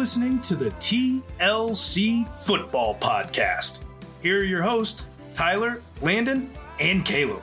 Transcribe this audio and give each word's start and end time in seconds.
You're 0.00 0.04
listening 0.06 0.40
to 0.40 0.56
the 0.56 0.70
TLC 0.70 2.26
Football 2.26 2.94
Podcast. 2.94 3.84
Here 4.22 4.40
are 4.40 4.44
your 4.44 4.62
hosts, 4.62 5.10
Tyler, 5.34 5.82
Landon, 6.00 6.50
and 6.80 7.04
Caleb. 7.04 7.42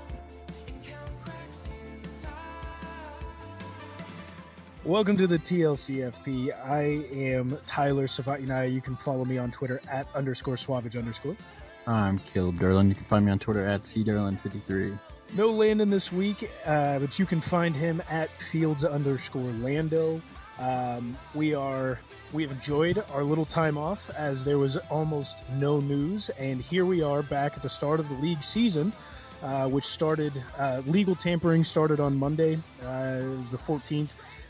Welcome 4.84 5.18
to 5.18 5.28
the 5.28 5.38
TLCFP. 5.38 6.52
I 6.68 6.82
am 7.16 7.60
Tyler 7.68 8.08
Savatinaya. 8.08 8.74
You 8.74 8.82
can 8.82 8.96
follow 8.96 9.24
me 9.24 9.38
on 9.38 9.52
Twitter 9.52 9.80
at 9.88 10.08
underscore 10.16 10.56
suavage 10.56 10.98
underscore. 10.98 11.38
I'm 11.86 12.18
Caleb 12.18 12.56
Derlin. 12.56 12.90
You 12.90 12.96
can 12.96 13.06
find 13.06 13.24
me 13.24 13.32
on 13.32 13.38
Twitter 13.38 13.64
at 13.64 13.84
cderlin53. 13.84 15.00
No 15.36 15.52
Landon 15.52 15.92
this 15.92 16.12
week, 16.12 16.50
uh, 16.66 16.98
but 16.98 17.20
you 17.20 17.28
can 17.28 17.40
find 17.40 17.76
him 17.76 18.02
at 18.10 18.32
fields 18.42 18.84
underscore 18.84 19.52
Lando. 19.52 20.24
Um, 20.58 21.16
we 21.36 21.54
are 21.54 22.00
we 22.34 22.44
have 22.44 22.52
enjoyed 22.52 23.04
our 23.12 23.24
little 23.24 23.46
time 23.46 23.78
off 23.78 24.10
as 24.12 24.44
there 24.44 24.58
was 24.58 24.78
almost 24.90 25.44
no 25.54 25.80
news, 25.80 26.30
and 26.38 26.62
here 26.62 26.86
we 26.86 27.02
are 27.02 27.24
back 27.24 27.56
at 27.56 27.64
the 27.64 27.70
start 27.70 28.00
of 28.00 28.10
the 28.10 28.16
league 28.16 28.44
season, 28.44 28.94
uh, 29.42 29.68
which 29.68 29.86
started 29.86 30.44
uh, 30.58 30.82
legal 30.86 31.16
tampering 31.16 31.64
started 31.64 32.00
on 32.00 32.18
Monday, 32.18 32.60
uh, 32.84 33.20
it 33.22 33.38
was 33.38 33.52
the 33.52 33.58
14th. 33.58 34.10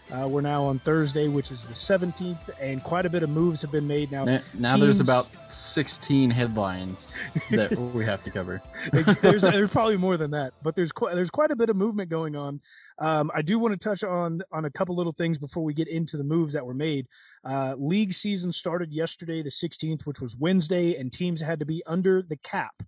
Uh, 0.09 0.25
we're 0.25 0.39
now 0.39 0.63
on 0.63 0.79
Thursday, 0.79 1.27
which 1.27 1.51
is 1.51 1.67
the 1.67 1.73
17th, 1.73 2.49
and 2.61 2.81
quite 2.81 3.05
a 3.05 3.09
bit 3.09 3.23
of 3.23 3.29
moves 3.29 3.61
have 3.61 3.71
been 3.71 3.85
made 3.85 4.09
now. 4.09 4.23
Now, 4.23 4.39
now 4.53 4.77
there's 4.77 5.01
about 5.01 5.29
16 5.49 6.29
headlines 6.29 7.17
that 7.51 7.71
we 7.93 8.05
have 8.05 8.23
to 8.23 8.31
cover. 8.31 8.61
there's, 8.93 9.41
there's, 9.41 9.69
probably 9.69 9.97
more 9.97 10.15
than 10.15 10.31
that, 10.31 10.53
but 10.63 10.75
there's 10.75 10.93
quite 10.93 11.13
there's 11.13 11.29
quite 11.29 11.51
a 11.51 11.57
bit 11.57 11.69
of 11.69 11.75
movement 11.75 12.09
going 12.09 12.37
on. 12.37 12.61
Um, 12.99 13.29
I 13.35 13.41
do 13.41 13.59
want 13.59 13.73
to 13.73 13.77
touch 13.77 14.05
on 14.05 14.41
on 14.53 14.63
a 14.63 14.71
couple 14.71 14.95
little 14.95 15.11
things 15.11 15.37
before 15.37 15.65
we 15.65 15.73
get 15.73 15.89
into 15.89 16.15
the 16.15 16.23
moves 16.23 16.53
that 16.53 16.65
were 16.65 16.73
made. 16.73 17.07
Uh, 17.43 17.75
league 17.77 18.13
season 18.13 18.53
started 18.53 18.93
yesterday, 18.93 19.43
the 19.43 19.49
16th, 19.49 20.05
which 20.05 20.21
was 20.21 20.37
Wednesday, 20.37 20.95
and 20.95 21.11
teams 21.11 21.41
had 21.41 21.59
to 21.59 21.65
be 21.65 21.83
under 21.85 22.21
the 22.21 22.37
cap 22.37 22.81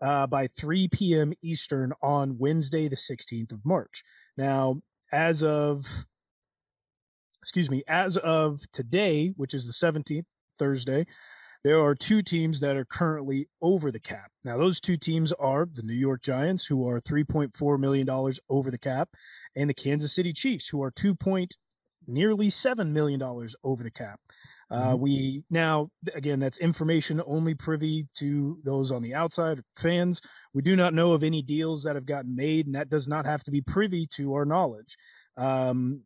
uh, 0.00 0.26
by 0.26 0.46
3 0.46 0.88
p.m. 0.88 1.32
Eastern 1.42 1.92
on 2.02 2.38
Wednesday, 2.38 2.88
the 2.88 2.96
16th 2.96 3.52
of 3.52 3.64
March. 3.64 4.02
Now, 4.36 4.80
as 5.12 5.42
of 5.42 6.06
excuse 7.40 7.70
me, 7.70 7.84
as 7.86 8.16
of 8.16 8.60
today, 8.72 9.32
which 9.36 9.54
is 9.54 9.66
the 9.66 9.86
17th, 9.86 10.24
Thursday, 10.58 11.06
there 11.62 11.80
are 11.80 11.94
two 11.94 12.20
teams 12.20 12.60
that 12.60 12.76
are 12.76 12.84
currently 12.84 13.48
over 13.62 13.90
the 13.90 14.00
cap. 14.00 14.30
Now, 14.44 14.56
those 14.56 14.80
two 14.80 14.96
teams 14.96 15.32
are 15.32 15.66
the 15.72 15.82
New 15.82 15.94
York 15.94 16.22
Giants, 16.22 16.66
who 16.66 16.88
are 16.88 17.00
$3.4 17.00 17.78
million 17.78 18.08
over 18.48 18.70
the 18.70 18.78
cap, 18.78 19.10
and 19.54 19.68
the 19.70 19.74
Kansas 19.74 20.12
City 20.12 20.32
Chiefs, 20.32 20.68
who 20.68 20.82
are 20.82 20.90
2. 20.90 21.14
Point, 21.14 21.56
nearly 22.06 22.48
$7 22.48 22.90
million 22.90 23.22
over 23.22 23.82
the 23.82 23.90
cap. 23.90 24.20
Uh, 24.70 24.90
mm-hmm. 24.90 25.00
we 25.00 25.44
now 25.48 25.88
again 26.14 26.40
that's 26.40 26.58
information 26.58 27.22
only 27.26 27.54
privy 27.54 28.08
to 28.14 28.58
those 28.64 28.90
on 28.90 29.02
the 29.02 29.14
outside 29.14 29.60
fans. 29.76 30.20
We 30.54 30.62
do 30.62 30.74
not 30.74 30.94
know 30.94 31.12
of 31.12 31.22
any 31.22 31.42
deals 31.42 31.84
that 31.84 31.94
have 31.94 32.06
gotten 32.06 32.34
made, 32.34 32.66
and 32.66 32.74
that 32.74 32.90
does 32.90 33.06
not 33.06 33.26
have 33.26 33.44
to 33.44 33.50
be 33.50 33.60
privy 33.60 34.06
to 34.14 34.34
our 34.34 34.44
knowledge 34.44 34.96
um, 35.36 36.02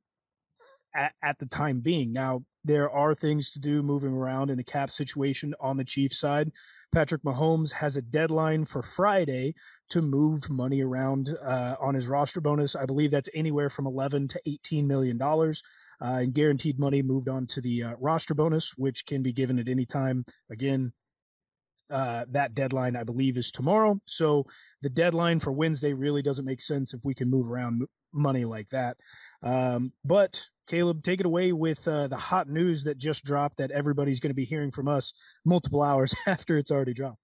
at, 0.94 1.12
at 1.22 1.38
the 1.38 1.46
time 1.46 1.80
being. 1.80 2.12
Now 2.12 2.42
there 2.64 2.90
are 2.90 3.14
things 3.14 3.50
to 3.50 3.58
do 3.58 3.82
moving 3.82 4.12
around 4.12 4.50
in 4.50 4.58
the 4.58 4.64
cap 4.64 4.90
situation 4.90 5.54
on 5.60 5.76
the 5.76 5.84
Chiefs 5.84 6.18
side. 6.18 6.50
Patrick 6.92 7.22
Mahomes 7.22 7.72
has 7.72 7.96
a 7.96 8.02
deadline 8.02 8.66
for 8.66 8.82
Friday 8.82 9.54
to 9.88 10.02
move 10.02 10.50
money 10.50 10.82
around 10.82 11.34
uh, 11.42 11.76
on 11.80 11.94
his 11.94 12.08
roster 12.08 12.40
bonus. 12.40 12.76
I 12.76 12.84
believe 12.84 13.10
that's 13.10 13.30
anywhere 13.34 13.70
from 13.70 13.86
11 13.86 14.28
to 14.28 14.40
18 14.44 14.86
million 14.86 15.16
dollars 15.16 15.62
uh, 16.02 16.18
and 16.20 16.34
guaranteed 16.34 16.78
money 16.78 17.02
moved 17.02 17.28
on 17.28 17.46
to 17.46 17.60
the 17.60 17.82
uh, 17.82 17.92
roster 17.98 18.34
bonus, 18.34 18.72
which 18.76 19.06
can 19.06 19.22
be 19.22 19.32
given 19.32 19.58
at 19.58 19.68
any 19.68 19.84
time. 19.84 20.24
Again, 20.50 20.92
uh, 21.90 22.24
that 22.30 22.54
deadline, 22.54 22.96
I 22.96 23.04
believe, 23.04 23.36
is 23.36 23.50
tomorrow. 23.50 24.00
So 24.06 24.46
the 24.82 24.90
deadline 24.90 25.40
for 25.40 25.52
Wednesday 25.52 25.92
really 25.92 26.22
doesn't 26.22 26.44
make 26.44 26.60
sense 26.60 26.94
if 26.94 27.00
we 27.04 27.14
can 27.14 27.28
move 27.28 27.50
around 27.50 27.82
money 28.12 28.44
like 28.44 28.68
that. 28.70 28.96
Um, 29.42 29.92
but 30.04 30.42
Caleb, 30.68 31.02
take 31.02 31.20
it 31.20 31.26
away 31.26 31.52
with 31.52 31.86
uh, 31.88 32.06
the 32.08 32.16
hot 32.16 32.48
news 32.48 32.84
that 32.84 32.98
just 32.98 33.24
dropped 33.24 33.56
that 33.58 33.72
everybody's 33.72 34.20
going 34.20 34.30
to 34.30 34.34
be 34.34 34.44
hearing 34.44 34.70
from 34.70 34.88
us 34.88 35.12
multiple 35.44 35.82
hours 35.82 36.14
after 36.26 36.56
it's 36.58 36.70
already 36.70 36.94
dropped. 36.94 37.18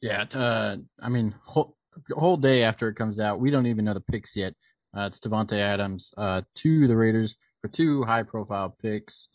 Yeah, 0.00 0.24
uh, 0.32 0.76
I 1.00 1.08
mean, 1.08 1.34
whole, 1.44 1.76
whole 2.10 2.36
day 2.36 2.62
after 2.62 2.88
it 2.88 2.94
comes 2.94 3.20
out, 3.20 3.40
we 3.40 3.50
don't 3.50 3.66
even 3.66 3.84
know 3.84 3.94
the 3.94 4.00
picks 4.00 4.34
yet. 4.34 4.54
Uh, 4.96 5.02
it's 5.02 5.20
Davante 5.20 5.58
Adams 5.58 6.12
uh, 6.16 6.42
to 6.56 6.86
the 6.86 6.96
Raiders 6.96 7.36
for 7.62 7.68
two 7.68 8.02
high 8.02 8.24
profile 8.24 8.76
picks. 8.82 9.28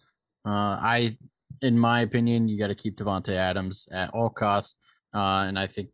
Uh, 0.46 0.78
I, 0.80 1.16
in 1.62 1.80
my 1.80 2.02
opinion, 2.02 2.48
you 2.48 2.60
got 2.60 2.68
to 2.68 2.76
keep 2.76 2.98
Davante 2.98 3.30
Adams 3.30 3.88
at 3.92 4.14
all 4.14 4.30
costs. 4.30 4.76
Uh, 5.14 5.46
and 5.48 5.58
I 5.58 5.66
think 5.66 5.90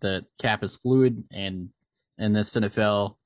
the 0.00 0.24
cap 0.40 0.64
is 0.64 0.76
fluid, 0.76 1.22
and 1.32 1.68
in 2.18 2.32
this 2.32 2.54
NFL, 2.54 3.16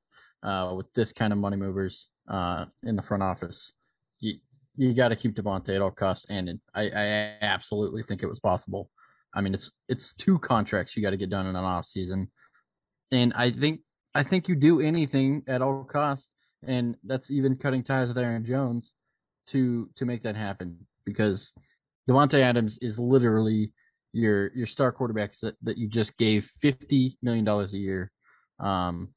uh, 0.42 0.72
with 0.76 0.92
this 0.94 1.12
kind 1.12 1.32
of 1.32 1.38
money 1.38 1.56
movers 1.56 2.08
uh, 2.28 2.64
in 2.82 2.96
the 2.96 3.02
front 3.02 3.22
office, 3.22 3.74
you 4.18 4.34
you 4.76 4.92
got 4.92 5.08
to 5.08 5.16
keep 5.16 5.34
Davante 5.34 5.74
at 5.74 5.80
all 5.80 5.90
costs. 5.90 6.26
And 6.28 6.48
it, 6.48 6.60
I, 6.74 6.82
I 6.82 7.34
absolutely 7.42 8.02
think 8.02 8.22
it 8.22 8.28
was 8.28 8.40
possible. 8.40 8.90
I 9.34 9.40
mean, 9.40 9.54
it's 9.54 9.70
it's 9.88 10.14
two 10.14 10.38
contracts 10.38 10.96
you 10.96 11.02
got 11.02 11.10
to 11.10 11.16
get 11.16 11.30
done 11.30 11.46
in 11.46 11.56
an 11.56 11.64
off 11.64 11.86
season, 11.86 12.30
and 13.12 13.32
I 13.34 13.50
think 13.50 13.80
I 14.14 14.22
think 14.22 14.48
you 14.48 14.54
do 14.56 14.80
anything 14.80 15.42
at 15.46 15.62
all 15.62 15.84
costs 15.84 16.30
and 16.62 16.96
that's 17.04 17.30
even 17.30 17.56
cutting 17.56 17.82
ties 17.82 18.08
with 18.08 18.18
Aaron 18.18 18.44
Jones 18.44 18.94
to 19.48 19.88
to 19.96 20.04
make 20.04 20.22
that 20.22 20.36
happen 20.36 20.86
because 21.04 21.52
Davante 22.08 22.40
Adams 22.40 22.78
is 22.78 22.98
literally 22.98 23.72
your 24.12 24.52
your 24.54 24.66
star 24.66 24.92
quarterbacks 24.92 25.40
that, 25.40 25.56
that 25.62 25.78
you 25.78 25.88
just 25.88 26.16
gave 26.16 26.44
fifty 26.44 27.18
million 27.22 27.44
dollars 27.44 27.74
a 27.74 27.78
year. 27.78 28.10
Um, 28.58 29.10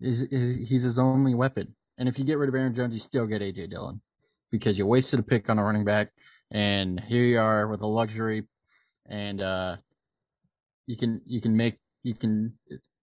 is, 0.00 0.22
is 0.24 0.68
he's 0.68 0.82
his 0.82 0.98
only 0.98 1.34
weapon, 1.34 1.74
and 1.98 2.08
if 2.08 2.18
you 2.18 2.24
get 2.24 2.38
rid 2.38 2.48
of 2.48 2.54
Aaron 2.54 2.74
Jones, 2.74 2.94
you 2.94 3.00
still 3.00 3.26
get 3.26 3.42
AJ 3.42 3.70
Dillon 3.70 4.00
because 4.50 4.78
you 4.78 4.86
wasted 4.86 5.20
a 5.20 5.22
pick 5.22 5.50
on 5.50 5.58
a 5.58 5.64
running 5.64 5.84
back, 5.84 6.10
and 6.50 7.00
here 7.00 7.24
you 7.24 7.38
are 7.38 7.68
with 7.68 7.82
a 7.82 7.86
luxury, 7.86 8.44
and 9.06 9.40
uh, 9.40 9.76
you 10.86 10.96
can 10.96 11.20
you 11.26 11.40
can 11.40 11.56
make 11.56 11.78
you 12.02 12.14
can 12.14 12.52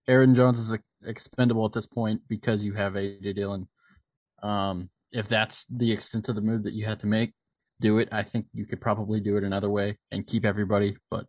Aaron 0.07 0.35
Jones 0.35 0.59
is 0.59 0.77
expendable 1.05 1.65
at 1.65 1.73
this 1.73 1.87
point 1.87 2.21
because 2.27 2.63
you 2.63 2.73
have 2.73 2.93
AJ 2.93 3.35
Dillon 3.35 3.67
um, 4.43 4.89
if 5.11 5.27
that's 5.27 5.65
the 5.65 5.91
extent 5.91 6.29
of 6.29 6.35
the 6.35 6.41
move 6.41 6.63
that 6.63 6.73
you 6.73 6.85
had 6.85 6.99
to 6.99 7.07
make, 7.07 7.33
do 7.79 7.97
it. 7.97 8.09
I 8.11 8.21
think 8.23 8.45
you 8.53 8.65
could 8.65 8.81
probably 8.81 9.19
do 9.19 9.37
it 9.37 9.43
another 9.43 9.69
way 9.69 9.97
and 10.11 10.25
keep 10.27 10.45
everybody, 10.45 10.95
but 11.09 11.25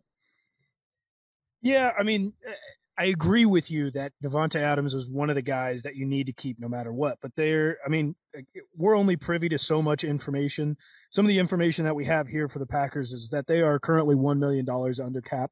yeah, 1.65 1.93
I 1.97 2.03
mean, 2.03 2.31
eh, 2.45 2.53
I 2.97 3.05
agree 3.05 3.45
with 3.45 3.71
you 3.71 3.89
that 3.91 4.13
Davante 4.23 4.61
Adams 4.61 4.93
is 4.93 5.09
one 5.09 5.29
of 5.31 5.35
the 5.35 5.41
guys 5.41 5.81
that 5.81 5.95
you 5.95 6.05
need 6.05 6.27
to 6.27 6.33
keep 6.33 6.59
no 6.59 6.69
matter 6.69 6.93
what. 6.93 7.17
But 7.23 7.35
they're, 7.35 7.79
I 7.83 7.89
mean, 7.89 8.15
eh, 8.35 8.41
we're 8.75 8.95
only 8.95 9.15
privy 9.15 9.49
to 9.49 9.57
so 9.57 9.81
much 9.81 10.03
information. 10.03 10.77
Some 11.09 11.25
of 11.25 11.29
the 11.29 11.39
information 11.39 11.83
that 11.85 11.95
we 11.95 12.05
have 12.05 12.27
here 12.27 12.47
for 12.47 12.59
the 12.59 12.67
Packers 12.67 13.13
is 13.13 13.29
that 13.29 13.47
they 13.47 13.61
are 13.61 13.79
currently 13.79 14.15
$1 14.15 14.37
million 14.37 14.69
under 15.03 15.21
cap. 15.21 15.49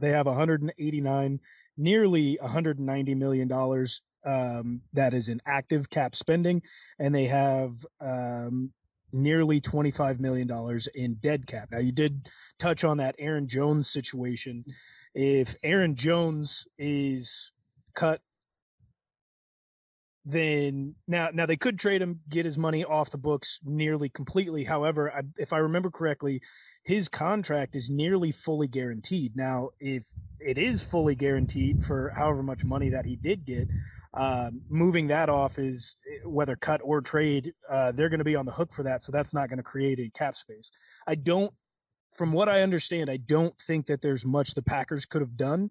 They 0.00 0.10
have 0.10 0.26
189, 0.26 1.40
nearly 1.76 2.38
190 2.40 3.14
million 3.14 3.48
dollars 3.48 4.00
um, 4.26 4.82
that 4.92 5.14
is 5.14 5.28
in 5.28 5.40
active 5.46 5.88
cap 5.88 6.14
spending, 6.14 6.62
and 6.98 7.14
they 7.14 7.26
have 7.26 7.72
um, 8.00 8.72
nearly 9.12 9.60
$25 9.60 10.20
million 10.20 10.50
in 10.94 11.14
dead 11.20 11.46
cap. 11.46 11.68
Now, 11.70 11.78
you 11.78 11.92
did 11.92 12.28
touch 12.58 12.84
on 12.84 12.98
that 12.98 13.14
Aaron 13.18 13.48
Jones 13.48 13.88
situation. 13.88 14.64
If 15.14 15.56
Aaron 15.62 15.94
Jones 15.94 16.66
is 16.78 17.52
cut 17.94 18.20
then 20.28 20.96
now 21.06 21.28
now 21.32 21.46
they 21.46 21.56
could 21.56 21.78
trade 21.78 22.02
him, 22.02 22.18
get 22.28 22.44
his 22.44 22.58
money 22.58 22.84
off 22.84 23.10
the 23.10 23.16
books 23.16 23.60
nearly 23.64 24.08
completely. 24.08 24.64
However, 24.64 25.12
I, 25.12 25.22
if 25.38 25.52
I 25.52 25.58
remember 25.58 25.88
correctly, 25.88 26.42
his 26.84 27.08
contract 27.08 27.76
is 27.76 27.90
nearly 27.90 28.32
fully 28.32 28.66
guaranteed. 28.66 29.36
Now, 29.36 29.70
if 29.78 30.04
it 30.40 30.58
is 30.58 30.82
fully 30.82 31.14
guaranteed 31.14 31.84
for 31.84 32.12
however 32.16 32.42
much 32.42 32.64
money 32.64 32.88
that 32.88 33.06
he 33.06 33.14
did 33.14 33.46
get, 33.46 33.68
um, 34.16 34.62
moving 34.68 35.08
that 35.08 35.28
off 35.28 35.58
is 35.58 35.96
eh, 36.10 36.18
whether 36.24 36.56
cut 36.56 36.80
or 36.82 37.00
trade, 37.00 37.52
uh, 37.70 37.92
they're 37.92 38.08
going 38.08 38.18
to 38.18 38.24
be 38.24 38.36
on 38.36 38.46
the 38.46 38.52
hook 38.52 38.72
for 38.72 38.82
that. 38.82 39.02
So 39.02 39.12
that's 39.12 39.34
not 39.34 39.48
going 39.48 39.58
to 39.58 39.62
create 39.62 40.00
a 40.00 40.10
cap 40.10 40.36
space. 40.36 40.70
I 41.06 41.14
don't 41.14 41.52
from 42.16 42.32
what 42.32 42.48
I 42.48 42.62
understand, 42.62 43.10
I 43.10 43.18
don't 43.18 43.56
think 43.60 43.86
that 43.86 44.00
there's 44.00 44.24
much 44.24 44.54
the 44.54 44.62
Packers 44.62 45.04
could 45.04 45.20
have 45.20 45.36
done 45.36 45.70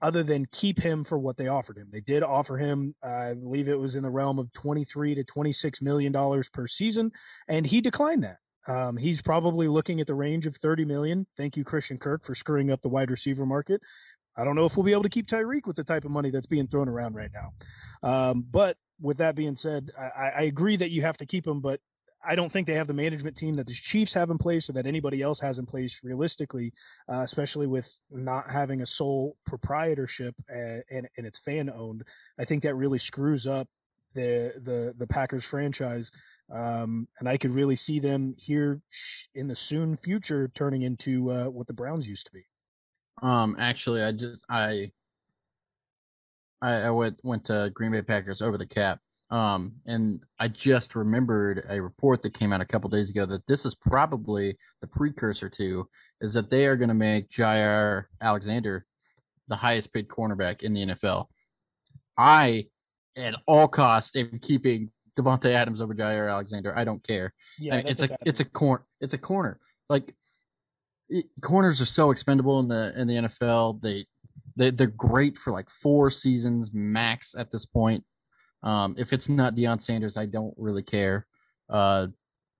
other 0.00 0.22
than 0.22 0.46
keep 0.50 0.80
him 0.80 1.04
for 1.04 1.18
what 1.18 1.36
they 1.36 1.46
offered 1.46 1.76
him. 1.76 1.88
They 1.90 2.00
did 2.00 2.22
offer 2.24 2.56
him, 2.56 2.94
I 3.04 3.34
believe 3.34 3.68
it 3.68 3.78
was 3.78 3.94
in 3.94 4.02
the 4.02 4.10
realm 4.10 4.38
of 4.38 4.52
23 4.52 5.14
to 5.14 5.22
26 5.22 5.80
million 5.80 6.10
dollars 6.10 6.48
per 6.48 6.66
season, 6.66 7.12
and 7.46 7.66
he 7.66 7.80
declined 7.80 8.24
that. 8.24 8.38
Um, 8.66 8.96
he's 8.96 9.22
probably 9.22 9.68
looking 9.68 10.00
at 10.00 10.06
the 10.06 10.14
range 10.14 10.46
of 10.46 10.56
30 10.56 10.84
million. 10.84 11.26
Thank 11.36 11.56
you, 11.56 11.64
Christian 11.64 11.98
Kirk, 11.98 12.24
for 12.24 12.34
screwing 12.34 12.70
up 12.70 12.80
the 12.80 12.88
wide 12.88 13.10
receiver 13.10 13.44
market. 13.44 13.80
I 14.36 14.44
don't 14.44 14.56
know 14.56 14.64
if 14.64 14.76
we'll 14.76 14.84
be 14.84 14.92
able 14.92 15.02
to 15.02 15.08
keep 15.08 15.26
Tyreek 15.26 15.66
with 15.66 15.76
the 15.76 15.84
type 15.84 16.04
of 16.04 16.10
money 16.10 16.30
that's 16.30 16.46
being 16.46 16.66
thrown 16.66 16.88
around 16.88 17.14
right 17.14 17.30
now. 17.32 17.52
Um, 18.02 18.46
but 18.50 18.76
with 19.00 19.18
that 19.18 19.34
being 19.34 19.56
said, 19.56 19.90
I, 19.98 20.30
I 20.30 20.42
agree 20.42 20.76
that 20.76 20.90
you 20.90 21.02
have 21.02 21.16
to 21.18 21.26
keep 21.26 21.46
him, 21.46 21.60
but 21.60 21.80
I 22.24 22.34
don't 22.34 22.50
think 22.50 22.66
they 22.66 22.74
have 22.74 22.86
the 22.86 22.94
management 22.94 23.36
team 23.36 23.54
that 23.54 23.66
the 23.66 23.72
Chiefs 23.72 24.14
have 24.14 24.30
in 24.30 24.38
place 24.38 24.70
or 24.70 24.74
that 24.74 24.86
anybody 24.86 25.22
else 25.22 25.40
has 25.40 25.58
in 25.58 25.66
place 25.66 26.00
realistically, 26.04 26.72
uh, 27.12 27.20
especially 27.22 27.66
with 27.66 28.00
not 28.10 28.48
having 28.48 28.80
a 28.80 28.86
sole 28.86 29.36
proprietorship 29.44 30.34
and, 30.48 30.84
and, 30.90 31.08
and 31.16 31.26
it's 31.26 31.40
fan 31.40 31.68
owned. 31.68 32.04
I 32.38 32.44
think 32.44 32.62
that 32.62 32.76
really 32.76 32.98
screws 32.98 33.46
up 33.46 33.68
the 34.14 34.52
the 34.62 34.94
the 34.98 35.06
Packers 35.06 35.44
franchise, 35.44 36.10
um, 36.52 37.08
and 37.18 37.28
I 37.28 37.38
could 37.38 37.50
really 37.50 37.76
see 37.76 37.98
them 37.98 38.34
here 38.36 38.82
in 39.34 39.48
the 39.48 39.54
soon 39.54 39.96
future 39.96 40.50
turning 40.54 40.82
into 40.82 41.30
uh, 41.30 41.44
what 41.46 41.66
the 41.66 41.72
Browns 41.72 42.06
used 42.06 42.26
to 42.26 42.32
be. 42.32 42.44
Um, 43.20 43.56
actually, 43.58 44.02
I 44.02 44.12
just 44.12 44.44
I 44.48 44.90
I, 46.60 46.72
I 46.74 46.90
went 46.90 47.18
went 47.22 47.44
to 47.46 47.70
Green 47.74 47.92
Bay 47.92 48.02
Packers 48.02 48.40
over 48.40 48.56
the 48.56 48.66
cap. 48.66 49.00
Um, 49.30 49.72
and 49.86 50.22
I 50.38 50.48
just 50.48 50.94
remembered 50.94 51.64
a 51.70 51.80
report 51.80 52.20
that 52.22 52.34
came 52.34 52.52
out 52.52 52.60
a 52.60 52.66
couple 52.66 52.90
days 52.90 53.08
ago 53.08 53.24
that 53.24 53.46
this 53.46 53.64
is 53.64 53.74
probably 53.74 54.58
the 54.82 54.86
precursor 54.86 55.48
to 55.48 55.88
is 56.20 56.34
that 56.34 56.50
they 56.50 56.66
are 56.66 56.76
going 56.76 56.90
to 56.90 56.94
make 56.94 57.30
Jaire 57.30 58.04
Alexander 58.20 58.84
the 59.48 59.56
highest 59.56 59.92
paid 59.92 60.08
cornerback 60.08 60.62
in 60.62 60.74
the 60.74 60.84
NFL. 60.84 61.26
I 62.18 62.66
at 63.16 63.34
all 63.46 63.68
costs 63.68 64.14
am 64.16 64.38
keeping 64.40 64.90
Davante 65.18 65.54
Adams 65.54 65.80
over 65.80 65.94
Jaire 65.94 66.30
Alexander. 66.30 66.76
I 66.76 66.84
don't 66.84 67.02
care. 67.02 67.32
Yeah, 67.58 67.74
I 67.74 67.76
mean, 67.78 67.86
it's 67.88 68.02
a, 68.02 68.12
a 68.12 68.16
it's 68.26 68.40
a 68.40 68.44
corner. 68.44 68.84
It's 69.00 69.14
a 69.14 69.18
corner. 69.18 69.58
Like 69.88 70.14
corners 71.40 71.80
are 71.80 71.86
so 71.86 72.10
expendable 72.10 72.60
in 72.60 72.68
the 72.68 72.92
in 72.96 73.06
the 73.06 73.14
NFL. 73.14 73.80
They 73.80 74.06
they 74.56 74.70
they're 74.70 74.86
great 74.88 75.36
for 75.36 75.52
like 75.52 75.70
four 75.70 76.10
seasons 76.10 76.72
max 76.72 77.34
at 77.36 77.50
this 77.50 77.66
point. 77.66 78.04
Um, 78.62 78.94
if 78.96 79.12
it's 79.12 79.28
not 79.28 79.54
Deion 79.54 79.80
Sanders, 79.80 80.16
I 80.16 80.26
don't 80.26 80.54
really 80.56 80.82
care. 80.82 81.26
Uh, 81.68 82.08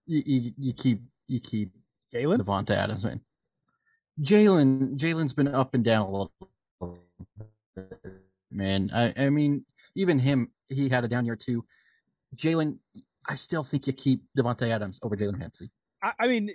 you, 0.07 0.23
you, 0.27 0.53
you 0.59 0.73
keep 0.73 1.01
you 1.29 1.41
keep 1.41 1.71
Jalen 2.13 2.39
Davante 2.39 2.71
Adams, 2.71 3.05
man. 3.05 3.21
Jalen 4.21 4.97
Jalen's 4.97 5.33
been 5.33 5.49
up 5.49 5.75
and 5.75 5.85
down 5.85 6.07
a 6.07 6.11
little. 6.11 6.33
Man, 8.51 8.91
I 8.95 9.15
I 9.17 9.31
mean, 9.31 9.65
even 9.95 10.19
him, 10.19 10.51
he 10.69 10.89
had 10.89 11.05
a 11.05 11.09
down 11.09 11.25
year 11.25 11.37
too. 11.37 11.65
Jalen, 12.37 12.79
I 13.29 13.35
still 13.37 13.63
think 13.63 13.87
you 13.87 13.93
keep 13.93 14.23
Davante 14.37 14.69
Adams 14.69 14.99
over 15.03 15.17
Jalen 15.17 15.41
Ramsey. 15.41 15.71
I, 16.03 16.13
I, 16.19 16.29
mean, 16.29 16.51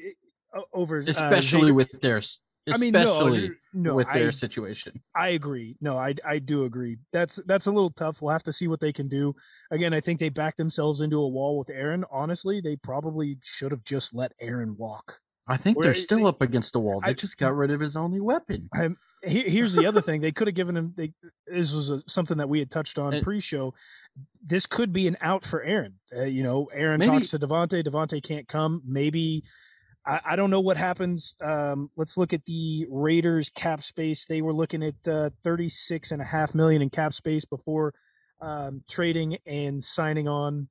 over 0.74 1.00
especially 1.00 1.71
uh, 1.71 1.75
with 1.75 1.92
theirs. 2.01 2.39
I 2.69 2.77
mean, 2.77 2.92
no, 2.92 3.50
no, 3.74 3.95
with 3.95 4.12
their 4.12 4.27
I, 4.27 4.31
situation. 4.31 5.01
I 5.15 5.30
agree. 5.30 5.77
No, 5.80 5.98
I 5.98 6.15
I 6.25 6.39
do 6.39 6.65
agree. 6.65 6.98
That's 7.13 7.39
that's 7.45 7.68
a 7.68 7.71
little 7.71 7.89
tough. 7.89 8.21
We'll 8.21 8.33
have 8.33 8.44
to 8.44 8.51
see 8.51 8.68
what 8.68 8.80
they 8.80 8.92
can 8.92 9.07
do. 9.07 9.33
Again, 9.71 9.94
I 9.94 10.01
think 10.01 10.19
they 10.19 10.30
backed 10.30 10.57
themselves 10.57 11.01
into 11.01 11.18
a 11.19 11.27
wall 11.27 11.57
with 11.57 11.69
Aaron. 11.69 12.04
Honestly, 12.12 12.59
they 12.59 12.75
probably 12.75 13.38
should 13.42 13.71
have 13.71 13.83
just 13.83 14.13
let 14.13 14.33
Aaron 14.42 14.75
walk. 14.77 15.19
I 15.50 15.56
think 15.56 15.81
they're 15.81 15.94
still 15.94 16.19
they, 16.19 16.25
up 16.25 16.42
against 16.42 16.74
the 16.74 16.80
wall. 16.81 17.00
They 17.00 17.12
I, 17.12 17.13
just 17.13 17.38
got 17.38 17.56
rid 17.56 17.71
of 17.71 17.80
his 17.80 17.95
only 17.95 18.19
weapon. 18.19 18.68
I, 18.74 18.89
here's 19.24 19.74
the 19.74 19.86
other 19.86 20.01
thing: 20.01 20.19
they 20.19 20.33
could 20.33 20.48
have 20.48 20.56
given 20.56 20.75
him. 20.75 20.94
They, 20.98 21.13
this 21.45 21.74
was 21.74 21.89
a, 21.89 22.01
something 22.07 22.38
that 22.38 22.50
we 22.50 22.59
had 22.59 22.69
touched 22.69 23.00
on 23.00 23.21
pre-show. 23.21 23.74
This 24.45 24.65
could 24.65 24.92
be 24.92 25.07
an 25.07 25.15
out 25.21 25.45
for 25.45 25.63
Aaron. 25.63 25.94
Uh, 26.15 26.24
you 26.24 26.44
know, 26.44 26.69
Aaron 26.74 27.00
maybe, 27.00 27.12
talks 27.12 27.30
to 27.30 27.39
Davante. 27.39 27.81
Davante 27.81 28.21
can't 28.21 28.48
come. 28.48 28.81
Maybe 28.86 29.45
I, 30.07 30.21
I 30.25 30.36
don't 30.36 30.50
know 30.50 30.62
what 30.62 30.77
happens. 30.77 31.36
Um, 31.44 31.92
let's 31.98 32.18
look 32.18 32.33
at 32.33 32.45
the 32.45 32.88
Raiders 32.89 33.50
cap 33.50 33.83
space. 33.83 34.25
They 34.25 34.42
were 34.42 34.54
looking 34.54 34.81
at 34.81 35.07
uh, 35.07 35.30
36 35.44 36.12
and 36.12 36.21
a 36.21 36.25
half 36.25 36.56
million 36.56 36.81
in 36.81 36.89
cap 36.89 37.13
space 37.13 37.45
before 37.45 37.94
um, 38.42 38.83
trading 38.89 39.38
and 39.45 39.83
signing 39.83 40.27
on 40.27 40.69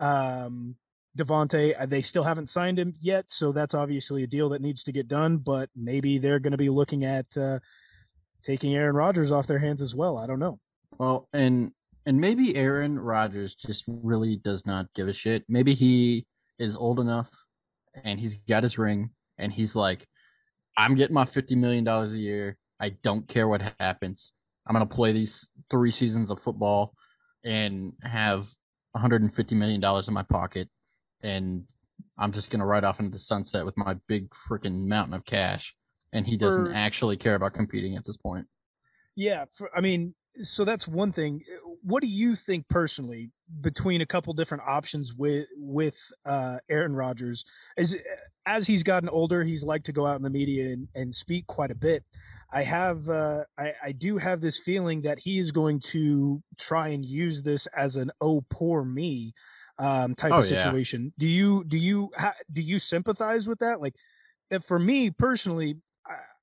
um, 0.00 0.74
Davante. 1.16 1.74
Uh, 1.78 1.86
they 1.86 2.02
still 2.02 2.24
haven't 2.24 2.48
signed 2.48 2.78
him 2.78 2.94
yet, 3.00 3.26
so 3.28 3.52
that's 3.52 3.74
obviously 3.74 4.24
a 4.24 4.26
deal 4.26 4.48
that 4.50 4.60
needs 4.60 4.82
to 4.84 4.92
get 4.92 5.06
done. 5.06 5.38
But 5.38 5.70
maybe 5.76 6.18
they're 6.18 6.40
going 6.40 6.52
to 6.52 6.58
be 6.58 6.70
looking 6.70 7.04
at 7.04 7.26
uh, 7.36 7.60
taking 8.42 8.74
Aaron 8.74 8.96
Rodgers 8.96 9.30
off 9.30 9.46
their 9.46 9.58
hands 9.58 9.82
as 9.82 9.94
well. 9.94 10.18
I 10.18 10.26
don't 10.26 10.40
know. 10.40 10.58
Well, 10.98 11.28
and 11.32 11.72
and 12.06 12.20
maybe 12.20 12.56
Aaron 12.56 12.98
Rodgers 12.98 13.54
just 13.54 13.84
really 13.86 14.36
does 14.36 14.66
not 14.66 14.92
give 14.94 15.06
a 15.08 15.12
shit. 15.12 15.44
Maybe 15.48 15.74
he 15.74 16.26
is 16.58 16.76
old 16.76 16.98
enough 16.98 17.30
and 18.04 18.18
he's 18.18 18.36
got 18.36 18.62
his 18.62 18.78
ring 18.78 19.10
and 19.38 19.52
he's 19.52 19.76
like, 19.76 20.06
I'm 20.76 20.94
getting 20.94 21.14
my 21.14 21.24
$50 21.24 21.56
million 21.56 21.86
a 21.86 22.06
year. 22.06 22.56
I 22.80 22.90
don't 23.02 23.26
care 23.26 23.48
what 23.48 23.72
happens. 23.80 24.32
I'm 24.66 24.74
going 24.74 24.86
to 24.86 24.94
play 24.94 25.12
these 25.12 25.48
three 25.70 25.90
seasons 25.90 26.30
of 26.30 26.38
football 26.38 26.94
and 27.44 27.92
have 28.02 28.48
$150 28.96 29.52
million 29.52 29.82
in 29.82 30.14
my 30.14 30.22
pocket. 30.22 30.68
And 31.22 31.64
I'm 32.18 32.32
just 32.32 32.50
going 32.50 32.60
to 32.60 32.66
ride 32.66 32.84
off 32.84 33.00
into 33.00 33.10
the 33.10 33.18
sunset 33.18 33.64
with 33.64 33.76
my 33.76 33.96
big 34.06 34.30
freaking 34.30 34.86
mountain 34.86 35.14
of 35.14 35.24
cash. 35.24 35.74
And 36.12 36.26
he 36.26 36.36
doesn't 36.36 36.66
For, 36.66 36.74
actually 36.74 37.16
care 37.16 37.34
about 37.34 37.54
competing 37.54 37.96
at 37.96 38.04
this 38.04 38.16
point. 38.16 38.46
Yeah. 39.16 39.46
For, 39.52 39.70
I 39.76 39.80
mean, 39.80 40.14
so 40.42 40.64
that's 40.64 40.88
one 40.88 41.12
thing. 41.12 41.42
What 41.82 42.02
do 42.02 42.08
you 42.08 42.34
think 42.34 42.68
personally 42.68 43.30
between 43.60 44.00
a 44.00 44.06
couple 44.06 44.32
different 44.34 44.64
options 44.66 45.14
with 45.14 45.46
with 45.56 45.98
uh, 46.26 46.58
Aaron 46.68 46.94
Rodgers? 46.94 47.44
As 47.76 47.96
as 48.46 48.66
he's 48.66 48.82
gotten 48.82 49.08
older, 49.08 49.44
he's 49.44 49.62
liked 49.62 49.86
to 49.86 49.92
go 49.92 50.06
out 50.06 50.16
in 50.16 50.22
the 50.22 50.30
media 50.30 50.72
and, 50.72 50.88
and 50.94 51.14
speak 51.14 51.46
quite 51.46 51.70
a 51.70 51.74
bit. 51.74 52.02
I 52.50 52.62
have 52.62 53.08
uh, 53.08 53.44
I, 53.58 53.72
I 53.84 53.92
do 53.92 54.16
have 54.16 54.40
this 54.40 54.58
feeling 54.58 55.02
that 55.02 55.18
he 55.18 55.38
is 55.38 55.52
going 55.52 55.80
to 55.80 56.42
try 56.58 56.88
and 56.88 57.04
use 57.04 57.42
this 57.42 57.66
as 57.76 57.96
an 57.96 58.10
"oh 58.20 58.44
poor 58.48 58.84
me" 58.84 59.34
um, 59.78 60.14
type 60.14 60.32
oh, 60.32 60.38
of 60.38 60.44
situation. 60.44 61.04
Yeah. 61.04 61.10
Do 61.18 61.26
you 61.26 61.64
do 61.64 61.76
you 61.76 62.10
ha, 62.16 62.32
do 62.52 62.62
you 62.62 62.78
sympathize 62.78 63.48
with 63.48 63.58
that? 63.60 63.80
Like, 63.80 63.94
for 64.62 64.78
me 64.78 65.10
personally, 65.10 65.76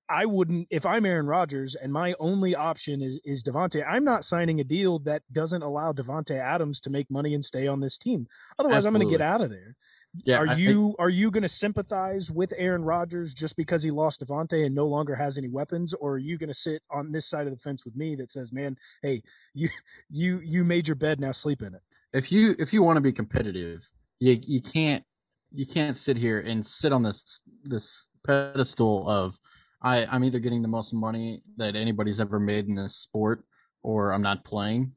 I 0.10 0.26
wouldn't 0.26 0.68
if 0.70 0.86
I'm 0.86 1.06
Aaron 1.06 1.26
Rodgers 1.26 1.76
and 1.76 1.92
my 1.92 2.14
only 2.20 2.56
option 2.56 3.02
is 3.02 3.20
is 3.26 3.44
Davante. 3.44 3.84
I'm 3.88 4.04
not 4.04 4.24
signing 4.24 4.60
a 4.60 4.64
deal 4.64 5.00
that 5.00 5.24
doesn't 5.32 5.64
allow 5.64 5.94
Davante 5.94 6.38
Adams 6.38 6.80
to 6.82 6.90
make 6.90 7.10
money 7.10 7.34
and 7.34 7.44
stay 7.44 7.68
on 7.68 7.80
this 7.80 7.98
team. 7.98 8.28
Otherwise, 8.60 8.86
Absolutely. 8.86 8.88
I'm 8.88 9.02
going 9.02 9.12
to 9.12 9.18
get 9.18 9.26
out 9.26 9.42
of 9.42 9.50
there. 9.50 9.76
Yeah, 10.24 10.38
are 10.38 10.50
I, 10.50 10.56
you 10.56 10.96
are 11.00 11.10
you 11.10 11.32
going 11.32 11.44
to 11.44 11.50
sympathize 11.50 12.32
with 12.32 12.54
Aaron 12.58 12.84
Rodgers 12.84 13.34
just 13.34 13.58
because 13.58 13.84
he 13.84 13.92
lost 13.92 14.26
Davante 14.26 14.66
and 14.66 14.74
no 14.74 14.86
longer 14.86 15.16
has 15.16 15.38
any 15.38 15.50
weapons, 15.50 15.94
or 15.94 16.14
are 16.14 16.18
you 16.18 16.38
going 16.38 16.50
to 16.50 16.54
sit 16.54 16.82
on 16.90 17.12
this 17.12 17.28
side 17.28 17.48
of 17.48 17.54
the 17.54 17.60
fence 17.60 17.84
with 17.84 17.96
me 17.96 18.16
that 18.16 18.32
says, 18.32 18.54
"Man, 18.54 18.78
hey, 19.02 19.22
you 19.54 19.70
you 20.10 20.40
you 20.44 20.64
made 20.64 20.88
your 20.88 20.96
bed, 20.96 21.20
now 21.20 21.32
sleep 21.32 21.62
in 21.62 21.74
it." 21.74 21.82
If 22.14 22.32
you 22.32 22.56
if 22.60 22.72
you 22.74 22.84
want 22.84 22.98
to 22.98 23.02
be 23.02 23.12
competitive, 23.12 23.90
you 24.20 24.40
you 24.42 24.62
can't 24.62 25.04
you 25.52 25.66
can't 25.66 25.96
sit 25.96 26.16
here 26.16 26.40
and 26.40 26.66
sit 26.66 26.94
on 26.94 27.04
this 27.04 27.42
this 27.64 28.08
pedestal 28.26 29.10
of 29.10 29.38
I, 29.82 30.06
I'm 30.12 30.24
either 30.24 30.40
getting 30.40 30.62
the 30.62 30.68
most 30.68 30.94
money 30.94 31.42
that 31.58 31.76
anybody's 31.76 32.20
ever 32.20 32.40
made 32.40 32.68
in 32.68 32.76
this 32.76 32.96
sport 32.96 33.44
or 33.84 34.12
I'm 34.12 34.22
not 34.22 34.44
playing. 34.44 34.94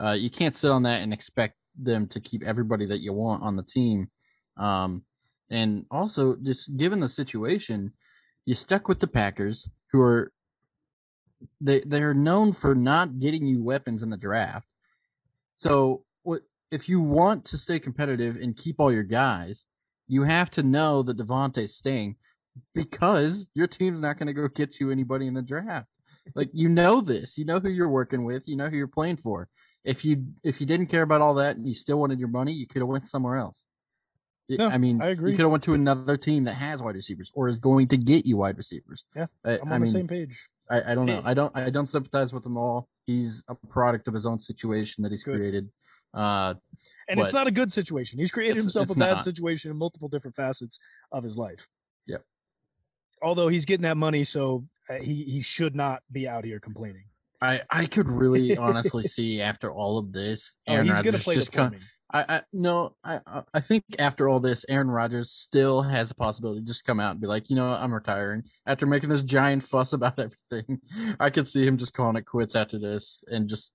Uh, 0.00 0.16
you 0.18 0.30
can't 0.30 0.56
sit 0.56 0.70
on 0.70 0.82
that 0.82 1.02
and 1.02 1.12
expect 1.12 1.54
them 1.80 2.06
to 2.08 2.20
keep 2.20 2.44
everybody 2.44 2.86
that 2.86 3.00
you 3.00 3.12
want 3.12 3.42
on 3.42 3.56
the 3.56 3.62
team. 3.62 4.10
Um, 4.56 5.04
and 5.50 5.86
also, 5.90 6.36
just 6.36 6.76
given 6.76 6.98
the 6.98 7.08
situation, 7.08 7.92
you 8.46 8.54
stuck 8.54 8.88
with 8.88 8.98
the 8.98 9.06
Packers, 9.06 9.68
who 9.92 10.00
are 10.00 10.32
they 11.60 11.80
they're 11.80 12.14
known 12.14 12.52
for 12.52 12.74
not 12.74 13.20
getting 13.20 13.46
you 13.46 13.62
weapons 13.62 14.02
in 14.02 14.10
the 14.10 14.16
draft. 14.16 14.66
So, 15.54 16.04
what 16.22 16.42
if 16.70 16.88
you 16.88 17.00
want 17.00 17.44
to 17.46 17.58
stay 17.58 17.78
competitive 17.78 18.36
and 18.36 18.56
keep 18.56 18.80
all 18.80 18.92
your 18.92 19.04
guys? 19.04 19.64
You 20.08 20.22
have 20.24 20.50
to 20.52 20.62
know 20.62 21.02
that 21.02 21.18
Davante's 21.18 21.76
staying 21.76 22.16
because 22.74 23.46
your 23.54 23.66
team's 23.66 24.00
not 24.00 24.18
going 24.18 24.26
to 24.28 24.32
go 24.32 24.48
get 24.48 24.80
you 24.80 24.90
anybody 24.90 25.26
in 25.26 25.34
the 25.34 25.42
draft. 25.42 25.88
Like 26.34 26.50
you 26.52 26.68
know 26.68 27.00
this, 27.00 27.38
you 27.38 27.44
know 27.44 27.60
who 27.60 27.68
you're 27.68 27.88
working 27.88 28.24
with, 28.24 28.48
you 28.48 28.56
know 28.56 28.68
who 28.68 28.76
you're 28.76 28.88
playing 28.88 29.18
for. 29.18 29.48
If 29.84 30.04
you 30.04 30.26
if 30.42 30.60
you 30.60 30.66
didn't 30.66 30.86
care 30.86 31.02
about 31.02 31.20
all 31.20 31.34
that 31.34 31.56
and 31.56 31.66
you 31.66 31.74
still 31.74 32.00
wanted 32.00 32.18
your 32.18 32.28
money, 32.28 32.52
you 32.52 32.66
could 32.66 32.82
have 32.82 32.88
went 32.88 33.06
somewhere 33.06 33.36
else. 33.36 33.66
No, 34.48 34.68
I 34.68 34.78
mean, 34.78 35.02
I 35.02 35.08
agree. 35.08 35.30
You 35.30 35.36
could 35.36 35.42
have 35.42 35.50
went 35.50 35.64
to 35.64 35.74
another 35.74 36.16
team 36.16 36.44
that 36.44 36.54
has 36.54 36.82
wide 36.82 36.94
receivers 36.94 37.32
or 37.34 37.48
is 37.48 37.58
going 37.58 37.88
to 37.88 37.96
get 37.96 38.26
you 38.26 38.36
wide 38.36 38.56
receivers. 38.56 39.04
Yeah, 39.14 39.26
I, 39.44 39.52
am 39.52 39.60
on 39.62 39.68
I 39.68 39.74
the 39.74 39.80
mean, 39.80 39.90
same 39.90 40.06
page. 40.06 40.48
I, 40.70 40.92
I 40.92 40.94
don't 40.94 41.06
know. 41.06 41.20
I 41.24 41.34
don't. 41.34 41.56
I 41.56 41.70
don't 41.70 41.88
sympathize 41.88 42.32
with 42.32 42.44
them 42.44 42.56
all. 42.56 42.88
He's 43.06 43.42
a 43.48 43.54
product 43.54 44.06
of 44.08 44.14
his 44.14 44.24
own 44.24 44.38
situation 44.38 45.02
that 45.02 45.10
he's 45.10 45.24
good. 45.24 45.36
created. 45.36 45.68
Uh, 46.14 46.54
and 47.08 47.20
it's 47.20 47.32
not 47.32 47.46
a 47.46 47.50
good 47.50 47.70
situation. 47.70 48.18
He's 48.18 48.30
created 48.30 48.56
himself 48.56 48.90
a 48.90 48.94
bad 48.94 49.14
not. 49.14 49.24
situation 49.24 49.70
in 49.70 49.76
multiple 49.76 50.08
different 50.08 50.34
facets 50.34 50.78
of 51.12 51.24
his 51.24 51.36
life. 51.36 51.68
Although 53.22 53.48
he's 53.48 53.64
getting 53.64 53.82
that 53.82 53.96
money, 53.96 54.24
so 54.24 54.64
uh, 54.88 54.94
he 54.94 55.24
he 55.24 55.42
should 55.42 55.74
not 55.74 56.02
be 56.10 56.28
out 56.28 56.44
here 56.44 56.60
complaining. 56.60 57.04
I 57.40 57.60
I 57.70 57.86
could 57.86 58.08
really 58.08 58.56
honestly 58.58 59.02
see 59.02 59.40
after 59.40 59.70
all 59.72 59.98
of 59.98 60.12
this, 60.12 60.56
oh, 60.68 60.72
Aaron 60.72 60.88
oh, 60.88 60.94
he's 60.94 61.04
Rodgers 61.04 61.24
play 61.24 61.34
just 61.34 61.52
come. 61.52 61.76
I, 62.12 62.24
I 62.28 62.42
no, 62.52 62.94
I 63.02 63.20
I 63.52 63.60
think 63.60 63.84
after 63.98 64.28
all 64.28 64.38
this, 64.38 64.64
Aaron 64.68 64.90
Rodgers 64.90 65.30
still 65.30 65.82
has 65.82 66.10
a 66.10 66.14
possibility 66.14 66.60
to 66.60 66.66
just 66.66 66.84
come 66.84 67.00
out 67.00 67.12
and 67.12 67.20
be 67.20 67.26
like, 67.26 67.50
you 67.50 67.56
know, 67.56 67.68
I'm 67.68 67.92
retiring 67.92 68.44
after 68.64 68.86
making 68.86 69.08
this 69.08 69.22
giant 69.22 69.64
fuss 69.64 69.92
about 69.92 70.18
everything. 70.18 70.80
I 71.18 71.30
could 71.30 71.48
see 71.48 71.66
him 71.66 71.76
just 71.76 71.94
calling 71.94 72.16
it 72.16 72.24
quits 72.24 72.54
after 72.54 72.78
this 72.78 73.24
and 73.26 73.48
just 73.48 73.74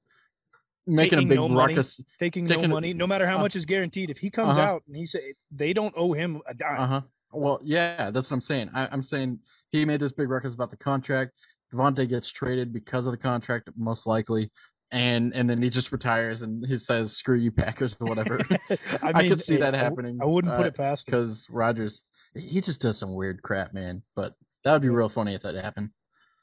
making 0.88 1.19
a 1.19 1.25
big 1.25 1.36
no 1.36 1.50
money. 1.50 1.74
ruckus. 1.74 2.01
taking, 2.19 2.45
taking 2.45 2.69
no 2.69 2.75
money, 2.75 2.93
no 2.93 3.05
matter 3.05 3.27
how 3.27 3.38
uh, 3.38 3.41
much 3.41 3.55
is 3.55 3.65
guaranteed. 3.65 4.10
If 4.10 4.17
he 4.17 4.29
comes 4.29 4.57
uh-huh. 4.57 4.67
out 4.67 4.83
and 4.88 4.95
he 4.95 5.05
say 5.05 5.33
they 5.51 5.74
don't 5.74 5.93
owe 5.98 6.13
him 6.13 6.41
a 6.48 6.53
dime, 6.53 6.79
Uh 6.79 6.88
huh. 6.88 7.01
Well, 7.31 7.59
yeah, 7.63 8.11
that's 8.11 8.29
what 8.29 8.35
I'm 8.35 8.41
saying. 8.41 8.69
I, 8.73 8.88
I'm 8.91 9.01
saying 9.01 9.39
he 9.71 9.85
made 9.85 10.00
this 10.00 10.11
big 10.11 10.29
ruckus 10.29 10.53
about 10.53 10.69
the 10.69 10.77
contract. 10.77 11.31
Davante 11.73 12.07
gets 12.07 12.29
traded 12.29 12.73
because 12.73 13.07
of 13.07 13.11
the 13.11 13.17
contract, 13.17 13.69
most 13.77 14.05
likely, 14.05 14.51
and 14.91 15.33
and 15.33 15.50
then 15.50 15.61
he 15.61 15.69
just 15.69 15.91
retires 15.91 16.41
and 16.41 16.65
he 16.65 16.77
says, 16.77 17.15
"Screw 17.15 17.38
you, 17.38 17.51
Packers," 17.51 17.97
or 18.00 18.07
whatever. 18.07 18.39
I 19.01 19.27
could 19.27 19.41
see 19.41 19.57
that 19.57 19.73
happening, 19.73 20.19
I 20.21 20.25
wouldn't 20.25 20.55
put 20.55 20.65
uh, 20.65 20.69
it 20.69 20.75
past 20.75 21.05
because 21.05 21.47
Rodgers, 21.50 22.03
he 22.35 22.61
just 22.61 22.81
does 22.81 22.97
some 22.97 23.13
weird 23.13 23.41
crap, 23.41 23.73
man. 23.73 24.03
But 24.15 24.33
that 24.63 24.73
would 24.73 24.81
be 24.81 24.89
real 24.89 25.09
funny 25.09 25.33
if 25.33 25.41
that 25.41 25.55
happened. 25.55 25.91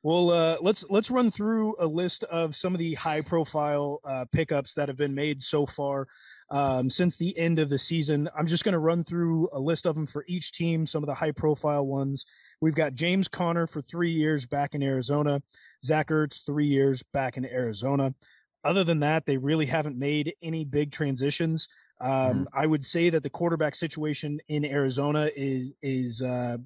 Well, 0.02 0.30
uh, 0.30 0.56
let's 0.60 0.84
let's 0.88 1.10
run 1.10 1.30
through 1.30 1.74
a 1.78 1.86
list 1.86 2.24
of 2.24 2.54
some 2.54 2.72
of 2.72 2.78
the 2.78 2.94
high 2.94 3.20
profile 3.20 4.00
uh, 4.04 4.24
pickups 4.30 4.74
that 4.74 4.88
have 4.88 4.96
been 4.96 5.14
made 5.14 5.42
so 5.42 5.66
far 5.66 6.06
um, 6.50 6.88
since 6.88 7.16
the 7.16 7.36
end 7.38 7.58
of 7.58 7.68
the 7.68 7.78
season. 7.78 8.28
I'm 8.36 8.46
just 8.46 8.64
going 8.64 8.72
to 8.72 8.78
run 8.78 9.04
through 9.04 9.48
a 9.52 9.58
list 9.58 9.86
of 9.86 9.94
them 9.94 10.06
for 10.06 10.24
each 10.26 10.52
team. 10.52 10.86
Some 10.86 11.02
of 11.02 11.06
the 11.06 11.14
high 11.14 11.32
profile 11.32 11.86
ones. 11.86 12.24
We've 12.60 12.74
got 12.74 12.94
James 12.94 13.28
Conner 13.28 13.66
for 13.66 13.82
three 13.82 14.10
years 14.10 14.46
back 14.46 14.74
in 14.74 14.82
Arizona. 14.82 15.42
Zach 15.84 16.08
Ertz 16.08 16.40
three 16.46 16.66
years 16.66 17.02
back 17.12 17.36
in 17.36 17.44
Arizona. 17.44 18.14
Other 18.64 18.84
than 18.84 19.00
that, 19.00 19.24
they 19.26 19.36
really 19.36 19.66
haven't 19.66 19.98
made 19.98 20.34
any 20.42 20.64
big 20.64 20.90
transitions. 20.90 21.68
Um, 22.00 22.48
I 22.52 22.66
would 22.66 22.84
say 22.84 23.10
that 23.10 23.22
the 23.22 23.30
quarterback 23.30 23.74
situation 23.74 24.40
in 24.48 24.64
Arizona 24.64 25.30
is 25.34 25.74
is 25.82 26.22
uh, 26.22 26.58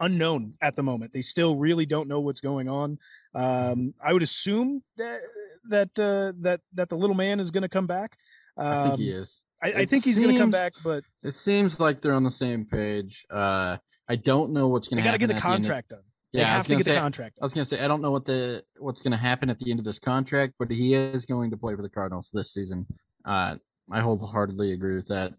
unknown 0.00 0.54
at 0.60 0.76
the 0.76 0.82
moment. 0.82 1.12
They 1.12 1.22
still 1.22 1.56
really 1.56 1.86
don't 1.86 2.08
know 2.08 2.20
what's 2.20 2.40
going 2.40 2.68
on. 2.68 2.98
Um, 3.34 3.94
I 4.02 4.12
would 4.12 4.22
assume 4.22 4.82
that 4.96 5.20
that 5.68 5.98
uh, 5.98 6.32
that 6.42 6.60
that 6.74 6.88
the 6.88 6.96
little 6.96 7.16
man 7.16 7.40
is 7.40 7.50
going 7.50 7.62
to 7.62 7.68
come 7.68 7.86
back. 7.86 8.16
Um, 8.56 8.66
I 8.66 8.82
think 8.84 8.98
he 8.98 9.10
is. 9.10 9.40
I, 9.62 9.68
I 9.72 9.84
think 9.86 10.04
he's 10.04 10.18
going 10.18 10.32
to 10.34 10.38
come 10.38 10.50
back, 10.50 10.74
but 10.84 11.04
It 11.22 11.32
seems 11.32 11.80
like 11.80 12.00
they're 12.00 12.12
on 12.14 12.24
the 12.24 12.30
same 12.30 12.64
page. 12.66 13.24
Uh, 13.30 13.78
I 14.08 14.16
don't 14.16 14.52
know 14.52 14.68
what's 14.68 14.88
going 14.88 14.96
they 14.98 15.02
to 15.02 15.08
got 15.08 15.12
to 15.12 15.18
get 15.18 15.26
the 15.28 15.34
at 15.36 15.44
end 15.44 15.54
of- 15.54 15.68
contract 15.68 15.88
done. 15.90 16.00
They 16.32 16.40
yeah, 16.40 16.52
I 16.52 16.56
was 16.56 16.62
have 16.62 16.64
to 16.64 16.68
gonna 16.70 16.78
get 16.80 16.84
the 16.90 16.96
say- 16.96 17.00
contract. 17.00 17.38
I 17.40 17.44
was 17.44 17.54
gonna 17.54 17.64
say 17.64 17.78
I 17.84 17.86
don't 17.86 18.02
know 18.02 18.10
what 18.10 18.24
the 18.24 18.60
what's 18.78 19.00
gonna 19.00 19.16
happen 19.16 19.48
at 19.50 19.60
the 19.60 19.70
end 19.70 19.78
of 19.78 19.84
this 19.86 20.00
contract, 20.00 20.54
but 20.58 20.68
he 20.68 20.92
is 20.94 21.24
going 21.24 21.48
to 21.52 21.56
play 21.56 21.76
for 21.76 21.82
the 21.82 21.88
Cardinals 21.88 22.30
this 22.34 22.52
season. 22.52 22.86
Uh, 23.24 23.54
I 23.92 24.00
wholeheartedly 24.00 24.72
agree 24.72 24.96
with 24.96 25.06
that. 25.08 25.32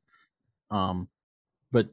Um, 0.72 1.10
but 1.74 1.89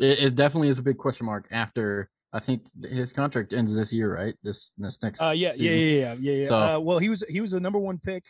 it, 0.00 0.24
it 0.24 0.34
definitely 0.34 0.68
is 0.70 0.78
a 0.80 0.82
big 0.82 0.98
question 0.98 1.24
mark 1.26 1.46
after 1.52 2.10
I 2.32 2.40
think 2.40 2.62
his 2.84 3.12
contract 3.12 3.52
ends 3.52 3.76
this 3.76 3.92
year, 3.92 4.12
right? 4.16 4.34
This 4.42 4.72
this 4.76 5.00
next. 5.04 5.22
Uh, 5.22 5.30
yeah, 5.30 5.52
yeah, 5.56 5.70
yeah, 5.70 5.76
yeah, 5.76 6.14
yeah. 6.18 6.32
yeah. 6.38 6.44
So- 6.44 6.58
uh, 6.58 6.78
well, 6.80 6.98
he 6.98 7.08
was 7.10 7.22
he 7.28 7.40
was 7.40 7.52
the 7.52 7.60
number 7.60 7.78
one 7.78 7.98
pick. 7.98 8.24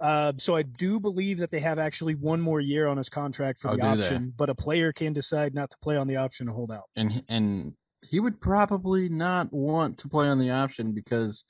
Uh, 0.00 0.32
so 0.36 0.54
I 0.56 0.62
do 0.62 1.00
believe 1.00 1.38
that 1.38 1.50
they 1.50 1.60
have 1.60 1.78
actually 1.78 2.14
one 2.14 2.40
more 2.40 2.60
year 2.60 2.86
on 2.86 2.96
his 2.96 3.08
contract 3.08 3.58
for 3.58 3.68
Oh, 3.70 3.76
the 3.76 3.82
do 3.82 3.96
they? 3.96 4.02
option, 4.04 4.32
but 4.36 4.48
a 4.50 4.54
player 4.54 4.92
can 4.92 5.12
decide 5.12 5.54
not 5.54 5.70
to 5.70 5.76
play 5.82 5.96
on 5.96 6.06
the 6.06 6.16
option 6.16 6.48
and 6.48 6.54
hold 6.56 6.70
out. 6.70 6.84
and 6.96 7.24
and 7.28 7.74
he 8.08 8.20
would 8.20 8.40
probably 8.40 9.08
not 9.08 9.52
want 9.52 9.98
to 9.98 10.08
play 10.08 10.28
on 10.28 10.38
the 10.38 10.50
option 10.50 10.92
because, 10.92 11.44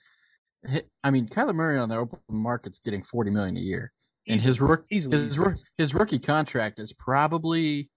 I 1.05 1.11
mean, 1.11 1.29
Kyler 1.29 1.55
Murray 1.55 1.79
on 1.79 1.89
the 1.89 1.97
open 1.97 2.19
market's 2.31 2.79
getting 2.79 3.03
forty 3.03 3.31
million 3.31 3.57
a 3.57 3.61
year, 3.61 3.93
and 4.27 4.37
Easily, 4.37 4.51
his 4.51 4.61
rook 4.61 4.87
easily, 4.91 5.17
his, 5.19 5.27
easily. 5.35 5.55
his 5.79 5.95
rookie 5.95 6.19
contract 6.19 6.79
is 6.79 6.93
probably 6.93 7.91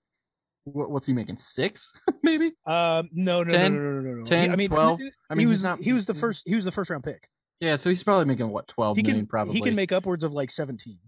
what, 0.65 0.91
what's 0.91 1.07
he 1.07 1.13
making 1.13 1.37
six 1.37 1.91
maybe 2.23 2.51
Um, 2.65 3.09
no, 3.13 3.43
no, 3.43 3.49
10, 3.49 3.73
no, 3.73 3.79
no, 3.79 3.91
no, 3.91 4.01
no, 4.01 4.11
no. 4.15 4.23
He- 4.23 4.25
10, 4.29 4.51
I 4.51 4.55
mean, 4.55 4.69
12. 4.69 4.99
I 5.29 5.35
mean 5.35 5.39
he 5.39 5.45
was 5.49 5.63
not 5.63 5.81
he 5.81 5.93
was 5.93 6.05
the 6.05 6.13
first 6.13 6.43
he 6.47 6.53
was 6.55 6.65
the 6.65 6.71
first 6.71 6.89
round 6.89 7.03
pick. 7.03 7.27
Yeah 7.59 7.75
so 7.75 7.89
he's 7.89 8.03
probably 8.03 8.25
making 8.25 8.49
what 8.49 8.67
twelve 8.67 8.97
He 8.97 9.03
million 9.03 9.21
can 9.21 9.27
probably 9.27 9.55
he 9.55 9.61
can 9.61 9.75
make 9.75 9.91
upwards 9.91 10.23
of 10.23 10.33
like 10.33 10.51
seventeen. 10.51 10.99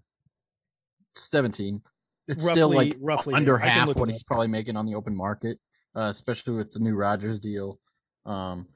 seventeen. 1.16 1.82
It's 2.28 2.46
roughly, 2.46 2.54
still 2.54 2.70
like 2.70 2.96
roughly 3.00 3.34
under 3.34 3.58
there. 3.58 3.68
Half 3.68 3.96
what 3.96 4.10
he's 4.10 4.24
probably 4.24 4.48
making 4.48 4.78
on 4.78 4.86
the 4.86 4.96
open 4.96 5.16
market, 5.16 5.58
uh, 5.96 6.04
especially 6.04 6.54
with 6.56 6.72
the 6.72 6.80
new 6.80 6.96
Rodgers 6.96 7.40
deal. 7.40 7.80
Um, 8.26 8.68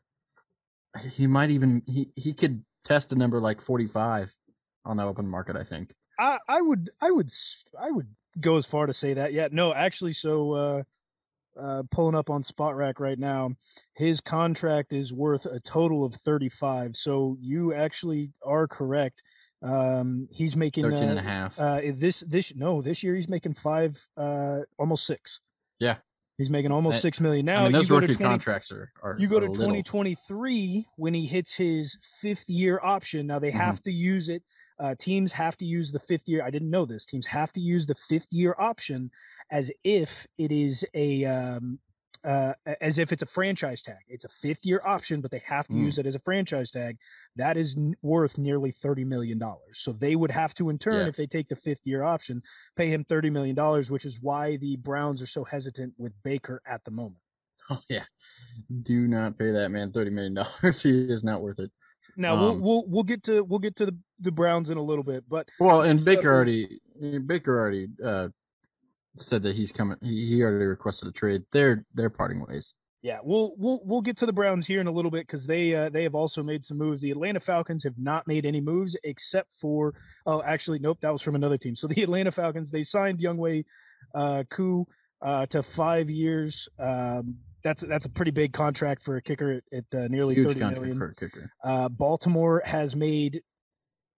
he 1.12 1.28
might 1.28 1.52
even 1.52 1.82
he 1.86 2.10
he 2.16 2.34
could 2.34 2.64
test 2.84 3.14
a 3.14 3.16
number 3.16 3.40
like 3.40 3.62
forty 3.62 3.88
five 3.88 4.36
on 4.84 4.98
the 4.98 5.04
open 5.04 5.28
market. 5.28 5.56
I 5.56 5.64
think. 5.64 5.94
I, 6.20 6.40
I 6.48 6.62
would 6.62 6.90
I 7.02 7.12
would 7.12 7.30
I 7.80 7.92
would 7.92 8.08
go 8.40 8.58
as 8.58 8.66
far 8.66 8.86
to 8.86 8.94
say 8.94 9.14
that. 9.14 9.34
Yeah, 9.34 9.48
no, 9.52 9.74
actually, 9.74 10.14
so 10.14 10.54
uh, 10.54 10.84
uh, 11.60 11.84
pulling 11.92 12.16
up 12.16 12.30
on 12.30 12.44
Spotrac 12.44 13.00
right 13.00 13.20
now, 13.20 13.52
his 13.94 14.22
contract 14.22 14.94
is 14.94 15.14
worth 15.14 15.46
a 15.46 15.60
total 15.60 16.04
of 16.06 16.14
thirty 16.16 16.50
five. 16.50 16.96
So 16.96 17.38
you 17.40 17.74
actually 17.74 18.32
are 18.46 18.68
correct. 18.68 19.24
Um, 19.64 20.28
he's 20.32 20.56
making 20.56 20.84
13 20.84 21.10
and 21.10 21.18
uh, 21.18 21.22
a 21.22 21.26
half. 21.26 21.60
uh, 21.60 21.82
this 21.96 22.20
this 22.28 22.54
no 22.56 22.82
this 22.84 23.02
year 23.02 23.16
he's 23.16 23.30
making 23.30 23.54
five 23.56 23.98
uh 24.18 24.60
almost 24.78 25.08
six. 25.08 25.40
Yeah. 25.80 25.96
he's 26.38 26.50
making 26.52 26.72
almost 26.72 26.98
That- 26.98 27.02
six 27.02 27.20
million 27.22 27.46
now. 27.46 27.62
I 27.62 27.64
mean, 27.64 27.72
those 27.74 27.90
rookie 27.90 28.14
20 28.14 28.24
contracts 28.24 28.72
are, 28.72 28.92
are 29.02 29.16
you 29.18 29.28
go 29.28 29.40
to 29.40 29.48
little. 29.48 29.56
2023 29.66 30.86
when 30.98 31.14
he 31.14 31.26
hits 31.26 31.56
his 31.56 31.98
fifth 32.22 32.48
year 32.50 32.80
option. 32.84 33.26
Now 33.28 33.40
they 33.40 33.50
Mm-hmm. 33.50 33.58
have 33.60 33.82
to 33.84 33.92
use 33.92 34.30
it. 34.30 34.44
Uh, 34.80 34.96
teams 35.00 35.32
have 35.32 35.58
to 35.58 35.66
use 35.66 35.92
the 35.92 36.00
fifth 36.00 36.28
year. 36.28 36.44
I 36.44 36.50
didn't 36.50 36.70
know 36.70 36.86
this. 36.86 37.06
Teams 37.06 37.26
have 37.28 37.54
to 37.54 37.60
use 37.62 37.86
the 37.86 37.96
fifth 37.96 38.32
year 38.32 38.56
option 38.60 39.12
as 39.52 39.72
if 39.84 40.28
it 40.38 40.52
is 40.52 40.86
a 40.94 41.26
um, 41.26 41.80
uh, 42.26 42.54
as 42.82 42.98
if 42.98 43.12
it's 43.14 43.22
a 43.22 43.26
franchise 43.28 43.84
tag. 43.84 44.00
It's 44.08 44.26
a 44.26 44.30
fifth 44.30 44.66
year 44.66 44.82
option, 44.84 45.22
but 45.22 45.30
they 45.32 45.44
have 45.46 45.68
to 45.68 45.74
Mm. 45.74 45.84
use 45.86 46.00
it 46.00 46.08
as 46.08 46.16
a 46.16 46.20
franchise 46.20 46.72
tag. 46.72 46.98
That 47.36 47.56
is 47.56 47.76
n- 47.78 47.94
worth 48.02 48.38
nearly 48.40 48.72
thirty 48.72 49.04
million 49.06 49.38
dollars. 49.38 49.78
So 49.80 49.94
they 49.94 50.16
would 50.16 50.32
have 50.32 50.54
to, 50.56 50.70
in 50.70 50.80
turn, 50.80 51.04
Yeah. 51.04 51.08
if 51.08 51.16
they 51.16 51.28
take 51.28 51.48
the 51.50 51.56
fifth 51.56 51.86
year 51.86 52.04
option, 52.04 52.42
pay 52.76 52.88
him 52.88 53.04
thirty 53.06 53.30
million 53.30 53.56
dollars, 53.56 53.92
which 53.92 54.06
is 54.06 54.20
why 54.22 54.58
the 54.58 54.76
Browns 54.78 55.22
are 55.22 55.28
so 55.28 55.44
hesitant 55.44 55.94
with 55.98 56.14
Baker 56.24 56.62
at 56.66 56.84
the 56.84 56.92
moment. 56.92 57.22
Oh 57.70 57.82
yeah, 57.90 58.04
do 58.84 59.08
not 59.08 59.40
pay 59.40 59.50
that 59.52 59.70
man 59.72 59.92
thirty 59.92 60.12
million 60.12 60.34
dollars. 60.36 60.82
he 60.84 61.10
is 61.10 61.24
not 61.24 61.42
worth 61.42 61.60
it. 61.60 61.72
Now 62.18 62.40
we'll 62.40 62.52
Um, 62.52 62.62
we'll 62.62 62.84
we'll 62.88 63.04
get 63.04 63.24
to 63.24 63.44
we'll 63.44 63.60
get 63.60 63.76
to 63.78 63.88
the, 63.88 63.98
the 64.20 64.32
Browns 64.32 64.70
in 64.70 64.78
a 64.78 64.82
little 64.82 65.04
bit, 65.04 65.24
but 65.28 65.50
Well, 65.60 65.82
and 65.82 66.04
Baker 66.04 66.34
already 66.34 66.80
Baker 67.26 67.58
already 67.60 67.88
uh, 68.04 68.30
said 69.18 69.44
that 69.44 69.56
he's 69.56 69.72
coming. 69.72 69.98
He, 70.02 70.28
he 70.28 70.44
already 70.44 70.66
requested 70.66 71.10
a 71.10 71.12
trade. 71.12 71.44
They're 71.52 71.86
they're 71.94 72.10
parting 72.10 72.46
ways. 72.48 72.74
yeah, 73.02 73.20
we'll 73.24 73.54
we'll 73.58 73.82
we'll 73.84 74.02
get 74.02 74.18
to 74.18 74.26
the 74.26 74.34
Browns 74.34 74.66
here 74.66 74.82
in 74.82 74.88
a 74.88 74.92
little 74.92 75.12
bit 75.12 75.28
because 75.28 75.46
they 75.46 75.76
uh, 75.76 75.90
they 75.90 76.04
have 76.04 76.16
also 76.16 76.42
made 76.42 76.64
some 76.64 76.78
moves. 76.78 77.02
The 77.02 77.12
Atlanta 77.12 77.40
Falcons 77.40 77.84
have 77.84 77.98
not 77.98 78.28
made 78.28 78.46
any 78.46 78.62
moves 78.62 78.98
except 79.04 79.54
for 79.54 79.94
oh 80.26 80.42
actually 80.44 80.80
nope 80.80 81.00
that 81.02 81.12
was 81.12 81.22
from 81.22 81.36
another 81.36 81.58
team. 81.58 81.76
So 81.76 81.88
the 81.88 82.02
Atlanta 82.04 82.32
Falcons 82.32 82.72
they 82.72 82.84
signed 82.84 83.20
Younghoe 83.20 83.64
uh, 84.16 84.44
Koo 84.50 84.88
uh, 85.22 85.46
to 85.48 85.62
five 85.62 86.10
years. 86.10 86.68
Um, 86.80 87.36
that's 87.66 87.82
that's 87.82 88.06
a 88.06 88.10
pretty 88.10 88.30
big 88.32 88.54
contract 88.54 89.02
for 89.02 89.18
a 89.18 89.22
kicker 89.22 89.60
at, 89.74 89.84
at 89.92 90.00
uh, 90.00 90.08
nearly 90.08 90.36
Huge 90.36 90.48
thirty 90.48 90.60
contract 90.60 90.82
million. 90.82 90.98
for 90.98 91.08
a 91.08 91.16
kicker. 91.16 91.52
Uh, 91.64 91.90
Baltimore 91.90 92.62
has 92.64 92.96
made 92.96 93.42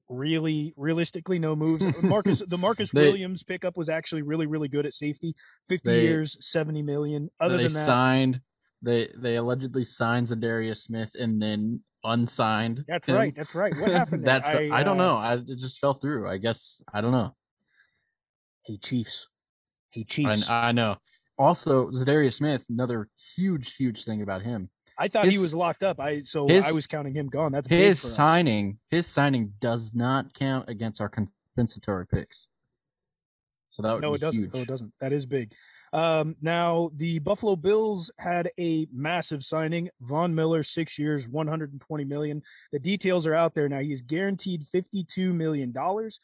really 0.09 0.73
realistically 0.75 1.39
no 1.39 1.55
moves. 1.55 1.85
Marcus 2.03 2.43
the 2.45 2.57
Marcus 2.57 2.91
They- 2.91 3.03
Williams 3.03 3.43
pickup 3.43 3.77
was 3.77 3.87
actually 3.87 4.21
really 4.21 4.47
really 4.47 4.67
good 4.67 4.85
at 4.85 4.93
safety. 4.93 5.33
50 5.69 5.89
They- 5.89 6.01
years, 6.03 6.37
70 6.41 6.81
million. 6.83 7.29
Other 7.39 7.55
they 7.55 7.63
than 7.63 7.73
that, 7.73 7.85
signed. 7.85 8.41
They 8.81 9.07
they 9.17 9.37
allegedly 9.37 9.85
signed 9.85 10.27
Za'Darius 10.27 10.83
Smith 10.83 11.13
and 11.19 11.41
then 11.41 11.81
unsigned. 12.03 12.83
that's 12.85 13.07
him. 13.07 13.15
right. 13.15 13.33
That's 13.35 13.55
right. 13.55 13.73
What 13.77 13.91
happened? 13.91 14.25
That's 14.27 14.47
I, 14.47 14.83
don't 14.83 14.99
uh, 14.99 15.05
know. 15.05 15.17
I 15.17 15.33
it 15.35 15.57
just 15.57 15.79
fell 15.79 15.93
through. 15.93 16.29
I 16.29 16.37
guess 16.37 16.81
I 16.93 16.99
don't 16.99 17.11
know. 17.13 17.33
Hey 18.65 18.77
Chiefs. 18.77 19.29
Hey 19.89 20.03
Chiefs. 20.03 20.49
I, 20.49 20.67
I 20.67 20.71
know. 20.73 20.97
Also, 21.37 21.89
Za'Darius 21.91 22.33
Smith, 22.33 22.65
another 22.69 23.09
huge, 23.35 23.75
huge 23.75 24.03
thing 24.03 24.21
about 24.21 24.41
him. 24.41 24.69
I 24.97 25.07
thought 25.07 25.27
he 25.27 25.37
was 25.37 25.53
locked 25.53 25.83
up. 25.83 25.99
I 25.99 26.19
so 26.19 26.47
his- 26.47 26.65
I 26.65 26.71
was 26.71 26.87
counting 26.87 27.13
him 27.13 27.27
gone. 27.27 27.51
That's 27.51 27.67
His 27.67 27.99
signing, 28.01 28.79
his 28.89 29.05
signing 29.05 29.53
does 29.59 29.93
not 29.93 30.33
count 30.33 30.67
against 30.69 30.99
our 31.01 31.09
compensatory 31.09 32.07
picks. 32.07 32.47
So 33.69 33.83
that 33.83 33.93
would 33.93 34.01
No, 34.01 34.13
it 34.15 34.21
doesn't. 34.21 34.41
huge. 34.41 34.53
No, 34.55 34.61
it 34.61 34.67
doesn't. 34.67 34.91
That 34.99 35.13
is 35.13 35.27
big. 35.27 35.53
Um, 35.93 36.35
now 36.41 36.89
the 36.95 37.19
Buffalo 37.19 37.55
Bills 37.55 38.09
had 38.17 38.49
a 38.59 38.87
massive 38.91 39.43
signing. 39.43 39.89
Von 40.01 40.33
Miller, 40.33 40.63
six 40.63 40.97
years, 40.97 41.27
120 41.27 42.03
million. 42.05 42.41
The 42.71 42.79
details 42.79 43.27
are 43.27 43.35
out 43.35 43.53
there 43.53 43.69
now. 43.69 43.79
He's 43.79 44.01
guaranteed 44.01 44.65
52 44.65 45.31
million 45.31 45.71
dollars. 45.71 46.19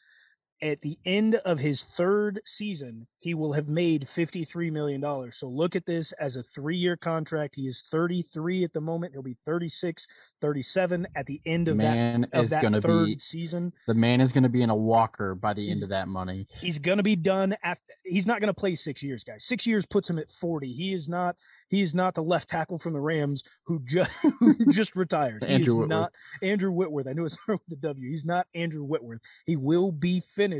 At 0.64 0.80
the 0.80 0.98
end 1.04 1.34
of 1.44 1.58
his 1.60 1.84
third 1.84 2.40
season, 2.46 3.06
he 3.18 3.34
will 3.34 3.52
have 3.52 3.68
made 3.68 4.06
$53 4.06 4.72
million. 4.72 5.30
So 5.30 5.46
look 5.46 5.76
at 5.76 5.84
this 5.84 6.12
as 6.12 6.36
a 6.36 6.42
three 6.42 6.76
year 6.76 6.96
contract. 6.96 7.54
He 7.54 7.66
is 7.66 7.84
33 7.90 8.64
at 8.64 8.72
the 8.72 8.80
moment. 8.80 9.12
He'll 9.12 9.22
be 9.22 9.36
36, 9.44 10.06
37 10.40 11.06
at 11.14 11.26
the 11.26 11.40
end 11.44 11.68
of 11.68 11.76
man 11.76 12.22
that, 12.22 12.38
of 12.38 12.44
is 12.44 12.50
that 12.50 12.62
gonna 12.62 12.80
third 12.80 13.06
be 13.06 13.18
season. 13.18 13.72
the 13.86 13.94
man 13.94 14.20
is 14.22 14.32
gonna 14.32 14.48
be 14.48 14.62
in 14.62 14.70
a 14.70 14.74
walker 14.74 15.34
by 15.34 15.52
the 15.52 15.62
He's- 15.62 15.76
end 15.76 15.82
of 15.82 15.90
that 15.90 16.08
money. 16.08 16.46
He's 16.60 16.78
going 16.78 16.96
to 16.96 17.02
be 17.02 17.16
done 17.16 17.54
after. 17.62 17.84
He's 18.04 18.26
not 18.26 18.40
going 18.40 18.48
to 18.48 18.54
play 18.54 18.74
six 18.74 19.02
years, 19.02 19.22
guys. 19.22 19.44
Six 19.44 19.66
years 19.66 19.84
puts 19.86 20.08
him 20.08 20.18
at 20.18 20.30
40. 20.30 20.72
He 20.72 20.94
is 20.94 21.08
not. 21.08 21.36
He 21.68 21.82
is 21.82 21.94
not 21.94 22.14
the 22.14 22.22
left 22.22 22.48
tackle 22.48 22.78
from 22.78 22.92
the 22.94 23.00
Rams 23.00 23.42
who 23.66 23.80
just 23.84 24.10
who 24.40 24.54
just 24.72 24.96
retired. 24.96 25.44
He 25.44 25.54
Andrew 25.54 25.64
is 25.72 25.76
Whitworth. 25.76 25.88
not 25.90 26.12
Andrew 26.42 26.70
Whitworth. 26.72 27.06
I 27.06 27.12
knew 27.12 27.24
it 27.24 27.30
started 27.30 27.60
with 27.68 27.80
the 27.80 27.88
W. 27.88 28.08
He's 28.08 28.24
not 28.24 28.46
Andrew 28.54 28.82
Whitworth. 28.84 29.20
He 29.44 29.56
will 29.56 29.92
be 29.92 30.20
finished 30.20 30.53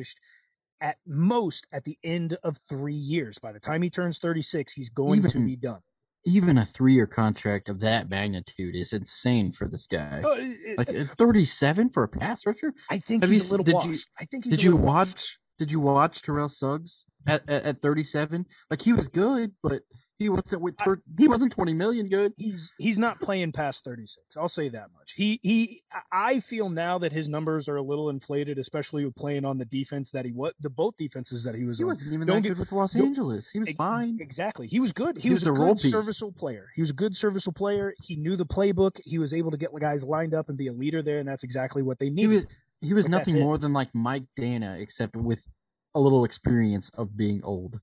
at 0.81 0.97
most 1.07 1.67
at 1.73 1.85
the 1.85 1.97
end 2.05 2.37
of 2.43 2.57
three 2.59 2.95
years. 2.95 3.39
By 3.39 3.53
the 3.53 3.61
time 3.61 3.83
he 3.83 3.91
turns 3.91 4.19
36, 4.19 4.73
he's 4.73 4.91
going 4.91 5.23
to 5.23 5.39
be 5.39 5.57
done. 5.57 5.81
Even 6.27 6.57
a 6.59 6.65
three 6.65 6.95
year 6.95 7.07
contract 7.07 7.69
of 7.69 7.81
that 7.81 8.09
magnitude 8.09 8.75
is 8.75 8.93
insane 8.95 9.53
for 9.53 9.69
this 9.69 9.87
guy. 9.87 10.23
It- 10.25 10.79
Like 10.79 10.89
uh, 10.89 11.05
37 11.05 11.91
for 11.91 12.03
a 12.05 12.09
pass 12.09 12.47
rusher? 12.47 12.73
I 12.91 12.99
think 12.99 13.23
have 13.23 13.31
he's 13.31 13.51
you 13.51 13.51
a 13.51 13.59
little 13.59 13.65
did 13.65 13.73
you- 13.85 13.91
washed. 13.91 14.09
I 14.19 14.25
think 14.25 14.45
he's 14.45 14.55
Did 14.57 14.63
you 14.63 14.77
washed. 14.77 14.87
watch 15.13 15.39
did 15.59 15.71
you 15.73 15.81
watch 15.81 16.23
Terrell 16.23 16.49
Suggs 16.49 17.07
at, 17.27 17.49
at, 17.49 17.65
at 17.65 17.81
37? 17.83 18.47
Like 18.71 18.83
he 18.83 18.93
was 18.93 19.09
good, 19.09 19.53
but 19.63 19.83
he 20.19 20.29
wasn't 20.29 20.63
with 20.63 20.75
I- 20.81 20.95
he 21.19 21.27
wasn't 21.29 21.53
20 21.53 21.75
million 21.75 22.09
good. 22.09 22.33
he's 22.37 22.73
he's 22.79 22.99
not 23.01 23.21
playing 23.21 23.51
past 23.51 23.85
36 23.85 24.37
i'll 24.37 24.47
say 24.47 24.69
that 24.69 24.87
much 24.97 25.13
he 25.17 25.41
he 25.43 25.83
i 26.13 26.39
feel 26.39 26.71
now 26.71 26.99
that 26.99 27.11
his 27.13 27.29
numbers 27.29 27.69
are 27.69 27.77
a 27.77 27.83
little 27.83 28.11
inflated 28.11 28.57
especially 28.57 29.05
with 29.05 29.15
playing 29.17 29.45
on 29.45 29.59
the 29.59 29.65
defense 29.65 30.13
that 30.13 30.25
he 30.25 30.31
what 30.31 30.55
the 30.61 30.71
both 30.71 30.97
defenses 30.97 31.43
that 31.43 31.57
he 31.57 31.65
was 31.65 31.79
He 31.79 31.85
on 31.85 31.89
wasn't 31.89 32.13
even 32.13 32.29
Don't 32.29 32.37
that 32.37 32.43
get- 32.43 32.49
good 32.51 32.59
with 32.59 32.71
Los 32.71 32.95
Angeles. 32.95 33.51
He 33.51 33.59
was 33.59 33.71
Ex- 33.71 33.77
fine. 33.77 34.19
exactly 34.21 34.69
he 34.69 34.79
was 34.79 34.93
good 34.93 35.17
he, 35.17 35.25
He 35.25 35.31
was, 35.31 35.41
was 35.41 35.47
a 35.49 35.51
a 35.51 35.53
role 35.55 35.75
good 35.75 35.83
piece. 35.83 35.91
serviceable 35.91 36.33
player 36.33 36.69
he 36.77 36.81
was 36.81 36.91
a 36.91 36.95
good 36.95 37.17
serviceable 37.17 37.53
player 37.55 37.93
he 38.01 38.15
knew 38.15 38.37
the 38.37 38.47
playbook 38.47 39.01
he 39.05 39.19
was 39.19 39.35
able 39.35 39.51
to 39.51 39.57
get 39.57 39.71
guys 39.81 40.05
lined 40.05 40.33
up 40.33 40.49
and 40.49 40.57
be 40.57 40.69
a 40.69 40.73
leader 40.73 41.03
there 41.03 41.19
and 41.19 41.29
that's 41.29 41.43
exactly 41.43 41.83
what 41.83 41.99
they 41.99 42.07
He 42.07 42.11
needed 42.13 42.31
was 42.31 42.47
he 42.85 42.95
was 42.95 43.09
nothing 43.09 43.41
more 43.41 43.59
than 43.59 43.73
like 43.73 43.95
Mike 43.95 44.25
Danna, 44.38 44.81
except 44.81 45.17
with 45.17 45.47
a 45.95 46.00
little 46.00 46.25
experience 46.25 46.91
of 46.95 47.17
being 47.17 47.43
old. 47.45 47.81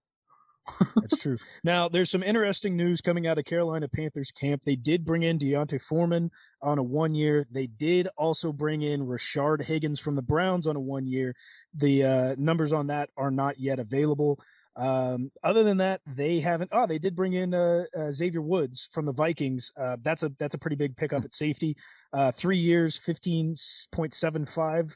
That's 0.95 1.17
true. 1.17 1.37
Now, 1.63 1.89
there's 1.89 2.11
some 2.11 2.23
interesting 2.23 2.77
news 2.77 3.01
coming 3.01 3.25
out 3.25 3.37
of 3.37 3.45
Carolina 3.45 3.87
Panthers 3.87 4.31
camp. 4.31 4.63
They 4.63 4.75
did 4.75 5.05
bring 5.05 5.23
in 5.23 5.37
D'Onta 5.37 5.81
Foreman 5.81 6.29
on 6.61 6.77
a 6.77 6.83
one 6.83 7.15
year. 7.15 7.45
They 7.51 7.67
did 7.67 8.07
also 8.17 8.51
bring 8.51 8.81
in 8.81 9.07
Rashard 9.07 9.63
Higgins 9.63 9.99
from 9.99 10.15
the 10.15 10.21
Browns 10.21 10.67
on 10.67 10.75
a 10.75 10.79
one 10.79 11.05
year. 11.05 11.35
The 11.73 12.03
uh, 12.03 12.35
numbers 12.37 12.73
on 12.73 12.87
that 12.87 13.09
are 13.17 13.31
not 13.31 13.59
yet 13.59 13.79
available. 13.79 14.39
Um, 14.75 15.31
other 15.43 15.63
than 15.63 15.77
that, 15.77 16.01
they 16.05 16.39
haven't. 16.39 16.69
Oh, 16.71 16.85
they 16.85 16.99
did 16.99 17.15
bring 17.15 17.33
in 17.33 17.53
uh, 17.53 17.85
uh, 17.95 18.11
Xavier 18.11 18.41
Woods 18.41 18.89
from 18.91 19.05
the 19.05 19.11
Vikings. 19.11 19.71
Uh, 19.77 19.97
that's 20.01 20.23
a 20.23 20.31
that's 20.39 20.55
a 20.55 20.57
pretty 20.57 20.77
big 20.77 20.95
pickup 20.95 21.25
at 21.25 21.33
safety. 21.33 21.75
Uh, 22.13 22.31
three 22.31 22.57
years, 22.57 22.97
fifteen 22.97 23.53
point 23.91 24.13
seven 24.13 24.45
five 24.45 24.95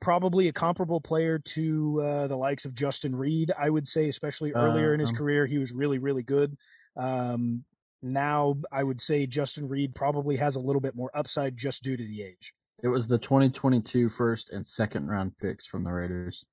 probably 0.00 0.48
a 0.48 0.52
comparable 0.52 1.00
player 1.00 1.38
to 1.38 2.00
uh, 2.00 2.26
the 2.26 2.36
likes 2.36 2.64
of 2.64 2.74
Justin 2.74 3.14
Reid, 3.14 3.52
I 3.58 3.68
would 3.68 3.86
say, 3.86 4.08
especially 4.08 4.52
earlier 4.52 4.94
in 4.94 5.00
his 5.00 5.10
Um, 5.10 5.16
career. 5.16 5.46
He 5.46 5.58
was 5.58 5.72
really, 5.72 5.98
really 5.98 6.22
good. 6.22 6.56
Um, 6.96 7.64
now, 8.02 8.56
I 8.72 8.82
would 8.82 9.00
say 9.00 9.26
Justin 9.26 9.68
Reid 9.68 9.94
probably 9.94 10.36
has 10.36 10.56
a 10.56 10.60
little 10.60 10.80
bit 10.80 10.96
more 10.96 11.10
upside 11.14 11.56
just 11.56 11.82
due 11.82 11.96
to 11.96 12.04
the 12.04 12.22
age. 12.22 12.54
It 12.82 12.88
was 12.88 13.06
the 13.06 13.18
2022 13.18 14.08
first 14.08 14.50
and 14.50 14.66
second 14.66 15.08
round 15.08 15.36
picks 15.38 15.66
from 15.66 15.84
the 15.84 15.92
Raiders. 15.92 16.44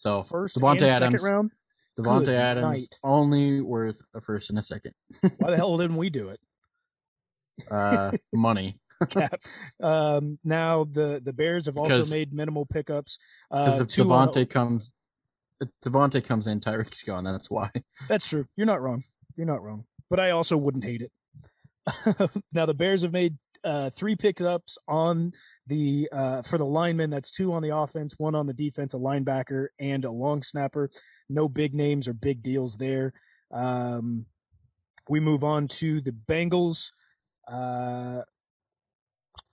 So 0.00 0.22
First 0.22 0.56
Davante 0.56 0.80
and 0.80 0.90
Adams, 0.90 1.20
second 1.20 1.30
round. 1.34 1.50
Davante 1.98 2.24
Good 2.24 2.34
Adams 2.36 2.66
night. 2.66 2.98
only 3.04 3.60
worth 3.60 4.00
a 4.14 4.20
first 4.22 4.48
and 4.48 4.58
a 4.58 4.62
second. 4.62 4.94
Why 5.20 5.50
the 5.50 5.56
hell 5.58 5.76
didn't 5.82 5.98
we 5.98 6.08
do 6.08 6.30
it? 6.30 6.40
Uh, 7.70 8.12
money 8.32 8.78
Cap. 9.10 9.38
Um, 9.82 10.38
now 10.42 10.84
the 10.84 11.20
the 11.22 11.34
Bears 11.34 11.66
have 11.66 11.76
also 11.76 11.96
Because- 11.96 12.10
made 12.10 12.32
minimal 12.32 12.64
pickups. 12.64 13.18
because 13.50 13.78
Uh, 13.82 13.84
Davante 13.84 14.48
comes, 14.48 14.90
Davante 15.84 16.24
comes 16.24 16.46
in, 16.46 16.60
Tyreek's 16.60 17.02
gone. 17.02 17.24
That's 17.24 17.50
why. 17.50 17.70
That's 18.08 18.26
true. 18.26 18.46
You're 18.56 18.66
not 18.66 18.80
wrong. 18.80 19.02
You're 19.36 19.46
not 19.46 19.62
wrong. 19.62 19.84
But 20.08 20.18
I 20.18 20.30
also 20.30 20.56
wouldn't 20.56 20.84
hate 20.84 21.02
it. 21.02 21.12
now 22.54 22.64
the 22.64 22.72
Bears 22.74 23.02
have 23.02 23.12
made 23.12 23.36
uh, 23.64 23.90
three 23.90 24.16
pickups 24.16 24.78
on 24.88 25.32
the 25.66 26.08
uh, 26.12 26.42
for 26.42 26.58
the 26.58 26.64
linemen. 26.64 27.10
That's 27.10 27.30
two 27.30 27.52
on 27.52 27.62
the 27.62 27.76
offense, 27.76 28.14
one 28.18 28.34
on 28.34 28.46
the 28.46 28.54
defense, 28.54 28.94
a 28.94 28.98
linebacker 28.98 29.68
and 29.78 30.04
a 30.04 30.10
long 30.10 30.42
snapper. 30.42 30.90
No 31.28 31.48
big 31.48 31.74
names 31.74 32.08
or 32.08 32.12
big 32.12 32.42
deals 32.42 32.76
there. 32.76 33.12
Um, 33.52 34.26
we 35.08 35.20
move 35.20 35.44
on 35.44 35.68
to 35.68 36.00
the 36.00 36.12
Bengals. 36.12 36.92
Uh, 37.48 38.22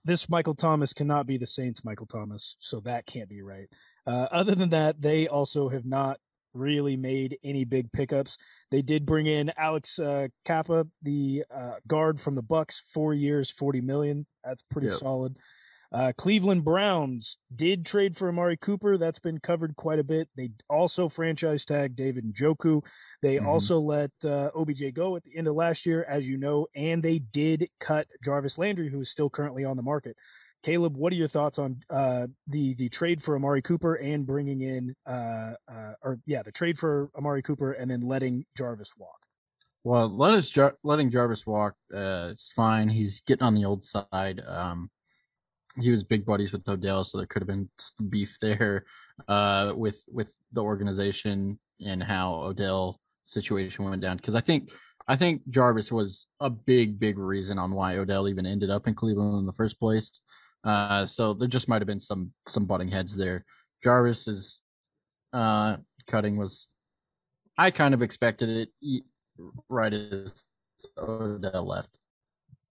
this 0.04 0.28
Michael 0.28 0.54
Thomas 0.54 0.92
cannot 0.92 1.26
be 1.26 1.36
the 1.36 1.46
Saints 1.46 1.84
Michael 1.84 2.06
Thomas, 2.06 2.56
so 2.60 2.80
that 2.80 3.06
can't 3.06 3.28
be 3.28 3.42
right. 3.42 3.68
Uh, 4.06 4.26
other 4.30 4.54
than 4.54 4.70
that, 4.70 5.02
they 5.02 5.28
also 5.28 5.68
have 5.68 5.84
not 5.84 6.18
really 6.58 6.96
made 6.96 7.38
any 7.44 7.64
big 7.64 7.90
pickups. 7.92 8.36
They 8.70 8.82
did 8.82 9.06
bring 9.06 9.26
in 9.26 9.52
Alex 9.56 9.98
uh, 9.98 10.28
Cappa, 10.44 10.86
the 11.02 11.44
uh, 11.54 11.74
guard 11.86 12.20
from 12.20 12.34
the 12.34 12.42
Bucks, 12.42 12.82
four 12.92 13.14
years, 13.14 13.50
forty 13.50 13.80
million. 13.80 14.26
That's 14.44 14.62
pretty 14.62 14.88
Yep. 14.88 14.96
solid. 14.96 15.36
Uh, 15.90 16.12
Cleveland 16.18 16.64
Browns 16.64 17.38
did 17.56 17.86
trade 17.86 18.14
for 18.14 18.28
Amari 18.28 18.58
Cooper. 18.58 18.98
That's 18.98 19.18
been 19.18 19.38
covered 19.40 19.74
quite 19.76 19.98
a 19.98 20.04
bit. 20.04 20.28
They 20.36 20.50
also 20.68 21.08
franchise 21.08 21.64
tag 21.64 21.96
David 21.96 22.26
Njoku. 22.26 22.84
They 23.22 23.36
Mhm. 23.38 23.46
also 23.46 23.80
let 23.80 24.10
uh, 24.22 24.50
OBJ 24.54 24.92
go 24.92 25.16
at 25.16 25.24
the 25.24 25.34
end 25.34 25.46
of 25.46 25.54
last 25.54 25.86
year, 25.86 26.04
as 26.04 26.28
you 26.28 26.36
know, 26.36 26.66
and 26.74 27.02
they 27.02 27.20
did 27.20 27.70
cut 27.80 28.06
Jarvis 28.22 28.58
Landry, 28.58 28.90
who 28.90 29.00
is 29.00 29.08
still 29.10 29.30
currently 29.30 29.64
on 29.64 29.78
the 29.78 29.82
market. 29.82 30.14
Caleb, 30.62 30.96
what 30.96 31.12
are 31.12 31.16
your 31.16 31.28
thoughts 31.28 31.58
on 31.58 31.78
uh, 31.88 32.26
the 32.48 32.74
the 32.74 32.88
trade 32.88 33.22
for 33.22 33.36
Amari 33.36 33.62
Cooper 33.62 33.94
and 33.94 34.26
bringing 34.26 34.62
in, 34.62 34.94
uh, 35.06 35.52
uh, 35.72 35.92
or 36.02 36.18
yeah, 36.26 36.42
the 36.42 36.52
trade 36.52 36.78
for 36.78 37.10
Amari 37.16 37.42
Cooper 37.42 37.72
and 37.72 37.90
then 37.90 38.00
letting 38.00 38.44
Jarvis 38.56 38.94
walk? 38.96 39.18
Well, 39.84 40.08
let 40.08 40.34
us 40.34 40.50
Jar- 40.50 40.76
letting 40.82 41.10
Jarvis 41.10 41.46
walk. 41.46 41.74
Uh, 41.94 42.28
it's 42.30 42.52
fine. 42.52 42.88
He's 42.88 43.20
getting 43.20 43.44
on 43.44 43.54
the 43.54 43.64
old 43.64 43.84
side. 43.84 44.42
Um, 44.46 44.90
he 45.80 45.90
was 45.90 46.02
big 46.02 46.26
buddies 46.26 46.52
with 46.52 46.68
Odell, 46.68 47.04
so 47.04 47.18
there 47.18 47.26
could 47.26 47.42
have 47.42 47.48
been 47.48 47.70
beef 48.08 48.38
there 48.40 48.84
uh, 49.28 49.72
with 49.76 50.04
with 50.12 50.36
the 50.52 50.62
organization 50.62 51.58
and 51.86 52.02
how 52.02 52.34
Odell 52.34 53.00
situation 53.22 53.84
went 53.84 54.02
down. 54.02 54.16
Because 54.16 54.34
I 54.34 54.40
think 54.40 54.72
I 55.06 55.14
think 55.14 55.48
Jarvis 55.48 55.92
was 55.92 56.26
a 56.40 56.50
big 56.50 56.98
big 56.98 57.16
reason 57.16 57.58
on 57.58 57.72
why 57.72 57.96
Odell 57.96 58.28
even 58.28 58.44
ended 58.44 58.70
up 58.70 58.88
in 58.88 58.94
Cleveland 58.94 59.38
in 59.38 59.46
the 59.46 59.52
first 59.52 59.78
place. 59.78 60.20
Uh, 60.64 61.06
so 61.06 61.34
there 61.34 61.48
just 61.48 61.68
might 61.68 61.80
have 61.80 61.86
been 61.86 62.00
some 62.00 62.32
some 62.46 62.66
butting 62.66 62.88
heads 62.88 63.16
there. 63.16 63.44
Jarvis's 63.82 64.60
uh, 65.32 65.76
cutting 66.06 66.36
was 66.36 66.68
I 67.56 67.70
kind 67.70 67.94
of 67.94 68.02
expected 68.02 68.70
it 68.82 69.02
right 69.68 69.92
as 69.92 70.44
Odell 70.96 71.64
left. 71.64 71.98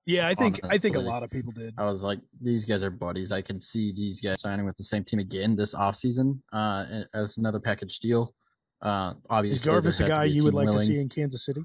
Yeah, 0.05 0.25
I 0.25 0.35
think 0.35 0.61
I 0.65 0.77
think 0.77 0.95
a 0.95 0.99
lot 0.99 1.23
of 1.23 1.29
people 1.29 1.51
did. 1.51 1.73
I 1.77 1.83
was 1.83 2.01
like, 2.01 2.19
these 2.41 2.63
guys 2.63 2.81
are 2.81 2.89
buddies. 2.89 3.33
I 3.33 3.41
can 3.41 3.59
see 3.59 3.91
these 3.91 4.21
guys 4.21 4.39
signing 4.39 4.65
with 4.65 4.77
the 4.77 4.83
same 4.83 5.03
team 5.03 5.19
again 5.19 5.53
this 5.53 5.75
offseason 5.75 6.39
uh, 6.53 6.85
as 7.13 7.37
another 7.37 7.59
package 7.59 7.99
deal. 7.99 8.33
Uh, 8.81 9.15
obviously, 9.29 9.59
Is 9.59 9.65
Jarvis 9.65 9.99
a 9.99 10.07
guy 10.07 10.23
you 10.23 10.45
would 10.45 10.53
like 10.53 10.71
to 10.71 10.79
see 10.79 10.99
in 10.99 11.09
Kansas 11.09 11.43
City? 11.45 11.61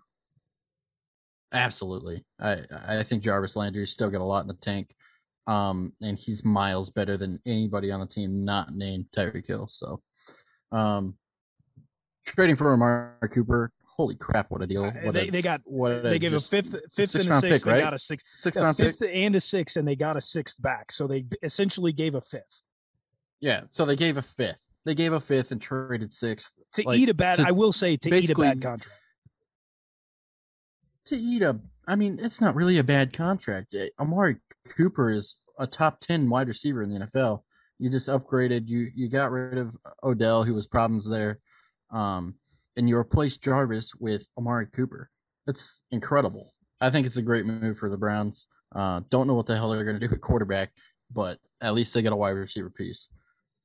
Absolutely. 1.52 2.24
I 2.40 2.58
I 2.88 3.02
think 3.04 3.22
Jarvis 3.22 3.54
Landry's 3.54 3.92
still 3.92 4.10
got 4.10 4.20
a 4.20 4.24
lot 4.24 4.42
in 4.42 4.48
the 4.48 4.54
tank. 4.54 4.92
Um, 5.46 5.92
and 6.02 6.16
he's 6.16 6.44
miles 6.44 6.90
better 6.90 7.16
than 7.16 7.40
anybody 7.46 7.90
on 7.90 7.98
the 8.00 8.06
team 8.06 8.44
not 8.44 8.74
named 8.74 9.06
Tyreek 9.16 9.46
Hill. 9.46 9.66
So 9.68 10.00
um 10.70 11.16
trading 12.24 12.54
for 12.56 12.72
Amari 12.72 13.28
Cooper, 13.30 13.72
holy 13.84 14.14
crap, 14.14 14.50
what 14.50 14.62
a 14.62 14.66
deal. 14.66 14.84
What 15.02 15.14
they, 15.14 15.28
a, 15.28 15.30
they 15.32 15.42
got 15.42 15.60
what 15.64 16.02
they 16.04 16.18
gave 16.20 16.32
a 16.32 16.38
fifth 16.40 16.76
fifth 16.94 17.14
and 17.16 17.28
a 17.28 17.40
sixth. 17.40 17.42
pick, 17.42 17.60
they 17.62 17.70
right? 17.72 17.80
got 17.80 17.92
a 17.94 17.98
sixth, 17.98 18.26
sixth 18.34 18.60
a 18.60 18.62
round 18.62 18.76
pick. 18.76 18.94
and 19.12 19.34
a 19.34 19.40
sixth, 19.40 19.76
and 19.76 19.86
they 19.86 19.96
got 19.96 20.16
a 20.16 20.20
sixth 20.20 20.62
back. 20.62 20.92
So 20.92 21.06
they 21.08 21.24
essentially 21.42 21.92
gave 21.92 22.14
a 22.14 22.20
fifth 22.20 22.62
Yeah, 23.40 23.62
so 23.66 23.84
they 23.84 23.96
gave 23.96 24.16
a 24.18 24.22
fifth. 24.22 24.68
They 24.84 24.94
gave 24.94 25.12
a 25.12 25.20
fifth 25.20 25.50
and 25.52 25.60
traded 25.60 26.12
sixth 26.12 26.60
to 26.74 26.82
Like, 26.84 26.98
eat 27.00 27.08
a 27.08 27.14
bad. 27.14 27.36
to 27.36 27.46
I 27.48 27.50
will 27.50 27.72
say 27.72 27.96
to 27.96 28.14
eat 28.14 28.30
a 28.30 28.34
bad 28.34 28.62
contract. 28.62 29.00
to 31.06 31.16
eat 31.16 31.42
a. 31.42 31.58
I 31.86 31.96
mean, 31.96 32.18
it's 32.22 32.40
not 32.40 32.54
really 32.54 32.78
a 32.78 32.84
bad 32.84 33.12
contract. 33.12 33.74
Eh, 33.74 33.88
Amari 33.98 34.36
Cooper 34.68 35.10
is 35.10 35.36
a 35.58 35.66
top 35.66 36.00
ten 36.00 36.28
wide 36.28 36.48
receiver 36.48 36.82
in 36.82 36.88
the 36.88 37.00
NFL. 37.00 37.42
You 37.78 37.90
just 37.90 38.08
upgraded. 38.08 38.68
You 38.68 38.90
you 38.94 39.08
got 39.08 39.30
rid 39.30 39.58
of 39.58 39.76
Odell, 40.02 40.44
who 40.44 40.54
was 40.54 40.66
problems 40.66 41.08
there, 41.08 41.38
um, 41.90 42.34
and 42.76 42.88
you 42.88 42.96
replaced 42.96 43.42
Jarvis 43.42 43.94
with 43.94 44.28
Amari 44.38 44.66
Cooper. 44.66 45.10
That's 45.46 45.80
incredible. 45.90 46.52
I 46.80 46.90
think 46.90 47.06
it's 47.06 47.16
a 47.16 47.22
great 47.22 47.46
move 47.46 47.78
for 47.78 47.88
the 47.88 47.98
Browns. 47.98 48.46
Uh, 48.74 49.00
don't 49.10 49.26
know 49.26 49.34
what 49.34 49.46
the 49.46 49.56
hell 49.56 49.70
they're 49.70 49.84
going 49.84 49.98
to 49.98 50.06
do 50.06 50.12
at 50.12 50.20
quarterback, 50.20 50.72
but 51.12 51.38
at 51.60 51.74
least 51.74 51.92
they 51.94 52.02
got 52.02 52.12
a 52.12 52.16
wide 52.16 52.30
receiver 52.30 52.70
piece. 52.70 53.08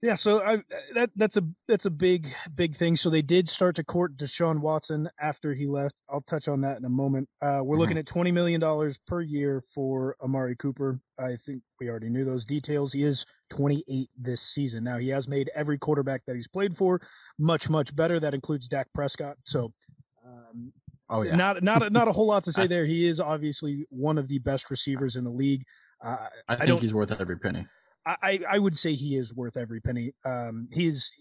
Yeah, 0.01 0.13
so 0.13 0.43
I, 0.43 0.62
that 0.93 1.10
that's 1.15 1.38
a 1.38 1.43
that's 1.67 1.88
a 1.88 1.89
big 1.89 2.31
big 2.53 2.75
thing. 2.75 2.95
So 2.95 3.10
they 3.10 3.23
did 3.23 3.49
start 3.49 3.75
to 3.77 3.83
court 3.83 4.15
Deshaun 4.15 4.60
Watson 4.60 5.10
after 5.19 5.55
he 5.55 5.65
left. 5.65 5.95
I'll 6.07 6.21
touch 6.21 6.47
on 6.47 6.62
that 6.62 6.77
in 6.77 6.86
a 6.86 6.89
moment. 6.89 7.27
Uh, 7.41 7.62
we're 7.63 7.73
mm-hmm. 7.73 7.79
looking 7.79 7.97
at 7.97 8.05
twenty 8.05 8.31
million 8.31 8.62
dollars 8.62 8.99
per 9.07 9.21
year 9.21 9.63
for 9.73 10.15
Amari 10.21 10.55
Cooper. 10.55 10.99
I 11.19 11.36
think 11.36 11.63
we 11.79 11.89
already 11.89 12.10
knew 12.10 12.25
those 12.25 12.45
details. 12.45 12.93
He 12.93 13.03
is 13.03 13.25
twenty 13.49 13.83
eight 13.88 14.10
this 14.15 14.41
season. 14.41 14.83
Now 14.83 14.99
he 14.99 15.10
has 15.10 15.27
made 15.27 15.49
every 15.55 15.79
quarterback 15.79 16.21
that 16.27 16.36
he's 16.36 16.47
played 16.47 16.77
for 16.77 17.01
much 17.39 17.67
much 17.67 17.95
better. 17.95 18.19
That 18.19 18.36
includes 18.36 18.67
Dak 18.67 18.88
Prescott. 18.93 19.38
So. 19.43 19.73
Um, 20.25 20.73
Oh 21.10 21.21
yeah, 21.21 21.38
not 21.38 21.63
not 21.63 21.89
not 21.93 22.10
a 22.10 22.12
whole 22.12 22.27
lot 22.27 22.43
to 22.43 22.51
say 22.51 22.67
there. 22.67 22.86
He 22.86 23.07
is 23.07 23.21
obviously 23.21 23.86
one 23.89 24.17
of 24.17 24.27
the 24.27 24.39
best 24.39 24.69
receivers 24.69 25.15
in 25.15 25.23
the 25.23 25.29
league. 25.29 25.63
Uh, 26.03 26.27
I 26.49 26.55
think 26.55 26.79
I 26.79 26.81
he's 26.81 26.93
worth 26.93 27.17
every 27.17 27.39
penny. 27.39 27.65
I, 28.21 28.39
I 28.49 28.59
would 28.59 28.77
say 28.77 28.93
he 28.93 29.17
is 29.17 29.33
worth 29.33 29.57
every 29.57 29.81
penny. 29.81 30.13
Um, 30.25 30.67
he's 30.71 31.11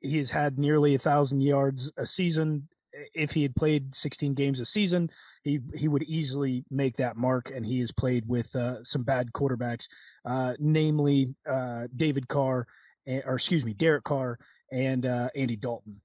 he's 0.00 0.30
had 0.30 0.58
nearly 0.58 0.94
a 0.94 0.98
thousand 0.98 1.40
yards 1.40 1.90
a 1.96 2.06
season. 2.06 2.68
If 3.14 3.30
he 3.32 3.42
had 3.42 3.54
played 3.54 3.94
16 3.94 4.34
games 4.34 4.60
a 4.60 4.64
season, 4.64 5.10
he 5.44 5.60
he 5.74 5.88
would 5.88 6.02
easily 6.04 6.64
make 6.70 6.96
that 6.96 7.16
mark. 7.16 7.50
And 7.54 7.64
he 7.64 7.80
has 7.80 7.92
played 7.92 8.26
with 8.26 8.54
uh, 8.56 8.84
some 8.84 9.02
bad 9.02 9.32
quarterbacks, 9.32 9.88
uh, 10.24 10.54
namely 10.58 11.34
uh, 11.48 11.88
David 11.96 12.28
Carr, 12.28 12.66
or 13.06 13.34
excuse 13.34 13.64
me, 13.64 13.74
Derek 13.74 14.04
Carr 14.04 14.38
and 14.72 15.06
uh, 15.06 15.28
Andy 15.34 15.56
Dalton 15.56 16.00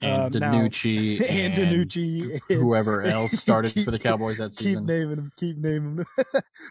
and 0.00 0.36
uh, 0.36 0.38
DiNucci 0.38 1.20
now, 1.20 1.26
and, 1.28 1.58
and 1.58 1.88
DiNucci, 1.88 2.40
whoever 2.48 3.02
else 3.04 3.32
started 3.32 3.72
keep, 3.72 3.84
for 3.84 3.90
the 3.90 3.98
Cowboys 3.98 4.38
that 4.38 4.54
season. 4.54 4.82
Keep 4.82 4.88
naming 4.88 5.16
them, 5.16 5.32
keep 5.36 5.56
naming 5.56 5.96
them. 5.96 6.06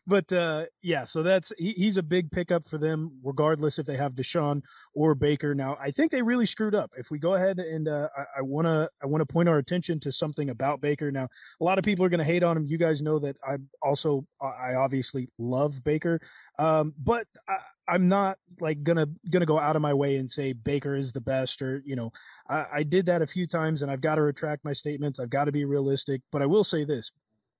but 0.07 0.31
uh, 0.33 0.65
yeah, 0.81 1.03
so 1.03 1.23
that's 1.23 1.53
he, 1.57 1.71
he's 1.73 1.97
a 1.97 2.03
big 2.03 2.31
pickup 2.31 2.65
for 2.65 2.77
them, 2.77 3.11
regardless 3.23 3.79
if 3.79 3.85
they 3.85 3.97
have 3.97 4.13
Deshaun 4.13 4.61
or 4.93 5.15
Baker. 5.15 5.55
Now, 5.55 5.77
I 5.81 5.91
think 5.91 6.11
they 6.11 6.21
really 6.21 6.45
screwed 6.45 6.75
up. 6.75 6.91
If 6.97 7.11
we 7.11 7.19
go 7.19 7.35
ahead 7.35 7.59
and 7.59 7.87
uh, 7.87 8.09
I 8.37 8.41
want 8.41 8.65
to, 8.65 8.89
I 9.01 9.07
want 9.07 9.21
to 9.21 9.31
point 9.31 9.49
our 9.49 9.57
attention 9.57 9.99
to 10.01 10.11
something 10.11 10.49
about 10.49 10.81
Baker. 10.81 11.11
Now, 11.11 11.27
a 11.59 11.63
lot 11.63 11.77
of 11.77 11.85
people 11.85 12.05
are 12.05 12.09
going 12.09 12.19
to 12.19 12.25
hate 12.25 12.43
on 12.43 12.57
him. 12.57 12.65
You 12.65 12.77
guys 12.77 13.01
know 13.01 13.19
that 13.19 13.37
I 13.47 13.57
also, 13.81 14.25
I 14.41 14.75
obviously 14.75 15.29
love 15.37 15.83
Baker, 15.83 16.19
um, 16.59 16.93
but. 16.97 17.27
I, 17.47 17.57
I'm 17.87 18.07
not 18.07 18.37
like 18.59 18.83
gonna 18.83 19.07
gonna 19.29 19.45
go 19.45 19.59
out 19.59 19.75
of 19.75 19.81
my 19.81 19.93
way 19.93 20.17
and 20.17 20.29
say 20.29 20.53
Baker 20.53 20.95
is 20.95 21.11
the 21.11 21.21
best 21.21 21.61
or 21.61 21.81
you 21.85 21.95
know 21.95 22.11
I, 22.49 22.65
I 22.73 22.83
did 22.83 23.05
that 23.07 23.21
a 23.21 23.27
few 23.27 23.45
times 23.45 23.81
and 23.81 23.91
I've 23.91 24.01
got 24.01 24.15
to 24.15 24.21
retract 24.21 24.63
my 24.63 24.73
statements. 24.73 25.19
I've 25.19 25.29
got 25.29 25.45
to 25.45 25.51
be 25.51 25.65
realistic, 25.65 26.21
but 26.31 26.41
I 26.41 26.45
will 26.45 26.63
say 26.63 26.85
this: 26.85 27.11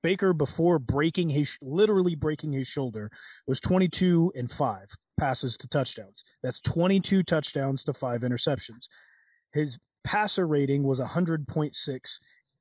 Baker 0.01 0.33
before 0.33 0.79
breaking 0.79 1.29
his 1.29 1.57
literally 1.61 2.15
breaking 2.15 2.53
his 2.53 2.67
shoulder 2.67 3.11
was 3.47 3.59
22 3.59 4.31
and 4.35 4.49
five 4.49 4.87
passes 5.17 5.57
to 5.57 5.67
touchdowns. 5.67 6.23
That's 6.41 6.61
22 6.61 7.23
touchdowns 7.23 7.83
to 7.85 7.93
five 7.93 8.21
interceptions. 8.21 8.87
His 9.51 9.77
passer 10.03 10.47
rating 10.47 10.83
was 10.83 10.99
100.6 10.99 12.19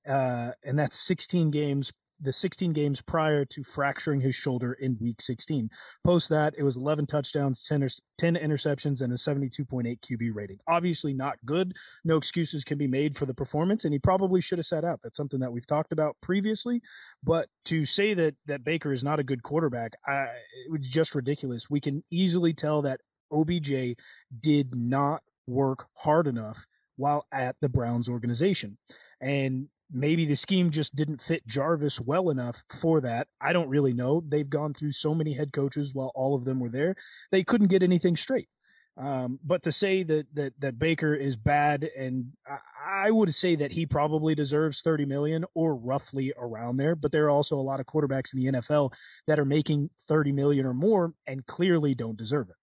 uh, 0.08 0.50
and 0.64 0.78
that's 0.78 0.98
16 0.98 1.50
games 1.50 1.92
the 2.22 2.32
16 2.32 2.72
games 2.72 3.02
prior 3.02 3.44
to 3.44 3.64
fracturing 3.64 4.20
his 4.20 4.34
shoulder 4.34 4.74
in 4.74 4.96
week 5.00 5.20
16. 5.20 5.70
Post 6.04 6.28
that, 6.28 6.54
it 6.56 6.62
was 6.62 6.76
11 6.76 7.06
touchdowns, 7.06 7.66
10, 7.66 7.88
10 8.18 8.34
interceptions, 8.36 9.02
and 9.02 9.12
a 9.12 9.16
72.8 9.16 10.00
QB 10.00 10.30
rating. 10.34 10.58
Obviously, 10.68 11.12
not 11.12 11.36
good. 11.44 11.74
No 12.04 12.16
excuses 12.16 12.64
can 12.64 12.78
be 12.78 12.86
made 12.86 13.16
for 13.16 13.26
the 13.26 13.34
performance, 13.34 13.84
and 13.84 13.92
he 13.92 13.98
probably 13.98 14.40
should 14.40 14.58
have 14.58 14.66
sat 14.66 14.84
out. 14.84 15.00
That's 15.02 15.16
something 15.16 15.40
that 15.40 15.52
we've 15.52 15.66
talked 15.66 15.92
about 15.92 16.16
previously. 16.20 16.80
But 17.22 17.48
to 17.66 17.84
say 17.84 18.14
that 18.14 18.34
that 18.46 18.64
Baker 18.64 18.92
is 18.92 19.04
not 19.04 19.18
a 19.18 19.24
good 19.24 19.42
quarterback, 19.42 19.94
I, 20.06 20.28
it 20.64 20.70
was 20.70 20.88
just 20.88 21.14
ridiculous. 21.14 21.68
We 21.68 21.80
can 21.80 22.04
easily 22.10 22.52
tell 22.52 22.82
that 22.82 23.00
OBJ 23.32 23.96
did 24.40 24.74
not 24.74 25.22
work 25.46 25.86
hard 25.94 26.26
enough 26.26 26.66
while 26.96 27.26
at 27.32 27.56
the 27.60 27.68
Browns 27.68 28.08
organization. 28.08 28.78
And 29.20 29.68
maybe 29.92 30.24
the 30.24 30.36
scheme 30.36 30.70
just 30.70 30.96
didn't 30.96 31.22
fit 31.22 31.46
Jarvis 31.46 32.00
well 32.00 32.30
enough 32.30 32.64
for 32.80 33.00
that. 33.02 33.28
I 33.40 33.52
don't 33.52 33.68
really 33.68 33.92
know. 33.92 34.22
They've 34.26 34.48
gone 34.48 34.74
through 34.74 34.92
so 34.92 35.14
many 35.14 35.32
head 35.32 35.52
coaches 35.52 35.94
while 35.94 36.12
all 36.14 36.34
of 36.34 36.44
them 36.44 36.60
were 36.60 36.70
there. 36.70 36.94
They 37.30 37.44
couldn't 37.44 37.68
get 37.68 37.82
anything 37.82 38.16
straight. 38.16 38.48
Um, 38.96 39.38
but 39.42 39.62
to 39.62 39.72
say 39.72 40.02
that 40.02 40.26
that 40.34 40.52
that 40.60 40.78
Baker 40.78 41.14
is 41.14 41.34
bad, 41.34 41.88
and 41.96 42.26
I, 42.46 43.06
I, 43.06 43.10
would 43.10 43.32
say 43.32 43.54
that 43.56 43.72
he 43.72 43.86
probably 43.86 44.34
deserves 44.34 44.82
30 44.82 45.06
million 45.06 45.46
or 45.54 45.74
roughly 45.74 46.34
around 46.36 46.76
there. 46.76 46.94
But 46.94 47.10
there 47.10 47.24
are 47.24 47.30
also 47.30 47.58
a 47.58 47.62
lot 47.62 47.80
of 47.80 47.86
quarterbacks 47.86 48.34
in 48.34 48.44
the 48.44 48.60
NFL 48.60 48.92
that 49.26 49.38
are 49.38 49.46
making 49.46 49.88
30 50.08 50.32
million 50.32 50.66
or 50.66 50.74
more 50.74 51.14
and 51.26 51.46
clearly 51.46 51.94
don't 51.94 52.18
deserve 52.18 52.50
it. 52.50 52.56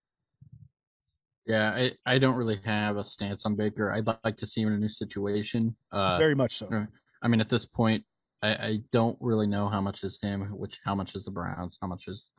Yeah, 1.48 1.72
I, 1.76 1.92
I 2.06 2.20
don't 2.20 2.36
really 2.36 2.60
have 2.64 2.98
a 2.98 3.04
stance 3.04 3.44
on 3.48 3.56
Baker. 3.56 3.92
I'd 3.92 4.06
like 4.24 4.38
to 4.38 4.46
see 4.46 4.62
him 4.62 4.68
in 4.68 4.76
a 4.76 4.78
new 4.78 4.88
situation. 4.88 5.76
Uh, 5.92 6.20
Very 6.20 6.36
much 6.36 6.54
so. 6.54 6.70
I 7.22 7.28
mean, 7.28 7.42
at 7.42 7.50
this 7.50 7.66
point, 7.66 8.04
I, 8.42 8.50
I 8.50 8.80
don't 8.92 9.18
really 9.20 9.48
know 9.48 9.68
how 9.68 9.82
much 9.82 10.04
is 10.04 10.20
him, 10.22 10.44
which 10.58 10.80
how 10.86 10.96
much 10.96 11.16
is 11.16 11.26
the 11.26 11.32
Browns, 11.32 11.78
how 11.82 11.88
much 11.88 12.08
is 12.08 12.32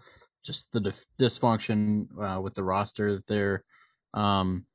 just 0.44 0.72
the 0.72 0.80
dif- 0.80 1.06
dysfunction 1.20 2.06
uh, 2.20 2.40
with 2.40 2.54
the 2.54 2.64
roster 2.64 3.22
there. 3.28 3.64
Um, 4.14 4.66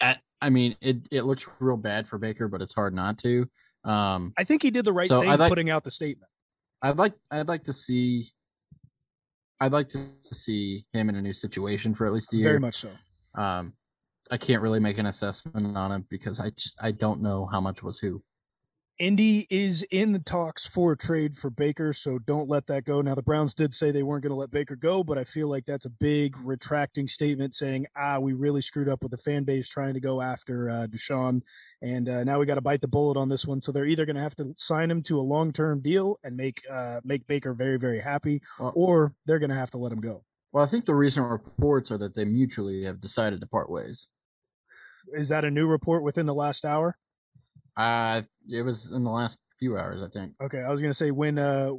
at, 0.00 0.20
I 0.40 0.50
mean, 0.50 0.76
it 0.80 1.08
it 1.10 1.22
looks 1.22 1.46
real 1.60 1.76
bad 1.76 2.06
for 2.06 2.18
Baker, 2.18 2.48
but 2.48 2.62
it's 2.62 2.74
hard 2.74 2.94
not 2.94 3.18
to. 3.18 3.48
Um, 3.84 4.32
I 4.36 4.44
think 4.44 4.62
he 4.62 4.70
did 4.70 4.84
the 4.84 4.92
right 4.92 5.08
so 5.08 5.20
thing 5.20 5.30
like, 5.30 5.48
putting 5.48 5.70
out 5.70 5.84
the 5.84 5.90
statement. 5.90 6.30
I'd 6.82 6.98
like 6.98 7.14
I'd 7.30 7.48
like 7.48 7.64
to 7.64 7.72
see 7.72 8.30
I'd 9.60 9.72
like 9.72 9.88
to 9.90 10.00
see 10.32 10.86
him 10.92 11.08
in 11.08 11.16
a 11.16 11.22
new 11.22 11.32
situation 11.32 11.94
for 11.94 12.06
at 12.06 12.12
least 12.12 12.32
a 12.32 12.36
year. 12.36 12.48
Very 12.48 12.60
much 12.60 12.76
so. 12.76 12.90
Um, 13.40 13.72
I 14.30 14.36
can't 14.36 14.62
really 14.62 14.80
make 14.80 14.98
an 14.98 15.06
assessment 15.06 15.76
on 15.76 15.90
him 15.90 16.06
because 16.10 16.38
I 16.38 16.50
just 16.50 16.76
I 16.82 16.92
don't 16.92 17.22
know 17.22 17.46
how 17.46 17.60
much 17.60 17.82
was 17.82 17.98
who. 17.98 18.22
Indy 18.98 19.46
is 19.48 19.84
in 19.92 20.10
the 20.10 20.18
talks 20.18 20.66
for 20.66 20.92
a 20.92 20.96
trade 20.96 21.36
for 21.36 21.50
Baker, 21.50 21.92
so 21.92 22.18
don't 22.18 22.48
let 22.48 22.66
that 22.66 22.84
go. 22.84 23.00
Now, 23.00 23.14
the 23.14 23.22
Browns 23.22 23.54
did 23.54 23.72
say 23.72 23.92
they 23.92 24.02
weren't 24.02 24.24
going 24.24 24.32
to 24.32 24.36
let 24.36 24.50
Baker 24.50 24.74
go, 24.74 25.04
but 25.04 25.16
I 25.16 25.22
feel 25.22 25.46
like 25.46 25.64
that's 25.66 25.84
a 25.84 25.90
big 25.90 26.36
retracting 26.42 27.06
statement 27.06 27.54
saying, 27.54 27.86
ah, 27.96 28.18
we 28.18 28.32
really 28.32 28.60
screwed 28.60 28.88
up 28.88 29.04
with 29.04 29.12
the 29.12 29.18
fan 29.18 29.44
base 29.44 29.68
trying 29.68 29.94
to 29.94 30.00
go 30.00 30.20
after 30.20 30.68
uh, 30.68 30.86
Deshaun. 30.88 31.42
And 31.80 32.08
uh, 32.08 32.24
now 32.24 32.40
we 32.40 32.46
got 32.46 32.56
to 32.56 32.60
bite 32.60 32.80
the 32.80 32.88
bullet 32.88 33.16
on 33.16 33.28
this 33.28 33.46
one. 33.46 33.60
So 33.60 33.70
they're 33.70 33.86
either 33.86 34.04
going 34.04 34.16
to 34.16 34.22
have 34.22 34.34
to 34.36 34.52
sign 34.56 34.90
him 34.90 35.02
to 35.04 35.20
a 35.20 35.22
long 35.22 35.52
term 35.52 35.80
deal 35.80 36.18
and 36.24 36.36
make, 36.36 36.60
uh, 36.68 37.00
make 37.04 37.24
Baker 37.28 37.54
very, 37.54 37.78
very 37.78 38.00
happy, 38.00 38.42
well, 38.58 38.72
or 38.74 39.14
they're 39.26 39.38
going 39.38 39.50
to 39.50 39.56
have 39.56 39.70
to 39.72 39.78
let 39.78 39.92
him 39.92 40.00
go. 40.00 40.24
Well, 40.50 40.64
I 40.64 40.66
think 40.66 40.86
the 40.86 40.96
recent 40.96 41.30
reports 41.30 41.92
are 41.92 41.98
that 41.98 42.16
they 42.16 42.24
mutually 42.24 42.82
have 42.82 43.00
decided 43.00 43.40
to 43.42 43.46
part 43.46 43.70
ways. 43.70 44.08
Is 45.12 45.28
that 45.28 45.44
a 45.44 45.50
new 45.52 45.68
report 45.68 46.02
within 46.02 46.26
the 46.26 46.34
last 46.34 46.64
hour? 46.64 46.96
Uh, 47.78 48.22
it 48.50 48.62
was 48.62 48.90
in 48.90 49.04
the 49.04 49.10
last 49.10 49.38
few 49.58 49.78
hours, 49.78 50.02
I 50.02 50.08
think. 50.08 50.34
Okay, 50.42 50.60
I 50.60 50.70
was 50.70 50.80
gonna 50.80 50.92
say 50.92 51.10
when 51.10 51.38
uh 51.38 51.70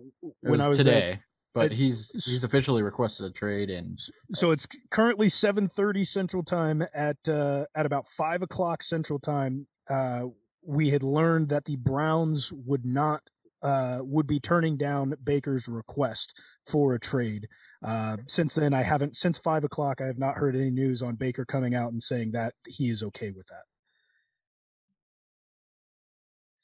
when 0.41 0.53
was 0.53 0.61
I 0.61 0.67
was 0.69 0.77
today, 0.77 1.11
at, 1.11 1.19
but 1.53 1.65
at, 1.67 1.71
he's 1.73 2.09
he's 2.11 2.43
officially 2.43 2.81
requested 2.81 3.25
a 3.25 3.31
trade, 3.31 3.69
and 3.69 3.99
so 4.33 4.51
it's 4.51 4.67
currently 4.91 5.29
seven 5.29 5.67
thirty 5.67 6.03
Central 6.03 6.43
Time 6.43 6.83
at 6.93 7.17
uh 7.27 7.65
at 7.75 7.85
about 7.85 8.07
five 8.07 8.41
o'clock 8.41 8.81
Central 8.81 9.19
Time. 9.19 9.67
Uh, 9.89 10.27
we 10.65 10.89
had 10.89 11.03
learned 11.03 11.49
that 11.49 11.65
the 11.65 11.75
Browns 11.75 12.51
would 12.53 12.85
not 12.85 13.21
uh, 13.61 13.99
would 14.01 14.27
be 14.27 14.39
turning 14.39 14.77
down 14.77 15.15
Baker's 15.23 15.67
request 15.67 16.39
for 16.65 16.93
a 16.93 16.99
trade. 16.99 17.47
Uh, 17.85 18.17
since 18.27 18.55
then, 18.55 18.73
I 18.73 18.83
haven't 18.83 19.17
since 19.17 19.37
five 19.37 19.63
o'clock. 19.63 19.99
I 19.99 20.05
have 20.05 20.19
not 20.19 20.35
heard 20.35 20.55
any 20.55 20.69
news 20.69 21.01
on 21.01 21.15
Baker 21.15 21.43
coming 21.43 21.75
out 21.75 21.91
and 21.91 22.01
saying 22.01 22.31
that 22.31 22.53
he 22.67 22.89
is 22.89 23.03
okay 23.03 23.31
with 23.31 23.47
that. 23.47 23.63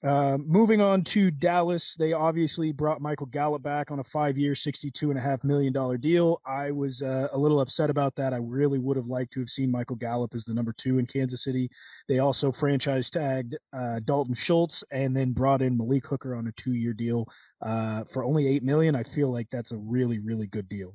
Uh, 0.03 0.37
moving 0.45 0.81
on 0.81 1.03
to 1.03 1.31
Dallas, 1.31 1.95
they 1.95 2.13
obviously 2.13 2.71
brought 2.71 3.01
Michael 3.01 3.25
Gallup 3.25 3.63
back 3.63 3.89
on 3.89 3.99
a 3.99 4.03
five-year, 4.03 4.53
sixty-two 4.53 5.09
and 5.09 5.17
a 5.17 5.21
half 5.21 5.43
million 5.43 5.73
dollar 5.73 5.97
deal. 5.97 6.41
I 6.45 6.69
was 6.69 7.01
uh, 7.01 7.29
a 7.31 7.37
little 7.37 7.59
upset 7.59 7.89
about 7.89 8.13
that. 8.15 8.33
I 8.33 8.37
really 8.37 8.77
would 8.77 8.97
have 8.97 9.07
liked 9.07 9.33
to 9.33 9.39
have 9.39 9.49
seen 9.49 9.71
Michael 9.71 9.95
Gallup 9.95 10.35
as 10.35 10.45
the 10.45 10.53
number 10.53 10.73
two 10.77 10.99
in 10.99 11.07
Kansas 11.07 11.43
City. 11.43 11.71
They 12.07 12.19
also 12.19 12.51
franchise 12.51 13.09
tagged 13.09 13.57
uh, 13.73 13.99
Dalton 14.05 14.35
Schultz 14.35 14.83
and 14.91 15.15
then 15.15 15.31
brought 15.31 15.63
in 15.63 15.77
Malik 15.77 16.05
Hooker 16.05 16.35
on 16.35 16.47
a 16.47 16.51
two-year 16.51 16.93
deal 16.93 17.27
uh, 17.65 18.03
for 18.03 18.23
only 18.23 18.47
eight 18.47 18.63
million. 18.63 18.95
I 18.95 19.03
feel 19.03 19.31
like 19.31 19.49
that's 19.49 19.71
a 19.71 19.77
really, 19.77 20.19
really 20.19 20.47
good 20.47 20.69
deal. 20.69 20.93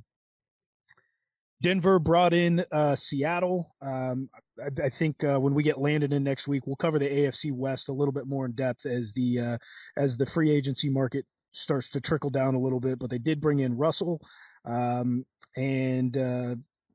Denver 1.62 1.98
brought 1.98 2.32
in 2.32 2.64
uh, 2.72 2.94
Seattle. 2.94 3.74
Um, 3.82 4.30
I, 4.62 4.84
I, 4.84 4.88
think 4.88 5.22
uh, 5.24 5.38
when 5.38 5.54
we 5.54 5.62
get 5.62 5.78
Landon 5.78 6.12
in 6.12 6.24
next 6.24 6.48
week, 6.48 6.66
we'll 6.66 6.76
cover 6.76 6.98
the 6.98 7.08
AFC 7.08 7.52
West 7.52 7.88
a 7.88 7.92
little 7.92 8.12
bit 8.12 8.26
more 8.26 8.46
in 8.46 8.52
depth 8.52 8.86
as 8.86 9.12
the 9.12 9.40
uh, 9.40 9.58
as 9.96 10.16
the 10.16 10.26
free 10.26 10.50
agency 10.50 10.88
market 10.88 11.26
starts 11.52 11.88
to 11.90 12.00
trickle 12.00 12.30
down 12.30 12.54
a 12.54 12.60
little 12.60 12.80
bit. 12.80 12.98
But 12.98 13.10
they 13.10 13.18
did 13.18 13.40
bring 13.40 13.60
in 13.60 13.76
Russell 13.76 14.20
um, 14.64 15.24
and 15.56 16.16
uh, 16.16 16.54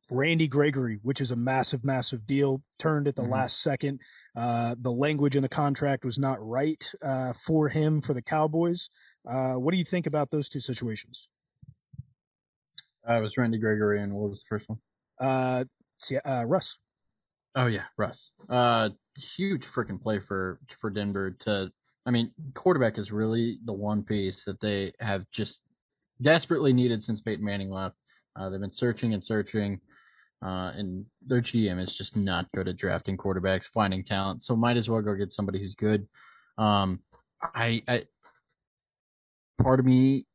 Randy 0.10 0.48
Gregory, 0.48 1.00
which 1.02 1.22
is 1.22 1.32
a 1.32 1.36
massive, 1.36 1.84
massive 1.84 2.26
deal. 2.26 2.62
Turned 2.80 3.08
at 3.08 3.16
the 3.16 3.24
mm-hmm. 3.24 3.32
last 3.32 3.62
second. 3.62 4.00
Uh, 4.36 4.76
the 4.80 4.92
language 4.92 5.36
in 5.36 5.42
the 5.42 5.50
contract 5.50 6.06
was 6.06 6.18
not 6.18 6.38
right 6.40 6.92
uh, 7.04 7.34
for 7.34 7.70
him 7.70 8.02
for 8.02 8.14
the 8.14 8.22
Cowboys. 8.22 8.90
what 9.24 9.72
do 9.72 9.78
you 9.78 9.86
think 9.86 10.08
about 10.08 10.32
those 10.32 10.50
two 10.50 10.60
situations? 10.60 11.30
Uh, 13.08 13.18
it 13.18 13.22
was 13.22 13.38
Randy 13.38 13.60
Gregory, 13.60 14.02
and 14.02 14.14
what 14.14 14.30
was 14.30 14.42
the 14.42 14.48
first 14.48 14.68
one? 14.68 14.80
Uh, 15.20 15.66
see, 16.00 16.18
uh, 16.18 16.44
Russ. 16.44 16.80
Oh 17.56 17.68
yeah, 17.68 17.86
Russ. 17.98 18.32
Uh, 18.50 18.90
huge 19.16 19.66
freaking 19.66 20.02
play 20.02 20.20
for 20.20 20.60
for 20.70 20.90
Denver 20.90 21.32
to. 21.42 21.72
I 22.06 22.12
mean, 22.12 22.32
quarterback 22.54 22.98
is 23.00 23.12
really 23.12 23.58
the 23.66 23.74
one 23.74 24.04
piece 24.04 24.44
that 24.44 24.60
they 24.60 24.92
have 25.00 25.26
just 25.32 25.64
desperately 26.22 26.72
needed 26.72 27.02
since 27.02 27.22
Peyton 27.22 27.44
Manning 27.44 27.72
left. 27.72 27.98
Uh, 28.36 28.50
they've 28.50 28.60
been 28.60 28.70
searching 28.70 29.14
and 29.14 29.26
searching, 29.26 29.80
uh, 30.46 30.72
and 30.76 31.06
their 31.26 31.42
GM 31.42 31.80
is 31.80 31.98
just 31.98 32.16
not 32.16 32.52
good 32.54 32.68
at 32.68 32.78
drafting 32.78 33.18
quarterbacks, 33.18 33.66
finding 33.66 34.04
talent. 34.04 34.44
So 34.44 34.56
might 34.56 34.78
as 34.78 34.90
well 34.90 35.02
go 35.02 35.16
get 35.16 35.32
somebody 35.32 35.60
who's 35.60 35.76
good. 35.76 36.08
Um, 36.58 37.00
I, 37.42 37.82
I 37.88 38.04
part 39.62 39.80
of 39.80 39.86
me 39.86 40.26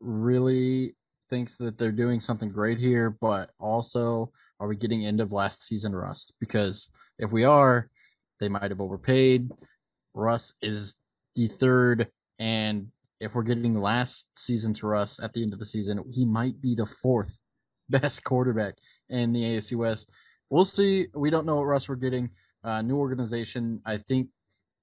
really 0.00 0.94
thinks 1.32 1.56
that 1.56 1.78
they're 1.78 1.90
doing 1.90 2.20
something 2.20 2.50
great 2.50 2.76
here, 2.76 3.16
but 3.22 3.48
also 3.58 4.30
are 4.60 4.68
we 4.68 4.76
getting 4.76 5.06
end 5.06 5.18
of 5.18 5.32
last 5.32 5.62
season 5.62 5.96
rust? 5.96 6.34
Because 6.38 6.90
if 7.18 7.32
we 7.32 7.44
are, 7.44 7.88
they 8.38 8.50
might 8.50 8.70
have 8.70 8.82
overpaid. 8.82 9.50
Russ 10.12 10.52
is 10.60 10.96
the 11.34 11.46
third, 11.46 12.08
and 12.38 12.88
if 13.18 13.34
we're 13.34 13.44
getting 13.44 13.80
last 13.80 14.28
season 14.36 14.74
to 14.74 14.86
Russ 14.86 15.20
at 15.22 15.32
the 15.32 15.42
end 15.42 15.54
of 15.54 15.58
the 15.58 15.64
season, 15.64 16.04
he 16.12 16.26
might 16.26 16.60
be 16.60 16.74
the 16.74 16.84
fourth 16.84 17.40
best 17.88 18.24
quarterback 18.24 18.74
in 19.08 19.32
the 19.32 19.42
AFC 19.42 19.74
West. 19.74 20.10
We'll 20.50 20.66
see. 20.66 21.06
We 21.14 21.30
don't 21.30 21.46
know 21.46 21.56
what 21.56 21.62
Russ 21.64 21.88
we're 21.88 21.94
getting. 21.94 22.28
Uh, 22.62 22.82
new 22.82 22.98
organization. 22.98 23.80
I 23.86 23.96
think 23.96 24.28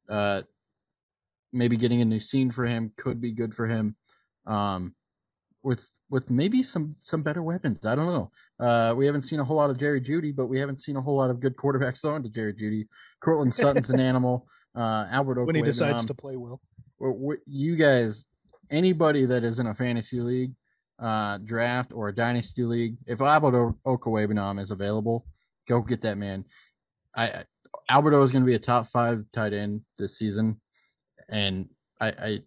uh, 0.10 0.42
maybe 1.54 1.78
getting 1.78 2.02
a 2.02 2.06
new 2.06 2.20
scene 2.20 2.50
for 2.50 2.66
him 2.66 2.92
could 2.98 3.22
be 3.22 3.34
good 3.34 3.54
for 3.54 3.68
him. 3.68 3.96
Um, 4.48 4.96
with 5.64 5.92
with 6.10 6.30
maybe 6.30 6.64
some 6.64 6.96
some 7.02 7.22
better 7.22 7.44
weapons. 7.44 7.86
I 7.86 7.96
don't 7.96 8.08
know. 8.08 8.32
Uh, 8.60 8.94
we 8.96 9.06
haven't 9.06 9.22
seen 9.22 9.40
a 9.40 9.44
whole 9.44 9.58
lot 9.58 9.70
of 9.70 9.78
Jerry 9.78 10.02
Jeudy, 10.02 10.36
but 10.36 10.48
we 10.48 10.60
haven't 10.60 10.78
seen 10.78 10.96
a 10.96 11.02
whole 11.02 11.18
lot 11.18 11.30
of 11.30 11.40
good 11.40 11.56
quarterbacks 11.56 12.02
throwing 12.02 12.24
to 12.24 12.30
Jerry 12.30 12.54
Jeudy. 12.54 12.88
Courtland 13.22 13.54
Sutton's 13.54 13.90
an 13.90 14.00
animal. 14.12 14.48
Uh, 14.76 15.08
Albert 15.12 15.46
when 15.46 15.56
he 15.56 15.62
decides 15.62 16.06
to 16.06 16.14
play 16.14 16.36
well. 16.36 16.62
You 17.46 17.76
guys, 17.76 18.26
anybody 18.70 19.26
that 19.26 19.44
is 19.44 19.60
in 19.60 19.68
a 19.68 19.74
fantasy 19.74 20.22
league, 20.22 20.54
uh, 21.00 21.40
draft 21.40 21.92
or 21.94 22.10
a 22.10 22.16
dynasty 22.16 22.64
league, 22.64 22.98
if 23.08 23.22
Albert 23.22 23.76
Okwuegbunam 23.86 24.60
is 24.60 24.72
available, 24.72 25.26
go 25.68 25.82
get 25.82 26.02
that 26.02 26.18
man. 26.18 26.46
I 27.16 27.44
Alberto 27.90 28.22
is 28.24 28.32
going 28.32 28.44
to 28.44 28.48
be 28.48 28.56
a 28.56 28.60
top 28.60 28.86
five 28.86 29.24
tight 29.34 29.54
end 29.54 29.82
this 29.98 30.18
season, 30.18 30.60
and 31.30 31.70
I, 32.00 32.08
I 32.08 32.40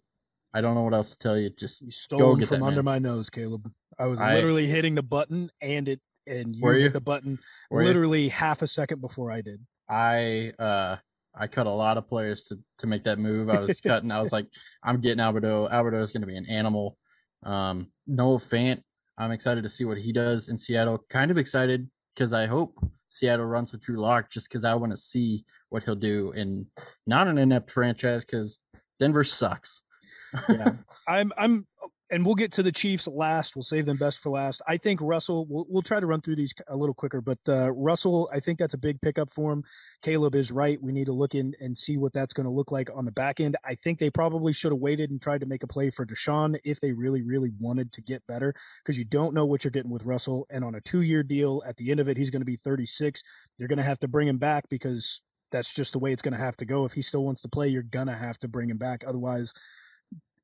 I 0.53 0.61
don't 0.61 0.75
know 0.75 0.83
what 0.83 0.93
else 0.93 1.11
to 1.11 1.17
tell 1.17 1.37
you. 1.37 1.49
Just 1.49 1.81
you 1.81 1.91
stole 1.91 2.39
from 2.39 2.59
that, 2.59 2.65
under 2.65 2.83
man. 2.83 2.85
my 2.85 2.99
nose, 2.99 3.29
Caleb. 3.29 3.71
I 3.97 4.05
was 4.05 4.21
I, 4.21 4.35
literally 4.35 4.67
hitting 4.67 4.95
the 4.95 5.03
button 5.03 5.51
and 5.61 5.87
it 5.87 5.99
and 6.27 6.55
you 6.55 6.67
hit 6.67 6.81
you? 6.81 6.89
the 6.89 7.01
button 7.01 7.39
were 7.69 7.83
literally 7.83 8.23
you? 8.23 8.29
half 8.29 8.61
a 8.61 8.67
second 8.67 9.01
before 9.01 9.31
I 9.31 9.41
did. 9.41 9.59
I 9.89 10.53
uh 10.59 10.97
I 11.35 11.47
cut 11.47 11.65
a 11.65 11.71
lot 11.71 11.97
of 11.97 12.07
players 12.07 12.43
to 12.45 12.59
to 12.79 12.87
make 12.87 13.03
that 13.03 13.19
move. 13.19 13.49
I 13.49 13.59
was 13.59 13.81
cutting. 13.81 14.11
I 14.11 14.19
was 14.19 14.31
like, 14.31 14.47
I'm 14.83 15.01
getting 15.01 15.19
Alberto. 15.19 15.67
Alberto 15.69 16.01
is 16.01 16.11
going 16.11 16.21
to 16.21 16.27
be 16.27 16.37
an 16.37 16.49
animal. 16.49 16.97
Um, 17.43 17.91
Noah 18.07 18.37
Fant. 18.37 18.81
I'm 19.17 19.31
excited 19.31 19.63
to 19.63 19.69
see 19.69 19.85
what 19.85 19.99
he 19.99 20.11
does 20.11 20.49
in 20.49 20.57
Seattle. 20.57 21.03
Kind 21.09 21.29
of 21.29 21.37
excited 21.37 21.87
because 22.15 22.33
I 22.33 22.45
hope 22.45 22.75
Seattle 23.09 23.45
runs 23.45 23.71
with 23.71 23.81
Drew 23.81 23.97
Lock 23.97 24.31
just 24.31 24.49
because 24.49 24.63
I 24.63 24.73
want 24.73 24.91
to 24.91 24.97
see 24.97 25.45
what 25.69 25.83
he'll 25.83 25.95
do 25.95 26.31
in 26.31 26.67
not 27.05 27.27
an 27.27 27.37
inept 27.37 27.69
franchise 27.69 28.25
because 28.25 28.59
Denver 28.99 29.23
sucks 29.23 29.82
yeah, 30.49 30.71
I'm 31.07 31.31
I'm 31.37 31.65
and 32.13 32.23
we'll 32.23 32.35
get 32.35 32.51
to 32.53 32.63
the 32.63 32.71
Chiefs 32.71 33.07
last. 33.07 33.55
We'll 33.55 33.63
save 33.63 33.87
them 33.87 33.97
best 33.97 34.19
for 34.19 34.29
last. 34.29 34.61
I 34.67 34.77
think 34.77 35.01
Russell. 35.01 35.47
We'll, 35.49 35.65
we'll 35.67 35.81
try 35.81 35.99
to 35.99 36.05
run 36.05 36.21
through 36.21 36.35
these 36.35 36.53
a 36.67 36.75
little 36.75 36.93
quicker, 36.93 37.21
but 37.21 37.39
uh, 37.49 37.71
Russell, 37.71 38.29
I 38.31 38.39
think 38.39 38.59
that's 38.59 38.75
a 38.75 38.77
big 38.77 39.01
pickup 39.01 39.31
for 39.31 39.51
him. 39.51 39.63
Caleb 40.03 40.35
is 40.35 40.51
right. 40.51 40.81
We 40.81 40.91
need 40.91 41.05
to 41.05 41.11
look 41.11 41.33
in 41.33 41.55
and 41.59 41.75
see 41.75 41.97
what 41.97 42.13
that's 42.13 42.31
going 42.31 42.45
to 42.45 42.51
look 42.51 42.71
like 42.71 42.91
on 42.93 43.05
the 43.05 43.11
back 43.11 43.39
end. 43.39 43.57
I 43.65 43.75
think 43.83 43.97
they 43.97 44.11
probably 44.11 44.53
should 44.53 44.71
have 44.71 44.79
waited 44.79 45.09
and 45.09 45.19
tried 45.19 45.41
to 45.41 45.47
make 45.47 45.63
a 45.63 45.67
play 45.67 45.89
for 45.89 46.05
Deshaun 46.05 46.59
if 46.63 46.79
they 46.79 46.91
really, 46.91 47.23
really 47.23 47.51
wanted 47.59 47.91
to 47.93 48.01
get 48.01 48.21
better, 48.27 48.53
because 48.83 48.97
you 48.97 49.05
don't 49.05 49.33
know 49.33 49.45
what 49.45 49.63
you're 49.63 49.71
getting 49.71 49.91
with 49.91 50.05
Russell. 50.05 50.45
And 50.51 50.63
on 50.63 50.75
a 50.75 50.81
two-year 50.81 51.23
deal, 51.23 51.63
at 51.65 51.77
the 51.77 51.89
end 51.89 51.99
of 51.99 52.09
it, 52.09 52.17
he's 52.17 52.29
going 52.29 52.41
to 52.41 52.45
be 52.45 52.57
36. 52.57 53.23
You're 53.57 53.67
going 53.67 53.77
to 53.77 53.83
have 53.83 53.99
to 54.01 54.07
bring 54.07 54.27
him 54.27 54.37
back 54.37 54.65
because 54.69 55.23
that's 55.51 55.73
just 55.73 55.93
the 55.93 55.99
way 55.99 56.11
it's 56.11 56.21
going 56.21 56.33
to 56.33 56.39
have 56.39 56.57
to 56.57 56.65
go. 56.65 56.85
If 56.85 56.93
he 56.93 57.01
still 57.01 57.23
wants 57.23 57.41
to 57.41 57.49
play, 57.49 57.69
you're 57.69 57.81
going 57.81 58.07
to 58.07 58.13
have 58.13 58.37
to 58.39 58.47
bring 58.47 58.69
him 58.69 58.77
back. 58.77 59.03
Otherwise 59.07 59.51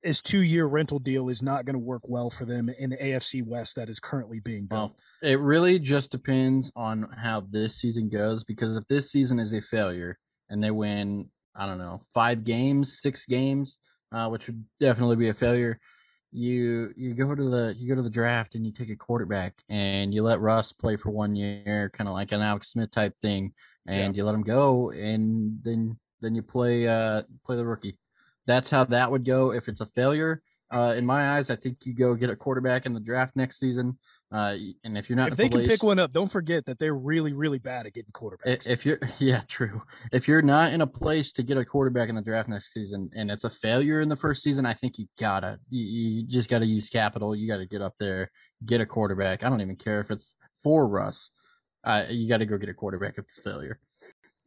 his 0.04 0.22
two 0.22 0.42
year 0.42 0.66
rental 0.66 1.00
deal 1.00 1.30
is 1.30 1.44
not 1.44 1.66
going 1.66 1.74
to 1.74 1.80
work 1.80 2.04
well 2.06 2.30
for 2.30 2.46
them 2.46 2.70
in 2.70 2.92
the 2.92 2.98
AFC 2.98 3.46
West 3.46 3.76
that 3.76 3.90
is 3.90 4.00
currently 4.00 4.40
being 4.40 4.66
built. 4.66 4.94
Well, 5.22 5.32
it 5.32 5.40
really 5.40 5.80
just 5.80 6.12
depends 6.12 6.72
on 6.76 7.10
how 7.18 7.42
this 7.50 7.76
season 7.76 8.10
goes 8.10 8.44
because 8.44 8.78
if 8.78 8.88
this 8.88 9.12
season 9.12 9.40
is 9.40 9.54
a 9.54 9.62
failure 9.62 10.18
and 10.50 10.64
they 10.64 10.72
win, 10.72 11.30
I 11.56 11.66
don't 11.66 11.78
know, 11.78 12.00
five 12.14 12.44
games, 12.44 13.00
six 13.02 13.26
games, 13.26 13.80
uh, 14.12 14.30
which 14.30 14.48
would 14.48 14.64
definitely 14.80 15.18
be 15.18 15.30
a 15.30 15.34
failure. 15.34 15.80
You 16.32 16.94
you 16.96 17.16
go 17.16 17.34
to 17.34 17.50
the 17.50 17.76
you 17.78 17.90
go 17.90 17.96
to 17.96 18.04
the 18.04 18.10
draft 18.10 18.54
and 18.54 18.64
you 18.64 18.72
take 18.72 18.92
a 18.92 18.96
quarterback 18.96 19.56
and 19.68 20.14
you 20.14 20.22
let 20.22 20.40
Russ 20.40 20.72
play 20.72 20.96
for 20.96 21.10
one 21.10 21.36
year, 21.36 21.90
kind 21.92 22.08
of 22.08 22.14
like 22.14 22.32
an 22.32 22.42
Alex 22.42 22.70
Smith 22.70 22.92
type 22.92 23.18
thing, 23.18 23.52
and 23.88 24.16
yeah. 24.16 24.20
you 24.20 24.26
let 24.26 24.36
him 24.36 24.44
go, 24.44 24.92
and 24.92 25.58
then 25.64 25.98
then 26.22 26.36
you 26.36 26.44
play 26.44 26.88
uh 26.88 27.24
play 27.44 27.56
the 27.56 27.66
rookie 27.66 27.98
that's 28.50 28.70
how 28.70 28.84
that 28.86 29.12
would 29.12 29.24
go 29.24 29.54
if 29.54 29.68
it's 29.68 29.80
a 29.80 29.86
failure. 29.86 30.42
Uh, 30.72 30.94
in 30.96 31.06
my 31.06 31.32
eyes, 31.32 31.50
I 31.50 31.56
think 31.56 31.78
you 31.84 31.94
go 31.94 32.14
get 32.16 32.30
a 32.30 32.36
quarterback 32.36 32.86
in 32.86 32.94
the 32.94 33.00
draft 33.00 33.36
next 33.36 33.60
season. 33.60 33.98
Uh, 34.32 34.56
and 34.84 34.98
if 34.98 35.10
you're 35.10 35.18
not, 35.18 35.30
if 35.30 35.38
they 35.38 35.50
place, 35.50 35.66
can 35.66 35.72
pick 35.72 35.84
one 35.84 35.98
up, 35.98 36.12
don't 36.12 36.32
forget 36.32 36.66
that 36.66 36.78
they're 36.78 36.96
really, 36.96 37.34
really 37.34 37.58
bad 37.58 37.88
at 37.88 37.94
getting 37.94 38.12
quarterbacks. 38.12 38.68
If 38.68 38.86
you're, 38.86 39.00
yeah, 39.20 39.42
true. 39.48 39.82
If 40.12 40.28
you're 40.28 40.44
not 40.44 40.74
in 40.74 40.82
a 40.82 40.88
place 40.88 41.32
to 41.34 41.44
get 41.44 41.58
a 41.58 41.66
quarterback 41.66 42.10
in 42.10 42.16
the 42.16 42.22
draft 42.22 42.50
next 42.50 42.74
season, 42.74 43.10
and 43.16 43.32
it's 43.32 43.46
a 43.46 43.50
failure 43.50 44.02
in 44.02 44.10
the 44.10 44.16
first 44.16 44.44
season, 44.44 44.66
I 44.66 44.74
think 44.74 45.00
you 45.00 45.06
gotta, 45.20 45.60
you, 45.70 45.84
you 46.22 46.28
just 46.28 46.50
gotta 46.50 46.68
use 46.68 46.90
capital. 46.90 47.36
You 47.36 47.48
gotta 47.48 47.66
get 47.66 47.82
up 47.82 47.96
there, 48.00 48.30
get 48.66 48.82
a 48.82 48.86
quarterback. 48.86 49.44
I 49.44 49.50
don't 49.50 49.62
even 49.62 49.76
care 49.76 50.00
if 50.00 50.12
it's 50.12 50.36
for 50.62 50.88
Russ. 50.88 51.32
Uh, 51.84 52.04
you 52.10 52.28
got 52.28 52.38
to 52.38 52.46
go 52.46 52.58
get 52.58 52.70
a 52.70 52.74
quarterback 52.74 53.18
if 53.18 53.26
it's 53.26 53.42
failure. 53.42 53.80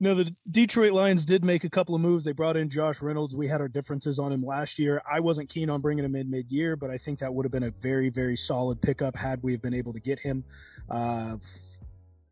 No, 0.02 0.16
the 0.16 0.34
Detroit 0.50 0.94
Lions 0.94 1.24
did 1.24 1.44
make 1.44 1.62
a 1.62 1.70
couple 1.70 1.94
of 1.94 2.00
moves. 2.00 2.24
They 2.24 2.32
brought 2.32 2.56
in 2.56 2.68
Josh 2.68 3.00
Reynolds. 3.00 3.36
We 3.36 3.46
had 3.46 3.60
our 3.60 3.68
differences 3.68 4.18
on 4.18 4.32
him 4.32 4.44
last 4.44 4.80
year. 4.80 5.00
I 5.08 5.20
wasn't 5.20 5.48
keen 5.48 5.70
on 5.70 5.80
bringing 5.80 6.04
him 6.04 6.16
in 6.16 6.28
mid-year, 6.28 6.74
but 6.74 6.90
I 6.90 6.98
think 6.98 7.20
that 7.20 7.32
would 7.32 7.44
have 7.44 7.52
been 7.52 7.62
a 7.62 7.70
very, 7.70 8.08
very 8.08 8.36
solid 8.36 8.82
pickup 8.82 9.14
had 9.14 9.40
we 9.44 9.52
have 9.52 9.62
been 9.62 9.74
able 9.74 9.92
to 9.92 10.00
get 10.00 10.18
him 10.18 10.42
uh, 10.90 11.36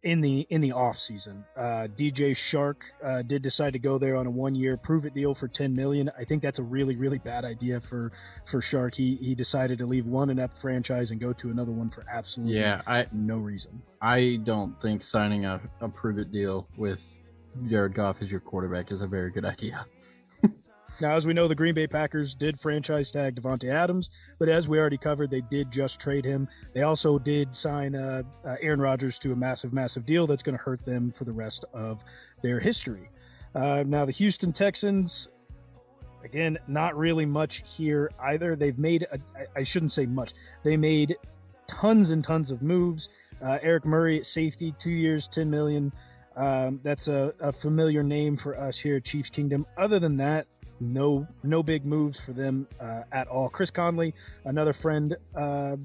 in 0.02 0.20
the 0.20 0.48
in 0.50 0.61
the 0.61 0.72
off 0.72 0.96
season. 0.98 1.44
Uh, 1.56 1.87
DJ 1.94 2.33
Chark 2.33 2.90
uh, 3.04 3.22
did 3.22 3.40
decide 3.42 3.72
to 3.74 3.78
go 3.78 3.98
there 3.98 4.16
on 4.16 4.26
a 4.26 4.30
one-year 4.33 4.76
prove-it 4.76 5.14
deal 5.14 5.33
for 5.33 5.46
10 5.46 5.72
million. 5.72 6.11
I 6.18 6.24
think 6.24 6.42
that's 6.42 6.59
a 6.59 6.64
really, 6.64 6.96
really 6.96 7.18
bad 7.18 7.44
idea 7.44 7.80
for 7.80 8.11
for 8.46 8.61
Chark. 8.61 8.96
He 8.96 9.14
he 9.22 9.37
decided 9.37 9.78
to 9.78 9.87
leave 9.87 10.06
one 10.06 10.30
inept 10.30 10.59
franchise 10.59 11.12
and 11.12 11.20
go 11.20 11.33
to 11.35 11.50
another 11.50 11.70
one 11.70 11.88
for 11.88 12.04
absolutely 12.11 12.59
yeah, 12.59 12.83
I, 12.88 13.06
no 13.12 13.37
reason. 13.37 13.80
I 14.02 14.40
don't 14.42 14.80
think 14.83 15.04
signing 15.04 15.44
a, 15.44 15.61
a 15.80 15.88
prove-it 15.88 16.33
deal 16.33 16.66
with 16.76 17.20
Jared 17.67 17.95
Goff 17.95 18.23
as 18.23 18.31
your 18.31 18.41
quarterback 18.41 18.91
is 18.91 19.03
a 19.03 19.07
very 19.07 19.31
good 19.31 19.45
idea. 19.45 19.87
now, 21.01 21.13
as 21.13 21.27
we 21.27 21.33
know, 21.33 21.49
the 21.49 21.55
Green 21.55 21.75
Bay 21.75 21.87
Packers 21.87 22.35
did 22.35 22.59
franchise 22.59 23.11
tag 23.13 23.41
Davante 23.41 23.73
Adams, 23.73 24.11
but 24.39 24.49
as 24.49 24.69
we 24.69 24.79
already 24.79 24.99
covered, 24.99 25.31
they 25.31 25.43
did 25.43 25.71
just 25.71 26.01
trade 26.01 26.25
him. 26.25 26.49
They 26.73 26.83
also 26.83 27.19
did 27.19 27.55
sign 27.55 27.95
uh, 27.95 28.23
uh, 28.45 28.57
Aaron 28.61 28.81
Rodgers 28.81 29.19
to 29.21 29.33
a 29.33 29.37
massive, 29.37 29.73
massive 29.73 30.07
deal 30.07 30.27
that's 30.27 30.43
going 30.43 30.57
to 30.57 30.63
hurt 30.63 30.85
them 30.85 31.11
for 31.11 31.25
the 31.25 31.33
rest 31.33 31.65
of 31.75 32.05
their 32.43 32.61
history. 32.61 33.11
Uh, 33.55 33.85
now, 33.87 34.05
the 34.05 34.13
Houston 34.13 34.53
Texans, 34.53 35.29
again, 36.23 36.57
not 36.69 36.97
really 36.97 37.27
much 37.27 37.63
here 37.77 38.11
either. 38.21 38.55
They've 38.55 38.79
made, 38.79 39.07
I 39.57 39.63
shouldn't 39.63 39.93
say 39.93 40.07
much, 40.07 40.35
they 40.63 40.77
made 40.77 41.17
tons 41.67 42.11
and 42.11 42.23
tons 42.23 42.51
of 42.51 42.63
moves. 42.63 43.09
Uh, 43.43 43.59
Eric 43.63 43.87
Murray 43.87 44.19
at 44.19 44.27
safety, 44.27 44.75
two 44.79 44.91
years, 44.91 45.27
10 45.29 45.51
million. 45.51 45.93
Um, 46.37 46.81
that's 46.83 47.09
a, 47.09 47.35
a, 47.40 47.53
familiar 47.53 48.03
name 48.03 48.37
for 48.37 48.59
us 48.59 48.79
here 48.79 48.97
at 48.97 49.05
Chiefs 49.05 49.31
Kingdom. 49.31 49.66
Other 49.77 49.99
than 49.99 50.16
that, 50.19 50.47
no 50.81 51.27
no 51.43 51.62
big 51.62 51.85
moves 51.85 52.21
for 52.21 52.33
them 52.33 52.66
uh, 52.81 53.03
at 53.12 53.29
all. 53.29 53.49
Chris 53.49 53.71
Conley, 53.71 54.14
another 54.45 54.73
friend, 54.73 55.16
uh, 55.37 55.77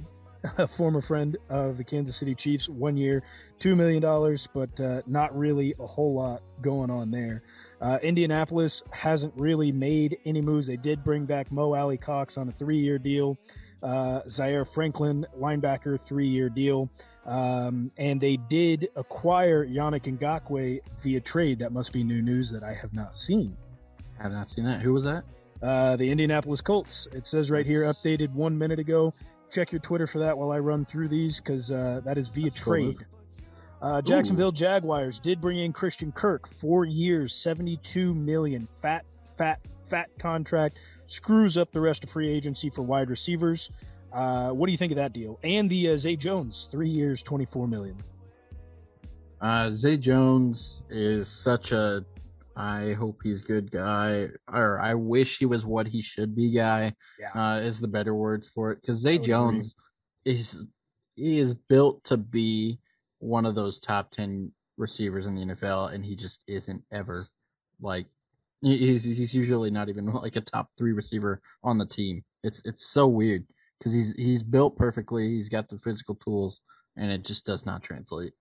a 0.58 0.68
former 0.68 1.02
friend 1.02 1.38
of 1.50 1.78
the 1.78 1.84
Kansas 1.84 2.16
City 2.16 2.36
Chiefs, 2.36 2.70
one 2.70 2.98
year, 2.98 3.24
two 3.60 3.76
million 3.76 4.02
dollars, 4.02 4.48
but 4.54 4.80
uh, 4.80 5.02
not 5.08 5.38
really 5.38 5.74
a 5.80 5.88
whole 5.88 6.14
lot 6.14 6.42
going 6.62 6.90
on 6.90 7.12
there. 7.12 7.44
Uh, 7.82 8.00
Indianapolis 8.02 8.84
hasn't 8.92 9.34
really 9.36 9.72
made 9.72 10.18
any 10.26 10.42
moves. 10.42 10.68
They 10.68 10.78
did 10.78 11.04
bring 11.04 11.26
back 11.26 11.52
Mo 11.52 11.74
Alie-Cox 11.74 12.38
on 12.38 12.48
a 12.50 12.52
three-year 12.52 13.00
deal. 13.00 13.38
Uh, 13.84 14.22
Zaire 14.30 14.66
Franklin, 14.66 15.26
linebacker, 15.40 16.00
three-year 16.00 16.50
deal. 16.50 16.90
Um, 17.26 17.92
and 17.98 18.22
they 18.22 18.38
did 18.38 18.90
acquire 18.96 19.66
Yannick 19.66 20.04
Ngakoue 20.18 20.80
via 21.02 21.20
trade. 21.22 21.60
That 21.60 21.72
must 21.72 21.92
be 21.92 22.04
new 22.04 22.22
news 22.22 22.52
that 22.52 22.64
I 22.64 22.74
have 22.74 22.94
not 22.94 23.18
seen. 23.18 23.58
I 24.20 24.24
have 24.24 24.32
not 24.32 24.48
seen 24.48 24.64
that. 24.66 24.82
Who 24.82 24.94
was 24.94 25.04
that? 25.06 25.24
Uh, 25.62 25.96
the 25.96 26.10
Indianapolis 26.10 26.62
Colts. 26.62 27.08
It 27.14 27.26
says 27.26 27.50
right 27.50 27.66
here, 27.66 27.84
updated 27.84 28.32
one 28.32 28.58
minute 28.58 28.80
ago. 28.80 29.14
Check 29.50 29.72
your 29.72 29.80
Twitter 29.80 30.06
for 30.06 30.20
that 30.20 30.38
while 30.38 30.52
I 30.52 30.60
run 30.60 30.86
through 30.86 31.08
these 31.08 31.42
because 31.42 31.72
uh, 31.72 32.02
that 32.06 32.18
is 32.18 32.30
via 32.30 32.46
That's 32.46 32.60
trade. 32.60 32.98
Cool 32.98 33.08
Uh, 33.82 34.02
Jacksonville 34.02 34.52
Jaguars 34.52 35.20
did 35.20 35.42
bring 35.42 35.60
in 35.60 35.74
Christian 35.74 36.12
Kirk, 36.12 36.48
four 36.48 36.86
years, 36.86 37.34
72 37.34 38.14
million, 38.14 38.68
fat, 38.68 39.06
fat, 39.38 39.60
fat 39.76 40.10
contract. 40.20 40.80
Screws 41.08 41.58
up 41.58 41.72
the 41.72 41.82
rest 41.82 42.04
of 42.04 42.10
free 42.10 42.30
agency 42.30 42.70
for 42.70 42.82
wide 42.82 43.10
receivers. 43.10 43.72
Uh, 44.16 44.50
what 44.52 44.68
do 44.68 44.72
you 44.72 44.78
think 44.78 44.94
of 44.94 44.96
that 44.96 45.12
deal? 45.12 45.38
And 45.44 45.70
the 45.70 45.90
uh, 45.90 45.98
Zay 45.98 46.16
Jones, 46.16 46.70
three 46.72 46.88
years, 46.88 47.22
24 47.22 47.68
million. 47.68 47.98
Uh, 49.42 49.70
Zay 49.70 49.98
Jones 49.98 50.84
is 50.90 51.28
such 51.28 51.74
a 51.74 52.06
I 52.56 52.94
hope 52.94 53.20
he's 53.22 53.42
good 53.42 53.70
guy, 53.70 54.30
or 54.52 54.80
I 54.80 54.94
wish 54.94 55.38
he 55.38 55.46
was 55.46 55.66
what 55.66 55.88
he 55.88 56.02
should 56.02 56.34
be 56.34 56.52
guy. 56.52 56.96
Yeah. 57.20 57.32
Uh, 57.36 57.58
is 57.58 57.82
the 57.82 57.90
better 57.90 58.16
words 58.16 58.48
for 58.48 58.72
it 58.72 58.80
because 58.82 58.96
Zay 58.96 59.18
Jones 59.18 59.76
is 60.24 60.66
he 61.18 61.40
is 61.40 61.54
built 61.54 62.02
to 62.06 62.16
be 62.16 62.80
one 63.20 63.46
of 63.46 63.56
those 63.56 63.82
top 63.82 64.10
ten 64.10 64.54
receivers 64.78 65.26
in 65.26 65.36
the 65.36 65.46
NFL, 65.48 65.94
and 65.94 66.06
he 66.06 66.16
just 66.16 66.46
isn't 66.48 66.82
ever 66.94 67.28
like 67.82 68.06
he's 68.62 69.04
he's 69.04 69.36
usually 69.36 69.70
not 69.70 69.90
even 69.90 70.06
like 70.14 70.38
a 70.38 70.42
top 70.42 70.70
three 70.78 70.94
receiver 70.94 71.42
on 71.62 71.78
the 71.78 71.86
team. 71.86 72.24
It's 72.46 72.62
it's 72.64 72.86
so 72.88 73.06
weird 73.08 73.46
because 73.80 73.94
he's 73.94 74.14
he's 74.14 74.44
built 74.44 74.78
perfectly. 74.78 75.30
He's 75.30 75.50
got 75.50 75.70
the 75.70 75.78
physical 75.78 76.16
tools, 76.16 76.62
and 76.98 77.12
it 77.12 77.24
just 77.24 77.46
does 77.46 77.66
not 77.66 77.84
translate. 77.84 78.34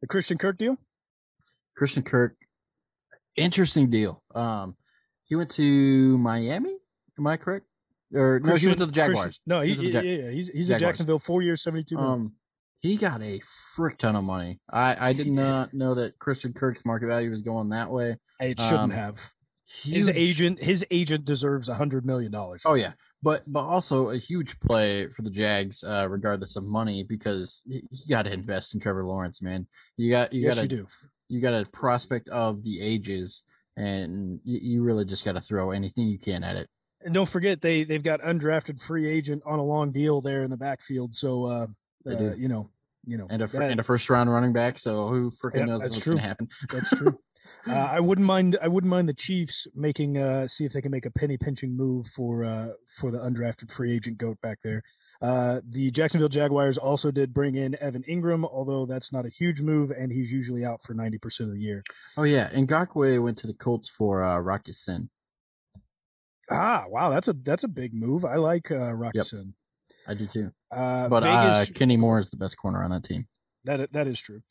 The 0.00 0.06
Christian 0.06 0.38
Kirk 0.38 0.58
deal? 0.58 0.76
Christian 1.76 2.02
Kirk, 2.02 2.36
interesting 3.36 3.90
deal. 3.90 4.22
Um, 4.34 4.76
he 5.24 5.34
went 5.34 5.50
to 5.52 6.18
Miami. 6.18 6.76
Am 7.18 7.26
I 7.26 7.36
correct? 7.36 7.66
Or 8.14 8.40
no, 8.44 8.54
he 8.54 8.66
went 8.66 8.78
to 8.78 8.86
the 8.86 8.92
Christian- 8.92 9.14
Jaguars. 9.14 9.40
no, 9.46 9.60
he, 9.62 9.74
He 9.74 9.90
Ja- 9.90 10.00
yeah, 10.00 10.30
he's 10.30 10.48
he's 10.48 10.70
in 10.70 10.74
Jaguars. 10.74 10.80
Jacksonville, 10.80 11.18
four 11.18 11.42
years, 11.42 11.62
72 11.62 11.96
million. 11.96 12.12
Um, 12.12 12.32
he 12.80 12.96
got 12.96 13.20
a 13.22 13.40
frick 13.74 13.98
ton 13.98 14.14
of 14.14 14.24
money. 14.24 14.60
I 14.70 15.08
I 15.08 15.12
did 15.12 15.26
not 15.28 15.74
know 15.74 15.94
that 15.94 16.18
Christian 16.18 16.52
Kirk's 16.52 16.84
market 16.84 17.08
value 17.08 17.30
was 17.30 17.42
going 17.42 17.70
that 17.70 17.90
way. 17.90 18.16
it 18.40 18.60
shouldn't 18.60 18.80
um, 18.80 18.90
have. 18.90 19.20
His 19.82 20.08
agent, 20.08 20.62
his 20.62 20.84
agent 20.90 21.24
deserves 21.24 21.68
a 21.68 21.74
hundred 21.74 22.06
million 22.06 22.30
dollars. 22.30 22.62
Oh 22.64 22.74
yeah, 22.74 22.92
but 23.22 23.42
but 23.46 23.64
also 23.64 24.10
a 24.10 24.16
huge 24.16 24.58
play 24.60 25.08
for 25.08 25.22
the 25.22 25.30
Jags, 25.30 25.82
uh, 25.82 26.06
regardless 26.08 26.54
of 26.54 26.62
money, 26.64 27.02
because 27.02 27.62
you 27.66 27.82
got 28.08 28.26
to 28.26 28.32
invest 28.32 28.74
in 28.74 28.80
Trevor 28.80 29.04
Lawrence, 29.04 29.42
man. 29.42 29.66
You 29.96 30.10
got 30.10 30.32
you 30.32 30.42
yes, 30.42 30.54
got 30.54 30.62
you 30.62 30.68
to 30.68 30.76
do. 30.76 30.88
you 31.28 31.40
got 31.40 31.54
a 31.54 31.66
prospect 31.66 32.28
of 32.28 32.62
the 32.62 32.80
ages, 32.80 33.42
and 33.76 34.38
you, 34.44 34.58
you 34.62 34.82
really 34.82 35.04
just 35.04 35.24
got 35.24 35.34
to 35.34 35.40
throw 35.40 35.72
anything 35.72 36.06
you 36.06 36.18
can 36.18 36.44
at 36.44 36.56
it. 36.56 36.68
And 37.04 37.12
don't 37.12 37.28
forget 37.28 37.60
they 37.60 37.82
they've 37.82 38.02
got 38.02 38.20
undrafted 38.20 38.80
free 38.80 39.08
agent 39.08 39.42
on 39.44 39.58
a 39.58 39.64
long 39.64 39.90
deal 39.90 40.20
there 40.20 40.44
in 40.44 40.50
the 40.50 40.56
backfield. 40.56 41.12
So 41.14 41.44
uh, 41.44 41.66
uh 42.08 42.34
you 42.34 42.46
know, 42.46 42.70
you 43.04 43.16
know, 43.16 43.26
and 43.30 43.42
a 43.42 43.46
that- 43.48 43.70
and 43.70 43.80
a 43.80 43.82
first 43.82 44.08
round 44.10 44.30
running 44.30 44.52
back. 44.52 44.78
So 44.78 45.08
who 45.08 45.30
freaking 45.30 45.56
Yep, 45.56 45.66
knows 45.66 45.80
what's 45.82 46.00
true. 46.00 46.12
gonna 46.14 46.26
happen? 46.26 46.48
That's 46.70 46.90
true. 46.94 47.18
uh, 47.68 47.72
I 47.74 48.00
wouldn't 48.00 48.26
mind. 48.26 48.56
I 48.60 48.68
wouldn't 48.68 48.90
mind 48.90 49.08
the 49.08 49.14
Chiefs 49.14 49.66
making 49.74 50.18
uh, 50.18 50.46
see 50.48 50.64
if 50.64 50.72
they 50.72 50.80
can 50.80 50.90
make 50.90 51.06
a 51.06 51.10
penny 51.10 51.36
pinching 51.36 51.76
move 51.76 52.06
for 52.08 52.44
uh, 52.44 52.68
for 52.88 53.10
the 53.10 53.18
undrafted 53.18 53.70
free 53.70 53.94
agent 53.94 54.18
goat 54.18 54.40
back 54.40 54.58
there. 54.62 54.82
Uh, 55.20 55.60
the 55.68 55.90
Jacksonville 55.90 56.28
Jaguars 56.28 56.78
also 56.78 57.10
did 57.10 57.32
bring 57.34 57.54
in 57.54 57.76
Evan 57.80 58.04
Engram, 58.08 58.44
although 58.44 58.86
that's 58.86 59.12
not 59.12 59.26
a 59.26 59.30
huge 59.30 59.60
move, 59.62 59.90
and 59.90 60.12
he's 60.12 60.30
usually 60.32 60.64
out 60.64 60.82
for 60.82 60.94
ninety 60.94 61.18
percent 61.18 61.48
of 61.48 61.54
the 61.54 61.60
year. 61.60 61.82
oh 62.16 62.22
yeah, 62.24 62.48
and 62.52 62.68
Ngakoue 62.68 63.22
went 63.22 63.38
to 63.38 63.46
the 63.46 63.54
Colts 63.54 63.88
for 63.88 64.22
uh, 64.22 64.38
Rock 64.38 64.68
Ya-Sin. 64.68 65.10
Ah, 66.50 66.84
wow, 66.88 67.10
that's 67.10 67.28
a 67.28 67.32
that's 67.32 67.64
a 67.64 67.68
big 67.68 67.92
move. 67.92 68.24
I 68.24 68.36
like 68.36 68.70
uh, 68.70 68.92
Rockison. 68.92 69.54
I 70.06 70.14
do 70.14 70.26
too. 70.26 70.52
Uh, 70.70 71.08
But 71.08 71.24
uh, 71.24 71.64
Kenny 71.74 71.96
Moore 71.96 72.20
is 72.20 72.30
the 72.30 72.36
best 72.36 72.56
corner 72.56 72.82
on 72.84 72.90
that 72.92 73.02
team. 73.02 73.26
That 73.64 73.92
that 73.92 74.06
is 74.06 74.20
true. 74.20 74.42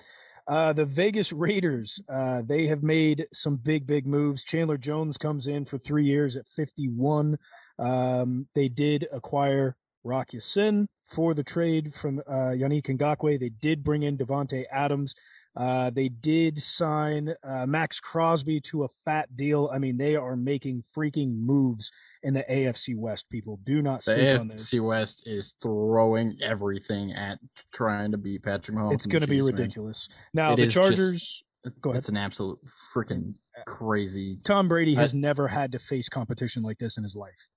Uh, 0.48 0.74
the 0.74 0.86
Vegas 0.86 1.34
Raiders, 1.34 2.00
uh, 2.08 2.44
they 2.46 2.68
have 2.68 2.84
made 2.84 3.28
some 3.34 3.56
big, 3.56 3.88
big 3.88 4.06
moves. 4.06 4.44
Chandler 4.44 4.78
Jones 4.78 5.18
comes 5.18 5.48
in 5.48 5.66
for 5.66 5.80
three 5.80 6.06
years 6.06 6.36
at 6.36 6.48
51. 6.48 7.38
Um, 7.80 8.48
they 8.54 8.70
did 8.70 9.08
acquire 9.12 9.76
Rock 10.04 10.30
Sin 10.40 10.88
for 11.04 11.34
the 11.34 11.44
trade 11.44 11.94
from 11.94 12.20
uh, 12.28 12.54
Yannick 12.54 12.84
Ngakoue. 12.84 13.40
They 13.40 13.50
did 13.50 13.84
bring 13.84 14.04
in 14.04 14.18
Davante 14.18 14.66
Adams. 14.72 15.16
Uh, 15.56 15.90
they 15.90 16.10
did 16.10 16.60
sign 16.60 17.34
uh, 17.44 17.66
Maxx 17.66 18.00
Crosby 18.00 18.60
to 18.62 18.84
a 18.84 18.88
fat 18.90 19.36
deal. 19.38 19.70
I 19.74 19.78
mean, 19.78 19.98
they 19.98 20.16
are 20.16 20.36
making 20.36 20.84
freaking 20.96 21.34
moves 21.38 21.92
in 22.24 22.34
the 22.34 22.44
AFC 22.50 22.96
West. 22.96 23.30
People 23.30 23.60
do 23.64 23.82
not 23.82 24.04
The 24.04 24.12
sleep 24.12 24.40
on 24.40 24.48
this. 24.50 24.70
AFC 24.74 24.82
West 24.86 25.28
is 25.28 25.54
throwing 25.62 26.38
everything 26.42 27.14
at 27.14 27.40
trying 27.72 28.12
to 28.12 28.18
beat 28.18 28.44
Patrick 28.44 28.78
Mahomes. 28.78 28.94
It's 28.96 29.06
going 29.08 29.22
to 29.22 29.28
be 29.28 29.38
Chiefs, 29.38 29.46
man. 29.48 29.56
ridiculous. 29.56 30.10
Now 30.34 30.54
It 30.54 30.58
the 30.58 30.62
is 30.64 30.74
just- 30.74 30.88
Chargers. 30.90 31.44
Go 31.82 31.90
ahead. 31.90 32.00
It's 32.00 32.10
an 32.10 32.18
absolute 32.18 32.60
freaking 32.94 33.34
crazy. 33.66 34.38
Tom 34.44 34.68
Brady 34.68 34.96
I- 34.96 35.00
has 35.02 35.16
never 35.16 35.48
had 35.48 35.72
to 35.72 35.80
face 35.80 36.08
competition 36.10 36.62
like 36.64 36.78
this 36.78 36.98
in 36.98 37.04
his 37.04 37.16
life. 37.16 37.50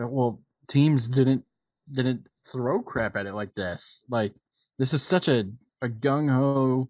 uh, 0.00 0.06
Well, 0.06 0.40
teams 0.68 1.08
didn't 1.08 1.44
didn't 1.90 2.26
throw 2.44 2.82
crap 2.82 3.16
at 3.16 3.26
it 3.26 3.32
like 3.32 3.54
this. 3.54 4.02
Like 4.08 4.34
this 4.78 4.92
is 4.92 5.02
such 5.02 5.26
a 5.28 5.48
a 5.82 5.88
gung 5.88 6.30
ho, 6.30 6.88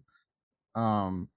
um, 0.77 1.29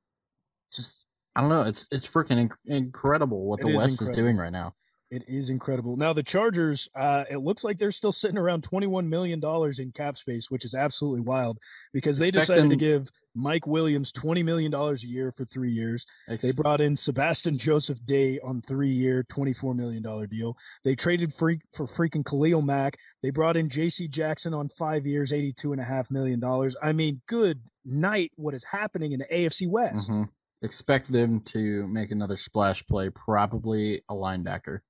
just 0.73 1.07
I 1.35 1.41
don't 1.41 1.51
know. 1.51 1.63
It's 1.63 1.87
it's 1.91 2.07
freaking 2.07 2.49
inc- 2.49 2.57
incredible 2.67 3.47
what 3.47 3.61
It 3.61 3.63
the 3.63 3.69
is 3.71 3.77
West 3.77 4.03
is 4.03 4.11
doing 4.11 4.37
right 4.37 4.53
now. 4.53 4.75
It 5.11 5.25
is 5.27 5.51
incredible. 5.51 5.97
Now 5.97 6.13
the 6.13 6.23
Chargers, 6.23 6.89
uh, 6.95 7.25
it 7.29 7.39
looks 7.39 7.65
like 7.65 7.79
they're 7.79 7.91
still 7.91 8.13
sitting 8.13 8.39
around 8.39 8.63
twenty-one 8.63 9.09
million 9.09 9.41
dollars 9.41 9.81
in 9.81 9.91
cap 9.91 10.17
space, 10.17 10.53
which 10.53 10.65
is 10.65 10.73
absolutely 10.73 11.23
wild 11.23 11.59
because 11.93 12.17
they 12.17 12.29
Expect 12.29 12.47
decided 12.47 12.71
to 12.71 12.77
give 12.77 13.09
Mike 13.35 13.67
Williams 13.67 14.13
twenty 14.13 14.45
million 14.45 14.71
dollars 14.71 15.03
a 15.03 15.09
year 15.09 15.33
for 15.37 15.45
three 15.45 15.73
years. 15.73 16.07
They 16.29 16.53
brought 16.53 16.81
in 16.81 16.95
Sebastian 16.95 17.59
Joseph 17.59 17.99
Day 18.07 18.39
on 18.39 18.63
three-year, 18.63 19.25
twenty-four 19.29 19.75
million 19.75 20.01
dollar 20.01 20.29
deal. 20.29 20.57
They 20.85 20.95
traded 20.95 21.35
freak 21.35 21.63
for 21.75 21.87
freaking 21.87 22.25
Khalil 22.25 22.63
Mack. 22.63 22.97
They 23.25 23.31
brought 23.31 23.57
in 23.57 23.69
J.C. 23.69 24.07
Jackson 24.07 24.55
on 24.55 24.69
five 24.69 25.07
years, 25.07 25.33
eighty-two 25.33 25.73
and 25.73 25.81
a 25.81 25.85
half 25.85 26.09
million 26.13 26.39
dollars. 26.39 26.77
I 26.81 26.93
mean, 26.93 27.21
good 27.27 27.59
night. 27.85 28.31
What 28.37 28.55
is 28.55 28.63
happening 28.63 29.11
in 29.11 29.19
the 29.19 29.27
AFC 29.27 29.67
West? 29.69 30.13
Mhm. 30.13 30.29
Expect 30.63 31.11
them 31.11 31.41
to 31.47 31.89
make 31.89 32.13
another 32.13 32.37
splash 32.37 32.87
play, 32.87 33.11
probably 33.11 34.03
a 34.09 34.15
linebacker. 34.15 34.81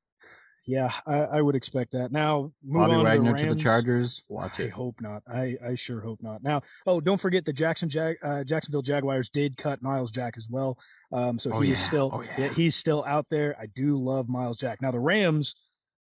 Yeah, 0.66 0.90
I, 1.06 1.16
I 1.20 1.42
would 1.42 1.54
expect 1.56 1.92
that. 1.92 2.12
Now, 2.12 2.52
move 2.62 2.82
Bobby 2.82 2.94
on 2.94 3.04
Wagner 3.04 3.32
to 3.34 3.42
to 3.44 3.48
the, 3.50 3.54
the 3.54 3.60
Chargers. 3.62 4.22
Watch 4.28 4.60
it. 4.60 4.66
I 4.66 4.68
hope 4.68 5.00
not. 5.00 5.22
I, 5.26 5.56
I 5.66 5.74
sure 5.74 6.00
hope 6.00 6.22
not. 6.22 6.42
Now, 6.42 6.60
oh, 6.86 7.00
don't 7.00 7.20
forget 7.20 7.44
the 7.46 7.52
Jackson 7.52 7.88
Jag, 7.88 8.16
uh, 8.22 8.44
Jacksonville 8.44 8.82
Jaguars 8.82 9.30
did 9.30 9.56
cut 9.56 9.82
Myles 9.82 10.10
Jack 10.10 10.34
as 10.36 10.48
well. 10.50 10.78
Um, 11.12 11.38
so 11.38 11.50
Oh, 11.54 11.60
he 11.60 11.72
is 11.72 11.80
yeah. 11.80 11.86
still 11.86 12.10
Oh, 12.12 12.22
yeah, 12.38 12.48
he's 12.52 12.76
still 12.76 13.04
out 13.06 13.26
there. 13.30 13.56
I 13.58 13.66
do 13.66 13.96
love 13.96 14.28
Myles 14.28 14.58
Jack. 14.58 14.82
Now 14.82 14.90
the 14.90 15.00
Rams, 15.00 15.54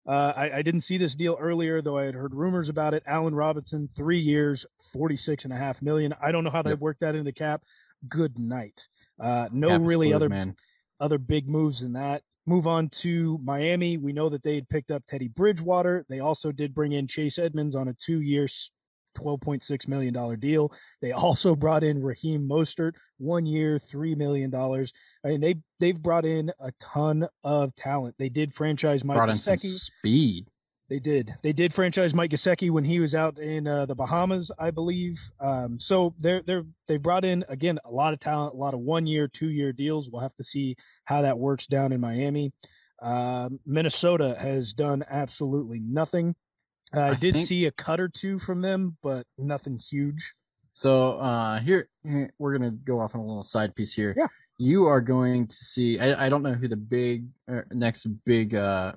uh, 0.08 0.32
I, 0.36 0.50
I 0.58 0.62
didn't 0.62 0.80
see 0.80 0.98
this 0.98 1.14
deal 1.14 1.36
earlier, 1.38 1.80
though 1.80 1.96
I 1.98 2.04
had 2.04 2.14
heard 2.14 2.34
rumors 2.34 2.68
about 2.68 2.94
it. 2.94 3.02
Allen 3.06 3.34
Robinson, 3.36 3.88
three 3.94 4.18
years, 4.18 4.66
46 4.92 5.44
and 5.44 5.52
a 5.52 5.56
half 5.56 5.82
million. 5.82 6.14
I 6.20 6.32
don't 6.32 6.42
know 6.44 6.50
how 6.50 6.62
they 6.62 6.70
Yep. 6.70 6.78
worked 6.80 7.00
that 7.00 7.14
into 7.14 7.24
the 7.24 7.32
cap. 7.32 7.62
Good 8.08 8.38
night. 8.38 8.88
Uh, 9.20 9.48
no 9.52 9.76
really 9.78 10.08
fluid, 10.08 10.16
other 10.16 10.28
man. 10.28 10.56
other 10.98 11.18
big 11.18 11.48
moves 11.48 11.80
than 11.80 11.92
that. 11.92 12.22
Move 12.48 12.66
on 12.66 12.88
to 12.88 13.38
Miami. 13.44 13.98
We 13.98 14.14
know 14.14 14.30
that 14.30 14.42
they 14.42 14.54
had 14.54 14.70
picked 14.70 14.90
up 14.90 15.04
Teddy 15.06 15.28
Bridgewater. 15.28 16.06
They 16.08 16.20
also 16.20 16.50
did 16.50 16.74
bring 16.74 16.92
in 16.92 17.06
Chase 17.06 17.38
Edmonds 17.38 17.76
on 17.76 17.88
a 17.88 17.92
two-year, 17.92 18.46
$12.6 19.18 19.88
million 19.88 20.40
deal. 20.40 20.72
They 21.02 21.12
also 21.12 21.54
brought 21.56 21.84
in 21.84 22.02
Raheem 22.02 22.48
Mostert, 22.48 22.94
one 23.18 23.44
year, 23.44 23.76
$3 23.76 24.16
million. 24.16 24.54
I 24.54 25.28
mean, 25.28 25.42
they, 25.42 25.56
they've 25.78 26.00
brought 26.00 26.24
in 26.24 26.50
a 26.58 26.72
ton 26.80 27.28
of 27.44 27.74
talent. 27.74 28.14
They 28.18 28.30
did 28.30 28.54
franchise 28.54 29.04
Mike 29.04 29.16
Brought 29.16 29.28
in 29.28 29.34
some 29.34 29.58
speed. 29.58 30.46
They 30.88 30.98
did. 30.98 31.34
They 31.42 31.52
did 31.52 31.74
franchise 31.74 32.14
Mike 32.14 32.30
Gesicki 32.30 32.70
when 32.70 32.84
he 32.84 32.98
was 32.98 33.14
out 33.14 33.38
in 33.38 33.66
uh, 33.68 33.84
the 33.84 33.94
Bahamas, 33.94 34.50
I 34.58 34.70
believe. 34.70 35.20
Um, 35.38 35.78
so 35.78 36.14
they're 36.18 36.42
they're 36.46 36.64
they 36.86 36.96
brought 36.96 37.24
in 37.26 37.44
again 37.48 37.78
a 37.84 37.90
lot 37.90 38.14
of 38.14 38.20
talent, 38.20 38.54
a 38.54 38.56
lot 38.56 38.72
of 38.72 38.80
one 38.80 39.06
year, 39.06 39.28
two 39.28 39.50
year 39.50 39.72
deals. 39.72 40.10
We'll 40.10 40.22
have 40.22 40.34
to 40.36 40.44
see 40.44 40.76
how 41.04 41.20
that 41.22 41.38
works 41.38 41.66
down 41.66 41.92
in 41.92 42.00
Miami. 42.00 42.52
Um, 43.02 43.60
Minnesota 43.66 44.34
has 44.40 44.72
done 44.72 45.04
absolutely 45.10 45.78
nothing. 45.80 46.34
Uh, 46.96 47.00
I, 47.00 47.08
I 47.10 47.14
did 47.14 47.34
think- 47.34 47.46
see 47.46 47.66
a 47.66 47.70
cut 47.70 48.00
or 48.00 48.08
two 48.08 48.38
from 48.38 48.62
them, 48.62 48.96
but 49.02 49.26
nothing 49.36 49.78
huge. 49.78 50.32
So 50.72 51.12
uh 51.18 51.58
here 51.60 51.88
we're 52.38 52.56
gonna 52.56 52.70
go 52.70 53.00
off 53.00 53.14
on 53.14 53.20
a 53.20 53.26
little 53.26 53.42
side 53.42 53.74
piece 53.74 53.92
here. 53.92 54.14
Yeah. 54.16 54.26
You 54.58 54.86
are 54.86 55.00
going 55.00 55.48
to 55.48 55.54
see 55.56 55.98
I, 56.00 56.26
I 56.26 56.28
don't 56.28 56.42
know 56.42 56.54
who 56.54 56.66
the 56.68 56.76
big 56.76 57.26
uh, 57.50 57.62
next 57.72 58.06
big 58.24 58.54
uh 58.54 58.92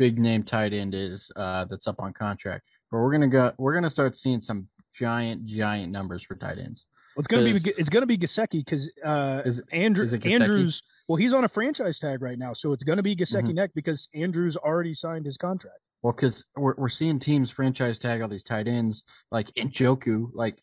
big 0.00 0.18
name 0.18 0.42
tight 0.42 0.72
end 0.72 0.94
is 0.94 1.30
uh 1.36 1.66
that's 1.66 1.86
up 1.86 2.00
on 2.00 2.10
contract, 2.14 2.64
but 2.90 2.96
we're 2.98 3.12
gonna 3.12 3.28
go 3.28 3.52
we're 3.58 3.74
gonna 3.74 3.90
start 3.90 4.16
seeing 4.16 4.40
some 4.40 4.66
giant, 4.94 5.44
giant 5.44 5.92
numbers 5.92 6.22
for 6.22 6.34
tight 6.34 6.58
ends. 6.58 6.86
Well, 7.14 7.20
it's 7.20 7.28
gonna 7.28 7.44
be 7.44 7.70
it's 7.78 7.90
gonna 7.90 8.06
be 8.06 8.16
Gesicki 8.16 8.64
because 8.64 8.90
uh, 9.04 9.42
Is 9.44 9.62
Andrew 9.72 10.04
is? 10.04 10.14
Andrews. 10.14 10.82
Well, 11.06 11.16
he's 11.16 11.34
on 11.34 11.44
a 11.44 11.48
franchise 11.48 11.98
tag 11.98 12.22
right 12.22 12.38
now, 12.38 12.54
so 12.54 12.72
it's 12.72 12.82
gonna 12.82 13.02
be 13.02 13.14
Gesicki 13.14 13.50
Mhm. 13.50 13.54
neck 13.56 13.70
because 13.74 14.08
Andrews 14.14 14.56
already 14.56 14.94
signed 14.94 15.26
his 15.26 15.36
contract. 15.36 15.80
Well, 16.02 16.14
because 16.14 16.46
we're, 16.56 16.74
we're 16.78 16.88
seeing 16.88 17.18
teams 17.18 17.50
franchise 17.50 17.98
tag 17.98 18.22
all 18.22 18.28
these 18.28 18.42
tight 18.42 18.68
ends 18.68 19.04
like 19.30 19.48
Njoku. 19.52 20.30
Like, 20.32 20.62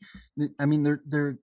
I 0.60 0.66
mean, 0.66 0.82
they're 0.82 1.02
they're 1.06 1.38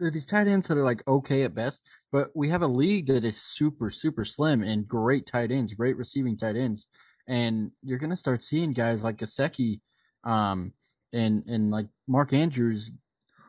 they're 0.00 0.10
these 0.10 0.24
tight 0.24 0.46
ends 0.46 0.66
that 0.68 0.78
are 0.78 0.82
like 0.82 1.06
okay 1.06 1.42
at 1.42 1.54
best, 1.54 1.86
but 2.10 2.30
we 2.34 2.48
have 2.48 2.62
a 2.62 2.66
league 2.66 3.06
that 3.08 3.22
is 3.22 3.36
super, 3.36 3.90
super 3.90 4.24
slim 4.24 4.62
and 4.62 4.88
great 4.88 5.26
tight 5.26 5.50
ends, 5.52 5.74
great 5.74 5.98
receiving 5.98 6.38
tight 6.38 6.56
ends. 6.56 6.88
And 7.26 7.70
you're 7.82 7.98
gonna 7.98 8.16
start 8.16 8.42
seeing 8.42 8.72
guys 8.72 9.04
like 9.04 9.16
Gesicki, 9.16 9.80
um, 10.24 10.72
and 11.12 11.44
and 11.46 11.70
like 11.70 11.86
Mark 12.06 12.32
Andrews 12.32 12.92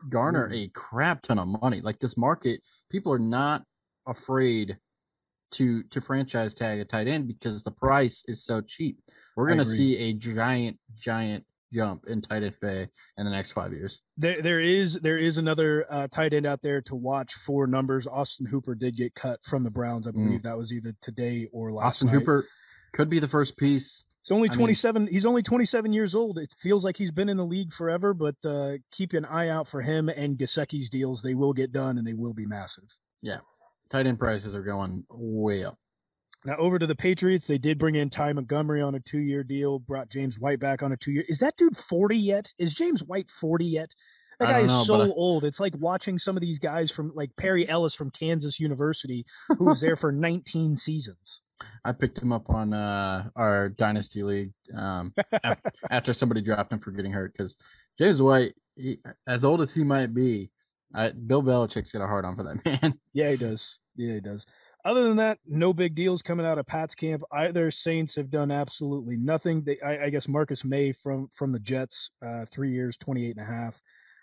garner 0.08 0.50
a 0.52 0.68
crap 0.68 1.22
ton 1.22 1.38
of 1.38 1.48
money. 1.48 1.80
Like 1.80 1.98
this 1.98 2.16
market, 2.16 2.60
people 2.90 3.12
are 3.12 3.18
not 3.18 3.64
afraid 4.06 4.78
to 5.52 5.82
to 5.84 6.00
franchise 6.00 6.54
tag 6.54 6.78
a 6.80 6.84
tight 6.84 7.08
end 7.08 7.28
because 7.28 7.62
the 7.62 7.70
price 7.70 8.24
is 8.28 8.44
so 8.44 8.60
cheap. 8.60 8.98
We're 9.36 9.48
gonna 9.48 9.64
see 9.64 9.96
a 10.10 10.12
giant, 10.14 10.78
giant 10.94 11.44
jump 11.72 12.06
in 12.06 12.20
tight 12.20 12.42
end 12.42 12.54
pay 12.60 12.88
in 13.18 13.24
the 13.24 13.30
next 13.30 13.52
five 13.52 13.72
years. 13.72 14.00
There, 14.16 14.40
there 14.42 14.60
is 14.60 14.94
there 14.94 15.18
is 15.18 15.38
another 15.38 15.86
uh, 15.90 16.08
tight 16.10 16.32
end 16.32 16.46
out 16.46 16.62
there 16.62 16.80
to 16.82 16.94
watch 16.94 17.34
for 17.34 17.66
numbers. 17.66 18.06
Austin 18.06 18.46
Hooper 18.46 18.74
did 18.74 18.96
get 18.96 19.14
cut 19.14 19.40
from 19.44 19.64
the 19.64 19.70
Browns. 19.70 20.06
I 20.06 20.10
mm. 20.10 20.24
believe 20.24 20.40
mm. 20.40 20.44
that 20.44 20.56
was 20.56 20.72
either 20.72 20.94
today 21.00 21.48
or 21.52 21.72
last. 21.72 21.86
Austin 21.86 22.08
night. 22.08 22.14
Hooper 22.14 22.46
could 22.96 23.10
be 23.10 23.18
the 23.18 23.28
first 23.28 23.56
piece. 23.56 24.04
He's 24.22 24.32
only 24.32 24.48
27. 24.48 25.02
I 25.02 25.04
mean, 25.04 25.12
he's 25.12 25.26
only 25.26 25.42
27 25.42 25.92
years 25.92 26.14
old. 26.14 26.38
It 26.38 26.52
feels 26.58 26.84
like 26.84 26.96
he's 26.96 27.12
been 27.12 27.28
in 27.28 27.36
the 27.36 27.44
league 27.44 27.72
forever, 27.72 28.12
but 28.12 28.34
uh, 28.44 28.78
keep 28.90 29.12
an 29.12 29.24
eye 29.24 29.50
out 29.50 29.68
for 29.68 29.82
him 29.82 30.08
and 30.08 30.36
Gesicki's 30.36 30.88
deals. 30.88 31.22
They 31.22 31.34
will 31.34 31.52
get 31.52 31.70
done 31.70 31.98
and 31.98 32.06
they 32.06 32.14
will 32.14 32.32
be 32.32 32.46
massive. 32.46 32.84
Yeah. 33.22 33.38
Tight 33.88 34.06
end 34.06 34.18
prices 34.18 34.54
are 34.54 34.62
going 34.62 35.04
way 35.10 35.64
up. 35.64 35.78
Now 36.44 36.56
over 36.56 36.78
to 36.78 36.86
the 36.86 36.96
Patriots, 36.96 37.46
they 37.46 37.58
did 37.58 37.78
bring 37.78 37.94
in 37.94 38.10
Ty 38.10 38.32
Montgomery 38.32 38.80
on 38.82 38.94
a 38.94 39.00
two-year 39.00 39.44
deal, 39.44 39.78
brought 39.78 40.10
James 40.10 40.40
White 40.40 40.58
back 40.58 40.82
on 40.82 40.92
a 40.92 40.96
two-year. 40.96 41.24
Is 41.28 41.38
that 41.40 41.56
dude 41.56 41.76
40 41.76 42.16
yet? 42.16 42.52
Is 42.58 42.74
James 42.74 43.04
White 43.04 43.30
40 43.30 43.64
yet? 43.64 43.94
That 44.40 44.48
guy 44.48 44.60
is 44.60 44.86
so 44.86 45.02
I... 45.02 45.08
old. 45.08 45.44
It's 45.44 45.60
like 45.60 45.74
watching 45.78 46.18
some 46.18 46.36
of 46.36 46.40
these 46.40 46.58
guys 46.58 46.90
from 46.90 47.12
like 47.14 47.30
Perry 47.36 47.68
Ellis 47.68 47.94
from 47.94 48.10
Kansas 48.10 48.58
University, 48.58 49.24
who 49.58 49.66
was 49.66 49.80
there 49.80 49.96
for 49.96 50.12
19 50.12 50.76
seasons. 50.76 51.42
I 51.84 51.92
picked 51.92 52.18
him 52.18 52.32
up 52.32 52.50
on 52.50 52.72
uh, 52.72 53.28
our 53.36 53.68
dynasty 53.68 54.22
league 54.22 54.52
um, 54.74 55.14
after 55.90 56.12
somebody 56.12 56.40
dropped 56.40 56.72
him 56.72 56.78
for 56.78 56.90
getting 56.90 57.12
hurt 57.12 57.32
because 57.32 57.56
James 57.98 58.20
White, 58.20 58.54
he, 58.76 58.98
as 59.26 59.44
old 59.44 59.60
as 59.60 59.72
he 59.72 59.84
might 59.84 60.14
be, 60.14 60.50
I, 60.94 61.12
Bill 61.12 61.42
Belichick's 61.42 61.92
got 61.92 62.02
a 62.02 62.06
hard 62.06 62.24
on 62.24 62.36
for 62.36 62.42
that 62.44 62.64
man. 62.82 62.98
Yeah, 63.12 63.30
he 63.30 63.36
does. 63.36 63.80
Yeah, 63.96 64.14
he 64.14 64.20
does. 64.20 64.46
Other 64.84 65.02
than 65.02 65.16
that, 65.16 65.38
no 65.44 65.74
big 65.74 65.96
deals 65.96 66.22
coming 66.22 66.46
out 66.46 66.58
of 66.58 66.66
Pat's 66.66 66.94
camp. 66.94 67.24
Either 67.32 67.72
Saints 67.72 68.14
have 68.14 68.30
done 68.30 68.52
absolutely 68.52 69.16
nothing. 69.16 69.64
They, 69.64 69.80
I, 69.80 70.04
I 70.04 70.10
guess 70.10 70.28
Marcus 70.28 70.64
Maye 70.64 70.92
from 70.92 71.28
from 71.34 71.50
the 71.50 71.58
Jets, 71.58 72.12
uh, 72.24 72.44
three 72.46 72.70
years, 72.70 72.96
28 72.96 73.36
and 73.36 73.40
a 73.40 73.52
half. 73.52 73.82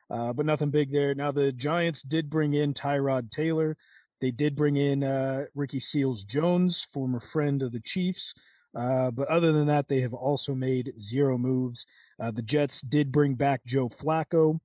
Uh, 0.09 0.31
but 0.31 0.45
nothing 0.45 0.69
big 0.69 0.91
there. 0.91 1.15
Now 1.15 1.31
the 1.31 1.51
Giants 1.51 2.01
did 2.01 2.29
bring 2.29 2.53
in 2.53 2.73
Tyrod 2.73 3.29
Taylor. 3.29 3.75
They 4.23 4.31
did 4.31 4.55
bring 4.55 4.77
in 4.77 5.03
uh, 5.03 5.47
Ricky 5.53 5.81
Seals 5.81 6.23
Jones, 6.23 6.87
former 6.93 7.19
friend 7.19 7.61
of 7.61 7.73
the 7.73 7.81
Chiefs. 7.81 8.33
Uh, 8.73 9.11
but 9.11 9.27
other 9.27 9.51
than 9.51 9.67
that, 9.67 9.89
they 9.89 9.99
have 9.99 10.13
also 10.13 10.55
made 10.55 10.93
zero 10.97 11.37
moves. 11.37 11.85
Uh, 12.21 12.31
the 12.31 12.41
Jets 12.41 12.79
did 12.83 13.11
bring 13.11 13.35
back 13.35 13.65
Joe 13.65 13.89
Flacco. 13.89 14.61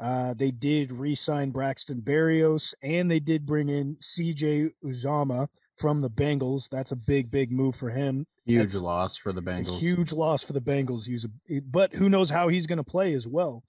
Uh, 0.00 0.32
they 0.32 0.50
did 0.50 0.90
re-sign 0.90 1.50
Braxton 1.50 2.00
Berrios, 2.00 2.72
and 2.82 3.10
they 3.10 3.20
did 3.20 3.44
bring 3.44 3.68
in 3.68 3.98
C.J. 4.00 4.70
Uzomah 4.82 5.46
from 5.76 6.00
the 6.00 6.08
Bengals. 6.08 6.70
That's 6.70 6.92
a 6.92 6.96
big, 6.96 7.30
big 7.30 7.52
move 7.52 7.76
for 7.76 7.90
him. 7.90 8.26
Huge 8.46 8.72
That's, 8.72 8.80
loss 8.80 9.18
for 9.18 9.34
the 9.34 9.42
Bengals. 9.42 9.78
huge 9.78 10.14
loss 10.14 10.42
for 10.42 10.54
the 10.54 10.60
Bengals. 10.62 11.06
He 11.06 11.12
was 11.12 11.26
a, 11.26 11.60
but 11.60 11.92
who 11.92 12.08
knows 12.08 12.30
how 12.30 12.48
he's 12.48 12.66
going 12.66 12.78
to 12.78 12.82
play 12.82 13.12
as 13.12 13.28
well. 13.28 13.62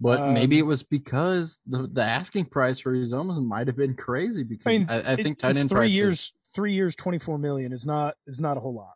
But 0.00 0.20
um, 0.20 0.34
maybe 0.34 0.58
it 0.58 0.66
was 0.66 0.82
because 0.82 1.60
the, 1.66 1.86
the 1.86 2.02
asking 2.02 2.46
price 2.46 2.78
for 2.78 2.94
Uzomah 2.94 3.44
might 3.44 3.66
have 3.66 3.76
been 3.76 3.94
crazy 3.94 4.42
because 4.42 4.66
I, 4.66 4.70
mean, 4.70 4.86
I, 4.88 5.12
I 5.12 5.16
think 5.16 5.38
tight 5.38 5.56
end 5.56 5.68
three 5.68 5.88
years, 5.88 6.32
three 6.54 6.72
years, 6.72 6.96
twenty 6.96 7.18
four 7.18 7.38
million 7.38 7.72
is 7.72 7.84
not 7.84 8.14
is 8.26 8.40
not 8.40 8.56
a 8.56 8.60
whole 8.60 8.74
lot. 8.74 8.94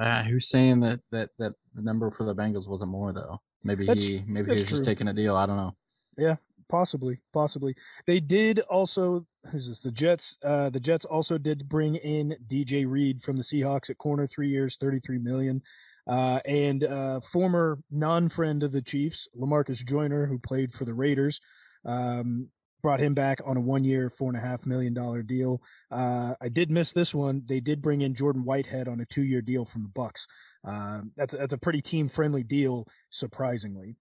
Uh, 0.00 0.22
who's 0.22 0.48
saying 0.48 0.80
that 0.80 1.00
that 1.12 1.28
that 1.38 1.52
the 1.74 1.82
number 1.82 2.10
for 2.10 2.24
the 2.24 2.34
Bengals 2.34 2.66
wasn't 2.66 2.90
more 2.90 3.12
though? 3.12 3.38
Maybe 3.62 3.84
that's, 3.84 4.02
he 4.02 4.22
maybe 4.26 4.46
he 4.46 4.50
was 4.52 4.64
true. 4.64 4.78
just 4.78 4.84
taking 4.84 5.08
a 5.08 5.12
deal. 5.12 5.36
I 5.36 5.44
don't 5.44 5.56
know. 5.56 5.76
Yeah, 6.16 6.36
possibly, 6.68 7.20
possibly. 7.32 7.74
They 8.06 8.20
did 8.20 8.60
also. 8.60 9.26
Who's 9.50 9.68
this? 9.68 9.80
The 9.80 9.90
Jets. 9.90 10.36
Uh, 10.42 10.70
the 10.70 10.80
Jets 10.80 11.04
also 11.04 11.36
did 11.36 11.68
bring 11.68 11.96
in 11.96 12.36
DJ 12.48 12.88
Reed 12.88 13.22
from 13.22 13.36
the 13.36 13.42
Seahawks 13.42 13.90
at 13.90 13.98
corner, 13.98 14.26
three 14.26 14.48
years, 14.48 14.76
thirty 14.76 15.00
three 15.00 15.18
million. 15.18 15.62
Uh, 16.08 16.40
and 16.46 16.84
uh, 16.84 17.20
former 17.20 17.78
non-friend 17.90 18.62
of 18.62 18.72
the 18.72 18.80
Chiefs, 18.82 19.28
Lamarcus 19.38 19.84
Joyner, 19.84 20.26
who 20.26 20.38
played 20.38 20.72
for 20.72 20.86
the 20.86 20.94
Raiders, 20.94 21.38
um, 21.84 22.48
brought 22.82 23.00
him 23.00 23.12
back 23.12 23.40
on 23.44 23.56
a 23.56 23.60
one-year, 23.60 24.08
four 24.08 24.30
and 24.30 24.38
a 24.38 24.40
half 24.40 24.64
million 24.64 24.94
dollar 24.94 25.22
deal. 25.22 25.60
Uh, 25.90 26.34
I 26.40 26.48
did 26.48 26.70
miss 26.70 26.92
this 26.92 27.14
one. 27.14 27.42
They 27.46 27.60
did 27.60 27.82
bring 27.82 28.00
in 28.02 28.14
Jordan 28.14 28.44
Whitehead 28.44 28.88
on 28.88 29.00
a 29.00 29.04
two-year 29.06 29.42
deal 29.42 29.64
from 29.64 29.82
the 29.82 29.88
Bucks. 29.88 30.26
Uh, 30.66 31.00
that's 31.16 31.34
that's 31.34 31.52
a 31.52 31.58
pretty 31.58 31.82
team-friendly 31.82 32.44
deal, 32.44 32.86
surprisingly. 33.10 33.96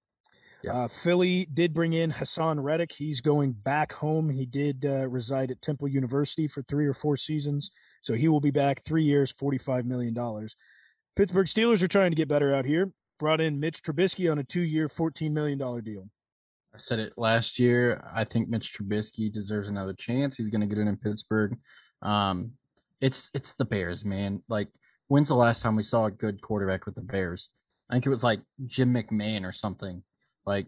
Yeah. 0.64 0.74
Uh, 0.74 0.88
Philly 0.88 1.48
did 1.54 1.74
bring 1.74 1.94
in 1.94 2.12
Haason 2.12 2.62
Reddick. 2.62 2.92
He's 2.92 3.22
going 3.22 3.52
back 3.52 3.92
home. 3.92 4.30
He 4.30 4.46
did 4.46 4.86
uh, 4.86 5.08
reside 5.08 5.52
at 5.52 5.62
Temple 5.62 5.88
University 5.88 6.48
for 6.48 6.62
three 6.64 6.88
or 6.88 6.94
four 6.94 7.16
seasons, 7.16 7.70
so 8.02 8.14
he 8.16 8.28
will 8.28 8.40
be 8.40 8.52
back 8.52 8.82
three 8.82 9.04
years, 9.04 9.32
forty-five 9.32 9.86
million 9.86 10.14
dollars. 10.14 10.56
Pittsburgh 11.18 11.48
Steelers 11.48 11.82
are 11.82 11.88
trying 11.88 12.12
to 12.12 12.16
get 12.16 12.28
better 12.28 12.54
out 12.54 12.64
here. 12.64 12.92
Brought 13.18 13.42
in 13.42 13.60
Mitch 13.60 13.82
Trubisky 13.82 14.32
on 14.32 14.38
a 14.38 14.44
two-year, 14.44 14.88
$14 14.88 15.32
million 15.32 15.58
deal. 15.84 16.08
I 16.72 16.78
said 16.78 17.00
it 17.00 17.14
last 17.18 17.58
year. 17.58 18.04
I 18.16 18.24
think 18.24 18.50
Mitch 18.50 18.78
Trubisky 18.78 19.32
deserves 19.32 19.68
another 19.68 19.94
chance. 19.94 20.38
He's 20.38 20.50
going 20.50 20.62
to 20.62 20.68
get 20.68 20.78
it 20.78 20.88
in 20.88 20.96
Pittsburgh. 20.96 21.58
Um, 22.04 22.52
it's 23.02 23.32
it's 23.34 23.56
the 23.56 23.66
Bears, 23.66 24.06
man. 24.06 24.44
Like, 24.48 24.68
when's 25.08 25.30
the 25.30 25.34
last 25.34 25.64
time 25.64 25.76
we 25.76 25.82
saw 25.82 26.06
a 26.06 26.12
good 26.12 26.40
quarterback 26.40 26.86
with 26.86 26.94
the 26.94 27.02
Bears? 27.02 27.50
I 27.90 27.96
think 27.96 28.06
it 28.06 28.12
was 28.12 28.24
like 28.24 28.42
Jim 28.68 28.94
McMahon 28.94 29.44
or 29.44 29.52
something. 29.52 30.04
Like, 30.46 30.68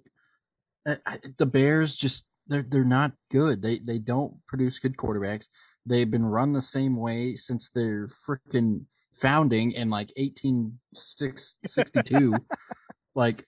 the 0.86 1.46
Bears 1.46 1.96
just 1.96 2.26
they're 2.48 2.66
they're 2.68 2.84
not 2.84 3.12
good. 3.30 3.62
They 3.62 3.78
they 3.78 4.00
don't 4.00 4.34
produce 4.48 4.80
good 4.80 4.98
quarterbacks. 4.98 5.46
They've 5.86 6.10
been 6.10 6.26
run 6.26 6.54
the 6.54 6.62
same 6.62 6.96
way 6.96 7.36
since 7.36 7.70
their 7.70 8.08
freaking 8.08 8.86
founding 9.16 9.72
in 9.74 9.90
like 9.90 10.12
1862 10.18 12.34
like 13.16 13.46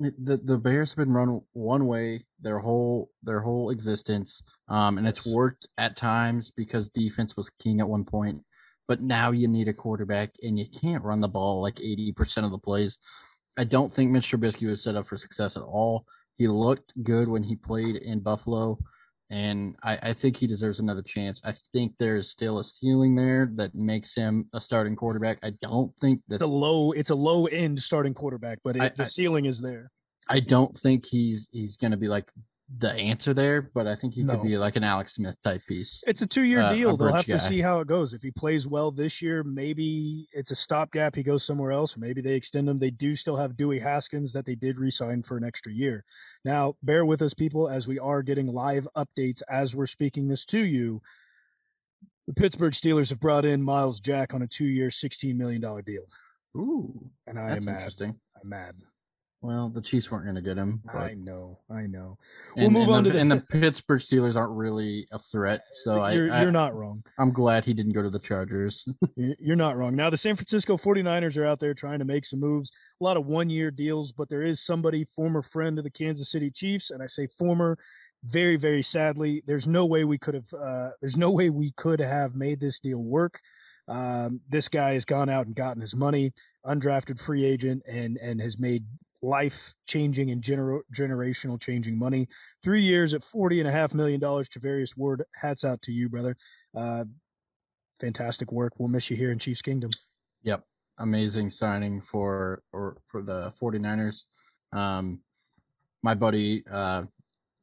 the 0.00 0.40
the 0.44 0.58
bears 0.58 0.90
have 0.90 0.98
been 0.98 1.12
run 1.12 1.40
one 1.52 1.86
way 1.86 2.24
their 2.40 2.60
whole 2.60 3.10
their 3.22 3.40
whole 3.40 3.70
existence 3.70 4.42
um 4.68 4.98
and 4.98 5.08
it's 5.08 5.26
worked 5.34 5.66
at 5.78 5.96
times 5.96 6.52
because 6.52 6.90
defense 6.90 7.36
was 7.36 7.50
king 7.50 7.80
at 7.80 7.88
one 7.88 8.04
point 8.04 8.44
but 8.88 9.02
now 9.02 9.30
you 9.30 9.46
need 9.46 9.68
a 9.68 9.72
quarterback 9.72 10.30
and 10.42 10.58
you 10.58 10.64
can't 10.66 11.04
run 11.04 11.20
the 11.20 11.28
ball 11.28 11.60
like 11.60 11.76
80% 11.76 12.44
of 12.44 12.50
the 12.50 12.58
plays. 12.58 12.98
I 13.58 13.64
don't 13.64 13.92
think 13.92 14.10
mitch 14.10 14.32
trubisky 14.32 14.66
was 14.66 14.82
set 14.82 14.96
up 14.96 15.06
for 15.06 15.18
success 15.18 15.56
at 15.56 15.62
all. 15.62 16.06
He 16.36 16.48
looked 16.48 16.92
good 17.04 17.28
when 17.28 17.42
he 17.42 17.54
played 17.54 17.96
in 17.96 18.20
buffalo 18.20 18.78
and 19.30 19.76
I, 19.84 19.98
I, 20.02 20.12
think 20.14 20.36
he 20.36 20.46
deserves 20.46 20.80
another 20.80 21.02
chance. 21.02 21.42
I 21.44 21.52
think 21.72 21.92
there's 21.98 22.30
still 22.30 22.58
a 22.58 22.64
ceiling 22.64 23.14
there 23.14 23.50
that 23.56 23.74
makes 23.74 24.14
him 24.14 24.48
a 24.54 24.60
starting 24.60 24.96
quarterback. 24.96 25.38
I 25.42 25.52
don't 25.60 25.94
think 26.00 26.22
that 26.28 26.36
it's 26.36 26.42
a 26.42 26.46
low 26.46 26.92
it's 26.92 27.10
a 27.10 27.14
low 27.14 27.46
end 27.46 27.78
starting 27.78 28.14
quarterback, 28.14 28.58
but 28.64 28.76
it, 28.76 28.82
I, 28.82 28.88
the 28.88 29.06
ceiling 29.06 29.44
is 29.44 29.60
there. 29.60 29.90
I 30.30 30.40
don't 30.40 30.74
think 30.76 31.04
he's 31.06 31.48
he's 31.52 31.76
going 31.76 31.90
to 31.90 31.96
be 31.96 32.08
like 32.08 32.30
the 32.76 32.92
answer 32.92 33.32
there, 33.32 33.62
but 33.62 33.86
I 33.86 33.94
think 33.94 34.12
he 34.12 34.22
no. 34.22 34.34
could 34.34 34.42
be 34.42 34.58
like 34.58 34.76
an 34.76 34.84
Alex 34.84 35.14
Smith 35.14 35.36
type 35.42 35.62
piece. 35.66 36.02
It's 36.06 36.20
a 36.20 36.26
two 36.26 36.42
year 36.42 36.60
uh, 36.60 36.74
deal. 36.74 36.96
They'll 36.96 37.12
have 37.12 37.26
guy. 37.26 37.32
to 37.32 37.38
see 37.38 37.62
how 37.62 37.80
it 37.80 37.88
goes. 37.88 38.12
If 38.12 38.22
he 38.22 38.30
plays 38.30 38.66
well 38.68 38.90
this 38.90 39.22
year, 39.22 39.42
maybe 39.42 40.28
it's 40.32 40.50
a 40.50 40.54
stopgap. 40.54 41.14
He 41.16 41.22
goes 41.22 41.44
somewhere 41.44 41.72
else, 41.72 41.96
or 41.96 42.00
maybe 42.00 42.20
they 42.20 42.34
extend 42.34 42.68
him. 42.68 42.78
They 42.78 42.90
do 42.90 43.14
still 43.14 43.36
have 43.36 43.56
Dewey 43.56 43.78
Haskins 43.78 44.34
that 44.34 44.44
they 44.44 44.54
did 44.54 44.78
resign 44.78 45.22
for 45.22 45.38
an 45.38 45.44
extra 45.44 45.72
year. 45.72 46.04
Now, 46.44 46.74
bear 46.82 47.06
with 47.06 47.22
us, 47.22 47.32
people, 47.32 47.68
as 47.68 47.88
we 47.88 47.98
are 47.98 48.22
getting 48.22 48.46
live 48.46 48.86
updates 48.96 49.42
as 49.48 49.74
we're 49.74 49.86
speaking 49.86 50.28
this 50.28 50.44
to 50.46 50.60
you. 50.60 51.00
The 52.26 52.34
Pittsburgh 52.34 52.74
Steelers 52.74 53.08
have 53.08 53.20
brought 53.20 53.46
in 53.46 53.62
Myles 53.62 54.00
Jack 54.00 54.34
on 54.34 54.42
a 54.42 54.46
two 54.46 54.66
year, 54.66 54.88
$16 54.88 55.34
million 55.34 55.62
deal. 55.62 56.04
Ooh. 56.54 57.10
And 57.26 57.38
I 57.38 57.56
am 57.56 57.64
mad. 57.64 57.90
I'm 58.00 58.12
mad. 58.44 58.74
Well, 59.40 59.68
the 59.68 59.80
Chiefs 59.80 60.10
weren't 60.10 60.24
going 60.24 60.34
to 60.34 60.42
get 60.42 60.56
him. 60.56 60.82
I 60.92 61.14
know, 61.14 61.60
I 61.70 61.82
know. 61.82 62.18
We'll 62.56 62.66
and, 62.66 62.74
move 62.74 62.88
and 62.88 62.94
on 62.94 63.04
the, 63.04 63.10
to 63.10 63.18
and 63.20 63.30
the 63.30 63.40
Pittsburgh 63.50 64.00
Steelers 64.00 64.34
aren't 64.34 64.56
really 64.56 65.06
a 65.12 65.18
threat. 65.18 65.62
So 65.70 66.04
you're, 66.08 66.32
I, 66.32 66.42
you're 66.42 66.50
not 66.50 66.74
wrong. 66.74 67.04
I'm 67.20 67.32
glad 67.32 67.64
he 67.64 67.72
didn't 67.72 67.92
go 67.92 68.02
to 68.02 68.10
the 68.10 68.18
Chargers. 68.18 68.84
you're 69.16 69.54
not 69.54 69.76
wrong. 69.76 69.94
Now 69.94 70.10
the 70.10 70.16
San 70.16 70.34
Francisco 70.34 70.76
49ers 70.76 71.38
are 71.38 71.46
out 71.46 71.60
there 71.60 71.72
trying 71.72 72.00
to 72.00 72.04
make 72.04 72.24
some 72.24 72.40
moves. 72.40 72.72
A 73.00 73.04
lot 73.04 73.16
of 73.16 73.26
one-year 73.26 73.70
deals, 73.70 74.10
but 74.10 74.28
there 74.28 74.42
is 74.42 74.60
somebody 74.60 75.04
former 75.04 75.42
friend 75.42 75.78
of 75.78 75.84
the 75.84 75.90
Kansas 75.90 76.32
City 76.32 76.50
Chiefs, 76.50 76.90
and 76.90 77.00
I 77.00 77.06
say 77.06 77.28
former 77.28 77.78
very 78.24 78.56
very 78.56 78.82
sadly 78.82 79.44
there's 79.46 79.68
no 79.68 79.86
way 79.86 80.02
we 80.02 80.18
could 80.18 80.34
have 80.34 80.52
uh, 80.52 80.90
there's 81.00 81.16
no 81.16 81.30
way 81.30 81.50
we 81.50 81.70
could 81.76 82.00
have 82.00 82.34
made 82.34 82.58
this 82.58 82.80
deal 82.80 82.98
work 82.98 83.38
um, 83.86 84.40
this 84.48 84.68
guy 84.68 84.94
has 84.94 85.04
gone 85.04 85.28
out 85.28 85.46
and 85.46 85.54
gotten 85.54 85.80
his 85.80 85.94
money 85.94 86.32
undrafted 86.66 87.20
free 87.20 87.44
agent 87.44 87.80
and 87.86 88.16
and 88.16 88.40
has 88.40 88.58
made 88.58 88.84
life 89.22 89.74
changing 89.86 90.30
and 90.30 90.42
gener- 90.42 90.82
generational 90.94 91.60
changing 91.60 91.98
money. 91.98 92.28
Three 92.62 92.82
years 92.82 93.14
at 93.14 93.24
forty 93.24 93.60
and 93.60 93.68
a 93.68 93.72
half 93.72 93.94
million 93.94 94.20
dollars. 94.20 94.48
Charvarius 94.48 94.96
Ward, 94.96 95.24
hats 95.34 95.64
out 95.64 95.82
to 95.82 95.92
you, 95.92 96.08
brother. 96.08 96.36
Uh, 96.74 97.04
fantastic 98.00 98.52
work. 98.52 98.74
We'll 98.78 98.88
miss 98.88 99.10
you 99.10 99.16
here 99.16 99.32
in 99.32 99.38
Chiefs 99.38 99.62
Kingdom. 99.62 99.90
Yep. 100.42 100.64
Amazing 100.98 101.50
signing 101.50 102.00
for 102.00 102.62
or 102.72 102.96
for 103.02 103.22
the 103.22 103.52
49ers. 103.60 104.24
Um 104.72 105.20
my 106.02 106.14
buddy 106.14 106.62
uh 106.70 107.02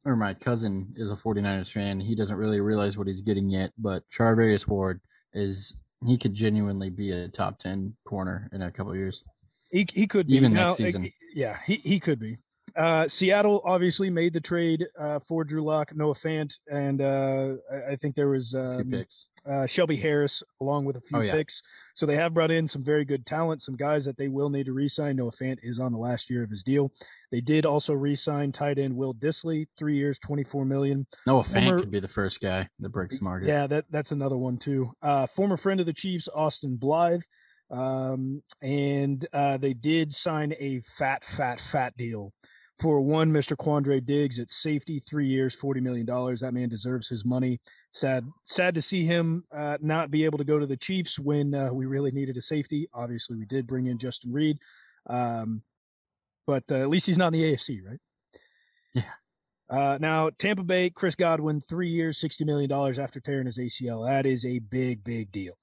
or 0.04 0.16
my 0.16 0.34
cousin 0.34 0.92
is 0.96 1.10
a 1.10 1.14
49ers 1.14 1.70
fan. 1.70 1.98
He 1.98 2.14
doesn't 2.14 2.36
really 2.36 2.60
realize 2.60 2.96
what 2.96 3.06
he's 3.06 3.20
getting 3.20 3.48
yet, 3.48 3.72
but 3.78 4.04
Charvarius 4.10 4.66
Ward 4.66 5.00
is 5.32 5.76
he 6.06 6.16
could 6.16 6.34
genuinely 6.34 6.90
be 6.90 7.10
a 7.12 7.28
top 7.28 7.58
10 7.58 7.94
corner 8.04 8.48
in 8.52 8.62
a 8.62 8.70
couple 8.70 8.94
years. 8.94 9.24
He, 9.70 9.86
he 9.92 10.06
could 10.06 10.28
be 10.28 10.36
Even 10.36 10.52
now, 10.52 10.66
next 10.66 10.76
season. 10.76 11.10
Yeah, 11.36 11.58
he, 11.66 11.76
he 11.76 12.00
could 12.00 12.18
be. 12.18 12.38
Uh, 12.74 13.06
Seattle 13.08 13.60
obviously 13.64 14.08
made 14.10 14.32
the 14.32 14.40
trade 14.40 14.86
uh, 14.98 15.18
for 15.18 15.44
Drew 15.44 15.60
Lock, 15.62 15.94
Noah 15.94 16.14
Fant, 16.14 16.58
and 16.70 17.00
uh, 17.00 17.52
I, 17.72 17.92
I 17.92 17.96
think 17.96 18.14
there 18.14 18.28
was 18.28 18.54
um, 18.54 18.92
uh, 19.48 19.66
Shelby 19.66 19.96
Harris 19.96 20.42
along 20.60 20.84
with 20.86 20.96
a 20.96 21.00
few 21.00 21.18
Oh, 21.18 21.20
yeah. 21.22 21.32
picks. 21.32 21.62
So 21.94 22.04
they 22.06 22.16
have 22.16 22.34
brought 22.34 22.50
in 22.50 22.66
some 22.66 22.82
very 22.82 23.04
good 23.04 23.24
talent, 23.24 23.60
some 23.62 23.76
guys 23.76 24.04
that 24.06 24.16
they 24.18 24.28
will 24.28 24.48
need 24.50 24.66
to 24.66 24.72
re-sign. 24.74 25.16
Noah 25.16 25.30
Fant 25.30 25.58
is 25.62 25.78
on 25.78 25.92
the 25.92 25.98
last 25.98 26.28
year 26.30 26.42
of 26.42 26.50
his 26.50 26.62
deal. 26.62 26.90
They 27.30 27.40
did 27.40 27.64
also 27.66 27.92
re-sign 27.94 28.50
tight 28.52 28.78
end 28.78 28.94
Will 28.96 29.14
Dissly, 29.14 29.66
three 29.78 29.96
years, 29.96 30.18
twenty-four 30.18 30.64
million. 30.64 31.06
Noah 31.26 31.44
former- 31.44 31.76
Fant 31.76 31.80
could 31.80 31.90
be 31.90 32.00
the 32.00 32.08
first 32.08 32.40
guy 32.40 32.66
that 32.80 32.88
breaks 32.90 33.18
the 33.18 33.24
market. 33.24 33.48
Yeah, 33.48 33.66
that 33.68 33.84
that's 33.90 34.12
another 34.12 34.36
one 34.38 34.56
too. 34.58 34.90
Uh, 35.02 35.26
former 35.26 35.56
friend 35.56 35.80
of 35.80 35.86
the 35.86 35.92
Chiefs, 35.94 36.28
Austin 36.34 36.76
Blythe, 36.76 37.22
um, 37.70 38.42
and 38.62 39.26
uh, 39.32 39.56
they 39.58 39.74
did 39.74 40.12
sign 40.12 40.54
a 40.58 40.80
fat, 40.98 41.24
fat, 41.24 41.60
fat 41.60 41.96
deal 41.96 42.32
for 42.78 43.00
one 43.00 43.32
Mr. 43.32 43.56
Quandre 43.56 44.04
Diggs 44.04 44.38
at 44.38 44.50
safety, 44.50 45.00
three 45.00 45.26
years, 45.26 45.54
forty 45.54 45.80
million 45.80 46.06
dollars. 46.06 46.40
That 46.40 46.54
man 46.54 46.68
deserves 46.68 47.08
his 47.08 47.24
money. 47.24 47.60
Sad, 47.90 48.24
sad 48.44 48.74
to 48.74 48.82
see 48.82 49.04
him 49.04 49.44
uh, 49.54 49.78
not 49.80 50.10
be 50.10 50.24
able 50.24 50.38
to 50.38 50.44
go 50.44 50.58
to 50.58 50.66
the 50.66 50.76
Chiefs 50.76 51.18
when 51.18 51.54
uh, 51.54 51.72
we 51.72 51.86
really 51.86 52.10
needed 52.10 52.36
a 52.36 52.42
safety. 52.42 52.88
Obviously, 52.92 53.36
we 53.36 53.46
did 53.46 53.66
bring 53.66 53.86
in 53.86 53.98
Justin 53.98 54.32
Reid, 54.32 54.58
um, 55.08 55.62
but 56.46 56.64
uh, 56.70 56.76
at 56.76 56.88
least 56.88 57.06
he's 57.06 57.18
not 57.18 57.34
in 57.34 57.40
the 57.40 57.54
AFC, 57.54 57.80
right? 57.86 58.00
Yeah. 58.94 59.02
Uh, 59.68 59.98
now 60.00 60.30
Tampa 60.38 60.62
Bay, 60.62 60.90
Chris 60.90 61.16
Godwin, 61.16 61.60
three 61.60 61.88
years, 61.88 62.18
sixty 62.18 62.44
million 62.44 62.68
dollars 62.68 62.98
after 62.98 63.20
tearing 63.20 63.46
his 63.46 63.58
ACL. 63.58 64.06
That 64.06 64.26
is 64.26 64.44
a 64.44 64.58
big, 64.58 65.02
big 65.02 65.32
deal. 65.32 65.54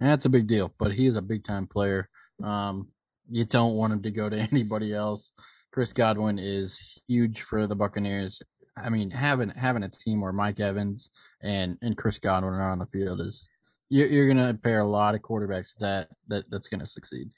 That's 0.00 0.24
a 0.24 0.30
big 0.30 0.46
deal, 0.46 0.72
but 0.78 0.92
he 0.92 1.06
is 1.06 1.16
a 1.16 1.22
big 1.22 1.44
time 1.44 1.66
player. 1.66 2.08
Um, 2.42 2.88
you 3.28 3.44
don't 3.44 3.74
want 3.74 3.92
him 3.92 4.02
to 4.02 4.10
go 4.10 4.28
to 4.28 4.36
anybody 4.52 4.94
else. 4.94 5.32
Chris 5.72 5.92
Godwin 5.92 6.38
is 6.38 6.98
huge 7.06 7.42
for 7.42 7.66
the 7.66 7.76
Buccaneers. 7.76 8.42
I 8.76 8.88
mean, 8.88 9.10
having 9.10 9.50
having 9.50 9.84
a 9.84 9.88
team 9.88 10.20
where 10.20 10.32
Mike 10.32 10.58
Evans 10.58 11.10
and 11.42 11.76
and 11.82 11.96
Chris 11.96 12.18
Godwin 12.18 12.54
are 12.54 12.70
on 12.70 12.78
the 12.78 12.86
field 12.86 13.20
is 13.20 13.48
you're, 13.88 14.06
you're 14.06 14.26
going 14.26 14.38
to 14.38 14.54
pair 14.54 14.80
a 14.80 14.86
lot 14.86 15.14
of 15.14 15.20
quarterbacks 15.20 15.76
that 15.80 16.08
that 16.28 16.50
that's 16.50 16.68
going 16.68 16.80
to 16.80 16.86
succeed. 16.86 17.28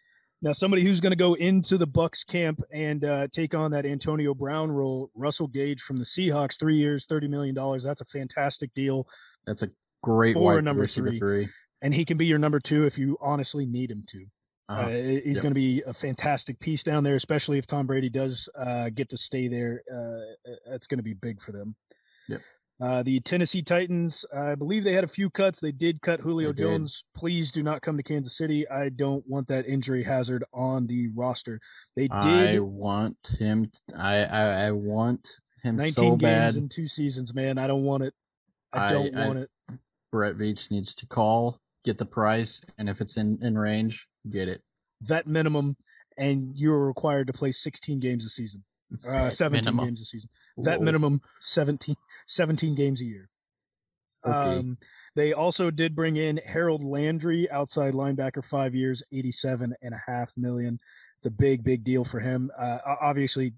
Now, 0.40 0.52
somebody 0.52 0.82
who's 0.82 1.00
going 1.00 1.12
to 1.12 1.16
go 1.16 1.34
into 1.34 1.78
the 1.78 1.86
Bucks 1.86 2.24
camp 2.24 2.60
and 2.72 3.04
uh, 3.04 3.28
take 3.28 3.54
on 3.54 3.70
that 3.70 3.86
Antonio 3.86 4.34
Brown 4.34 4.72
role, 4.72 5.08
Russell 5.14 5.46
Gage 5.46 5.80
from 5.80 5.98
the 5.98 6.04
Seahawks, 6.04 6.58
three 6.58 6.76
years, 6.76 7.06
thirty 7.06 7.28
million 7.28 7.54
dollars. 7.54 7.82
That's 7.82 8.00
a 8.00 8.06
fantastic 8.06 8.72
deal, 8.74 9.06
That's 9.46 9.62
a 9.62 9.70
great 10.02 10.36
wide 10.36 10.64
number 10.64 10.82
receiver 10.82 11.10
three. 11.10 11.18
three. 11.18 11.48
And 11.82 11.92
he 11.92 12.04
can 12.06 12.16
be 12.16 12.24
your 12.26 12.38
number 12.38 12.58
two 12.60 12.86
if 12.86 12.96
you 12.98 13.18
honestly 13.20 13.66
need 13.66 13.90
him 13.90 14.04
to. 14.08 14.24
Uh, 14.68 14.72
Uh-huh. 14.72 14.88
he's 14.90 15.36
Yep. 15.36 15.42
going 15.42 15.50
to 15.50 15.60
be 15.60 15.82
a 15.82 15.92
fantastic 15.92 16.58
piece 16.60 16.82
down 16.82 17.04
there, 17.04 17.16
especially 17.16 17.58
if 17.58 17.66
Tom 17.66 17.86
Brady 17.86 18.08
does 18.08 18.48
uh, 18.58 18.88
get 18.90 19.08
to 19.10 19.16
stay 19.18 19.48
there. 19.48 19.82
Uh, 19.92 20.50
that's 20.70 20.86
going 20.86 20.98
to 20.98 21.02
be 21.04 21.12
big 21.14 21.42
for 21.42 21.52
them. 21.52 21.74
Yep. 22.28 22.40
Uh, 22.80 23.02
the 23.02 23.20
Tennessee 23.20 23.62
Titans, 23.62 24.24
I 24.34 24.54
believe 24.56 24.82
they 24.82 24.92
had 24.94 25.04
a 25.04 25.08
few 25.08 25.30
cuts. 25.30 25.60
They 25.60 25.70
did 25.72 26.00
cut 26.02 26.20
Julio 26.20 26.48
They 26.52 26.62
did. 26.64 26.68
Jones. 26.70 27.04
Please 27.14 27.52
do 27.52 27.62
not 27.62 27.80
come 27.82 27.96
to 27.96 28.02
Kansas 28.02 28.36
City. 28.36 28.66
I 28.68 28.88
don't 28.88 29.24
want 29.28 29.46
that 29.48 29.66
injury 29.66 30.02
hazard 30.02 30.42
on 30.52 30.86
the 30.88 31.08
roster. 31.14 31.60
They 31.94 32.08
did. 32.08 32.12
I 32.12 32.52
did 32.52 32.60
want 32.60 33.16
him. 33.38 33.70
I 33.96 34.24
I, 34.24 34.66
I 34.66 34.70
want 34.72 35.28
him 35.62 35.76
19 35.76 35.92
so 35.92 36.10
games 36.16 36.22
bad. 36.22 36.56
in 36.56 36.68
two 36.68 36.86
seasons, 36.88 37.32
man. 37.34 37.56
I 37.58 37.66
don't 37.68 37.82
want 37.84 38.02
it. 38.04 38.14
I 38.72 38.86
I- 38.86 38.92
don't 38.92 39.16
I- 39.16 39.26
want 39.28 39.38
it. 39.40 39.50
Brett 40.10 40.36
Veach 40.36 40.70
needs 40.70 40.94
to 40.96 41.06
call, 41.06 41.60
get 41.84 41.98
the 41.98 42.06
price, 42.06 42.60
and 42.78 42.88
if 42.88 43.00
it's 43.00 43.16
in 43.16 43.38
in 43.42 43.56
range, 43.56 44.06
get 44.28 44.48
it. 44.48 44.62
Vet 45.02 45.26
minimum, 45.26 45.76
and 46.16 46.52
you're 46.54 46.86
required 46.86 47.26
to 47.26 47.32
play 47.32 47.52
16 47.52 48.00
games 48.00 48.24
a 48.24 48.28
season. 48.28 48.64
Uh, 49.08 49.30
17 49.30 49.64
minimum. 49.64 49.86
games 49.86 50.00
a 50.00 50.04
season. 50.04 50.30
Vet 50.58 50.78
Whoa. 50.78 50.84
minimum 50.84 51.20
17, 51.40 51.96
17 52.26 52.74
games 52.74 53.00
a 53.00 53.06
year. 53.06 53.28
Okay. 54.24 54.58
Um, 54.58 54.78
they 55.16 55.32
also 55.32 55.70
did 55.70 55.96
bring 55.96 56.16
in 56.16 56.40
Harold 56.46 56.84
Landry, 56.84 57.50
outside 57.50 57.94
linebacker, 57.94 58.44
five 58.44 58.74
years, 58.74 59.02
87 59.12 59.74
and 59.82 59.94
a 59.94 60.02
half 60.06 60.32
million. 60.36 60.78
It's 61.18 61.26
a 61.26 61.30
big, 61.30 61.64
big 61.64 61.84
deal 61.84 62.04
for 62.04 62.20
him. 62.20 62.50
Uh, 62.58 62.78
obviously, 63.00 63.54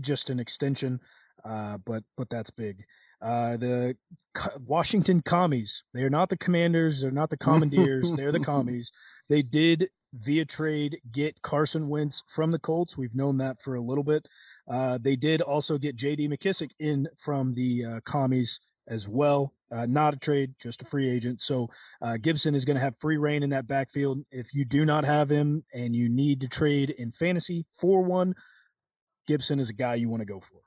just 0.00 0.30
an 0.30 0.40
extension, 0.40 1.00
uh, 1.44 1.78
but 1.84 2.04
but 2.16 2.28
that's 2.30 2.50
big. 2.50 2.84
Uh, 3.20 3.56
the 3.56 3.96
Co- 4.34 4.58
Washington 4.64 5.22
Commies, 5.22 5.84
they 5.94 6.02
are 6.02 6.10
not 6.10 6.28
the 6.28 6.36
Commanders, 6.36 7.00
they're 7.00 7.10
not 7.10 7.30
the 7.30 7.36
Commandeers, 7.36 8.12
they're 8.12 8.32
the 8.32 8.40
Commies. 8.52 8.90
They 9.28 9.42
did 9.42 9.88
via 10.14 10.44
trade 10.44 11.00
get 11.10 11.40
Carson 11.42 11.88
Wentz 11.88 12.22
from 12.28 12.50
the 12.50 12.58
Colts. 12.58 12.96
We've 12.96 13.14
known 13.14 13.38
that 13.38 13.62
for 13.62 13.74
a 13.74 13.80
little 13.80 14.04
bit. 14.04 14.26
Uh, 14.70 14.98
they 15.00 15.16
did 15.16 15.40
also 15.40 15.78
get 15.78 15.96
J.D. 15.96 16.28
McKissick 16.28 16.72
in 16.78 17.08
from 17.16 17.54
the 17.54 17.84
uh, 17.84 18.00
Commies 18.04 18.60
as 18.88 19.08
well. 19.08 19.54
Uh, 19.74 19.86
not 19.86 20.14
a 20.14 20.18
trade, 20.18 20.52
just 20.60 20.82
a 20.82 20.84
free 20.84 21.08
agent. 21.08 21.40
So 21.40 21.70
uh, 22.02 22.18
Gibson 22.20 22.54
is 22.54 22.64
going 22.64 22.76
to 22.76 22.82
have 22.82 22.98
free 22.98 23.16
reign 23.16 23.42
in 23.42 23.50
that 23.50 23.66
backfield. 23.66 24.18
If 24.30 24.52
you 24.52 24.66
do 24.66 24.84
not 24.84 25.04
have 25.04 25.30
him 25.30 25.64
and 25.72 25.96
you 25.96 26.10
need 26.10 26.42
to 26.42 26.48
trade 26.48 26.90
in 26.90 27.10
fantasy 27.10 27.64
for 27.72 28.02
one, 28.02 28.34
Gibson 29.26 29.58
is 29.58 29.70
a 29.70 29.74
guy 29.74 29.94
you 29.94 30.10
want 30.10 30.20
to 30.20 30.26
go 30.26 30.40
for. 30.40 30.60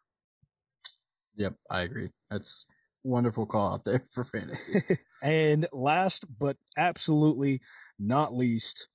Yep, 1.37 1.55
I 1.69 1.81
agree. 1.81 2.09
That's 2.29 2.65
wonderful 3.03 3.45
call 3.45 3.73
out 3.73 3.85
there 3.85 4.03
for 4.11 4.23
fantasy. 4.23 4.81
and 5.23 5.67
last 5.71 6.25
but 6.39 6.57
absolutely 6.77 7.61
not 7.99 8.35
least, 8.35 8.87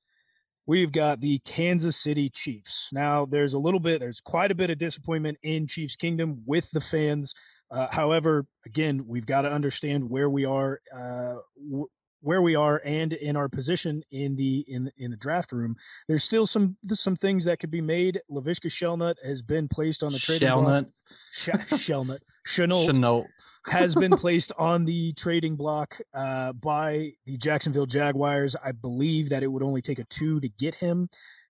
we've 0.67 0.93
got 0.93 1.21
the 1.21 1.39
Kansas 1.41 1.97
City 1.97 2.31
Chiefs. 2.31 2.91
Now, 2.93 3.27
there's 3.27 3.55
a 3.55 3.59
little 3.59 3.81
bit, 3.81 4.01
there's 4.01 4.21
quite 4.21 4.51
a 4.51 4.55
bit 4.55 4.71
of 4.71 4.79
disappointment 4.79 5.39
in 5.43 5.67
Chiefs 5.67 5.97
Kingdom 5.97 6.43
with 6.47 6.71
the 6.71 6.81
fans. 6.81 7.35
Uh, 7.71 7.89
however, 7.91 8.47
again, 8.67 9.05
we've 9.07 9.27
got 9.27 9.43
to 9.43 9.51
understand 9.51 10.11
where 10.11 10.29
we 10.29 10.45
are, 10.45 10.81
uh, 10.95 11.37
w- 11.69 11.89
where 12.21 12.43
we 12.43 12.55
are, 12.55 12.81
and 12.85 13.13
in 13.13 13.37
our 13.37 13.49
position 13.49 14.03
in 14.11 14.37
the 14.37 14.65
in 14.69 14.91
in 14.99 15.11
the 15.11 15.17
draft 15.17 15.53
room. 15.53 15.77
There's 16.09 16.25
still 16.25 16.47
some 16.47 16.77
some 16.87 17.17
things 17.17 17.45
that 17.47 17.59
could 17.61 17.71
be 17.71 17.81
made. 17.81 18.21
Laviska 18.31 18.67
Shellnut 18.71 19.15
has 19.25 19.43
been 19.43 19.69
placed 19.69 20.03
on 20.03 20.13
the 20.13 20.19
trading 20.19 20.49
block. 20.49 20.85
Shellnut, 20.85 20.87
Sh- 21.33 21.49
Shellnut, 21.91 22.19
Shenault 22.47 22.89
Shenault. 22.89 23.27
has 23.67 23.95
been 23.95 24.11
placed 24.17 24.53
on 24.59 24.85
the 24.85 25.13
trading 25.15 25.57
block 25.57 25.99
uh, 26.15 26.53
by 26.55 27.13
the 27.27 27.37
Jacksonville 27.37 27.87
Jaguars. 27.87 28.55
I 28.63 28.73
believe 28.73 29.31
that 29.31 29.43
it 29.43 29.49
would 29.49 29.63
only 29.63 29.83
take 29.83 29.99
a 29.99 30.05
two 30.05 30.41
to 30.41 30.49
get 30.49 30.75
him. 30.75 31.09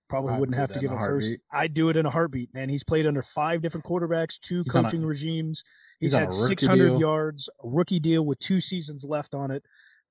Probably 0.09 0.33
I'd 0.33 0.39
wouldn't 0.41 0.57
have 0.57 0.73
to 0.73 0.79
give 0.79 0.91
in 0.91 0.97
a 0.97 1.01
a 1.01 1.05
first. 1.05 1.31
I'd 1.53 1.73
do 1.73 1.87
it 1.87 1.95
in 1.95 2.05
a 2.05 2.09
heartbeat, 2.09 2.53
man. 2.53 2.67
He's 2.67 2.83
played 2.83 3.05
under 3.07 3.21
five 3.21 3.61
different 3.61 3.85
quarterbacks, 3.85 4.37
two 4.41 4.61
He's 4.65 4.75
on 4.75 4.83
a- 4.83 4.87
coaching 4.89 5.05
regimes. 5.05 5.63
He's, 6.01 6.11
he's 6.11 6.19
had 6.19 6.33
600 6.33 6.85
deal. 6.85 6.99
yards, 6.99 7.49
a 7.63 7.69
rookie 7.69 7.99
deal 8.01 8.25
with 8.25 8.37
two 8.39 8.59
seasons 8.59 9.05
left 9.05 9.33
on 9.33 9.51
it. 9.51 9.63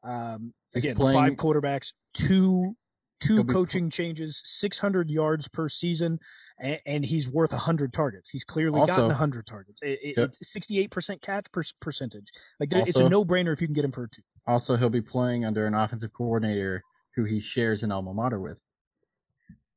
Um, 0.03 0.55
He's 0.73 0.85
again, 0.85 0.97
playing- 0.97 1.19
five 1.19 1.33
quarterbacks, 1.35 1.93
two 2.15 2.77
two 3.21 3.35
He'll 3.35 3.45
be 3.45 3.53
pl- 3.53 3.63
coaching 3.65 3.91
changes, 3.91 4.41
600 4.47 5.11
yards 5.11 5.47
per 5.47 5.69
season, 5.69 6.19
and, 6.59 6.81
and 6.87 7.05
he's 7.05 7.29
worth 7.29 7.53
100 7.53 7.93
targets. 7.93 8.31
He's 8.31 8.45
clearly 8.45 8.79
gotten 8.81 8.95
Also- 8.95 9.09
100 9.09 9.47
targets. 9.47 9.83
It, 9.83 9.99
it, 10.03 10.15
Yeah. 10.17 10.25
It's 10.25 10.39
68% 10.39 11.21
catch 11.21 11.53
per, 11.53 11.63
percentage. 11.81 12.29
Like 12.59 12.71
there, 12.71 12.81
it's 12.81 12.97
a 12.99 13.09
no 13.11 13.23
brainer 13.25 13.53
if 13.53 13.61
you 13.61 13.67
can 13.67 13.75
get 13.75 13.85
him 13.85 13.93
for 13.93 14.05
a 14.05 14.09
two. 14.09 14.23
Also, 14.47 14.75
he'll 14.77 14.89
be 14.89 15.03
playing 15.03 15.45
under 15.45 15.67
an 15.67 15.75
offensive 15.75 16.15
coordinator 16.15 16.83
who 17.15 17.25
he 17.25 17.41
shares 17.41 17.83
an 17.83 17.93
alma 17.93 18.15
mater 18.15 18.41
with. 18.41 18.63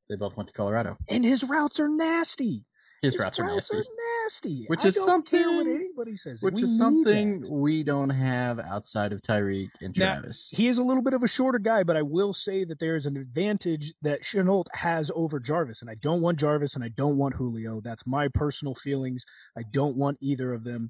They 0.09 0.15
both 0.15 0.37
went 0.37 0.47
to 0.47 0.53
Colorado. 0.53 0.97
And 1.09 1.25
his 1.25 1.43
routes 1.43 1.81
are 1.81 1.89
nasty. 1.89 2.63
His, 3.03 3.19
routes 3.19 3.39
are 3.39 3.45
nasty, 3.45 3.77
nasty. 4.23 4.65
Which 4.67 4.83
I 4.83 4.87
is 4.87 4.95
care 4.95 5.03
what 5.05 5.07
something- 5.27 5.67
anybody 5.75 6.15
says. 6.15 6.41
which 6.41 6.55
We 6.55 6.63
is 6.63 6.77
something 6.77 7.41
that. 7.41 7.51
we 7.51 7.83
don't 7.83 8.09
have 8.09 8.59
outside 8.59 9.11
of 9.13 9.21
Tyreek 9.21 9.69
and 9.81 9.95
Now, 9.97 10.13
Travis. 10.13 10.49
He 10.51 10.67
is 10.67 10.77
a 10.77 10.83
little 10.83 11.03
bit 11.03 11.13
of 11.13 11.21
a 11.21 11.27
shorter 11.27 11.59
guy, 11.59 11.83
but 11.83 11.97
I 11.97 12.01
will 12.01 12.33
say 12.33 12.63
that 12.63 12.79
there 12.79 12.95
is 12.95 13.05
an 13.05 13.17
advantage 13.17 13.93
that 14.01 14.23
Shenault 14.23 14.65
has 14.73 15.11
over 15.13 15.39
Jarvis. 15.39 15.81
And 15.81 15.89
I 15.89 15.95
don't 15.95 16.21
want 16.21 16.39
Jarvis 16.39 16.75
and 16.75 16.83
I 16.83 16.87
don't 16.89 17.17
want 17.17 17.35
Julio. 17.35 17.81
That's 17.81 18.07
my 18.07 18.27
personal 18.29 18.73
feelings. 18.73 19.25
I 19.57 19.63
don't 19.63 19.97
want 19.97 20.17
either 20.21 20.53
of 20.53 20.63
them. 20.63 20.89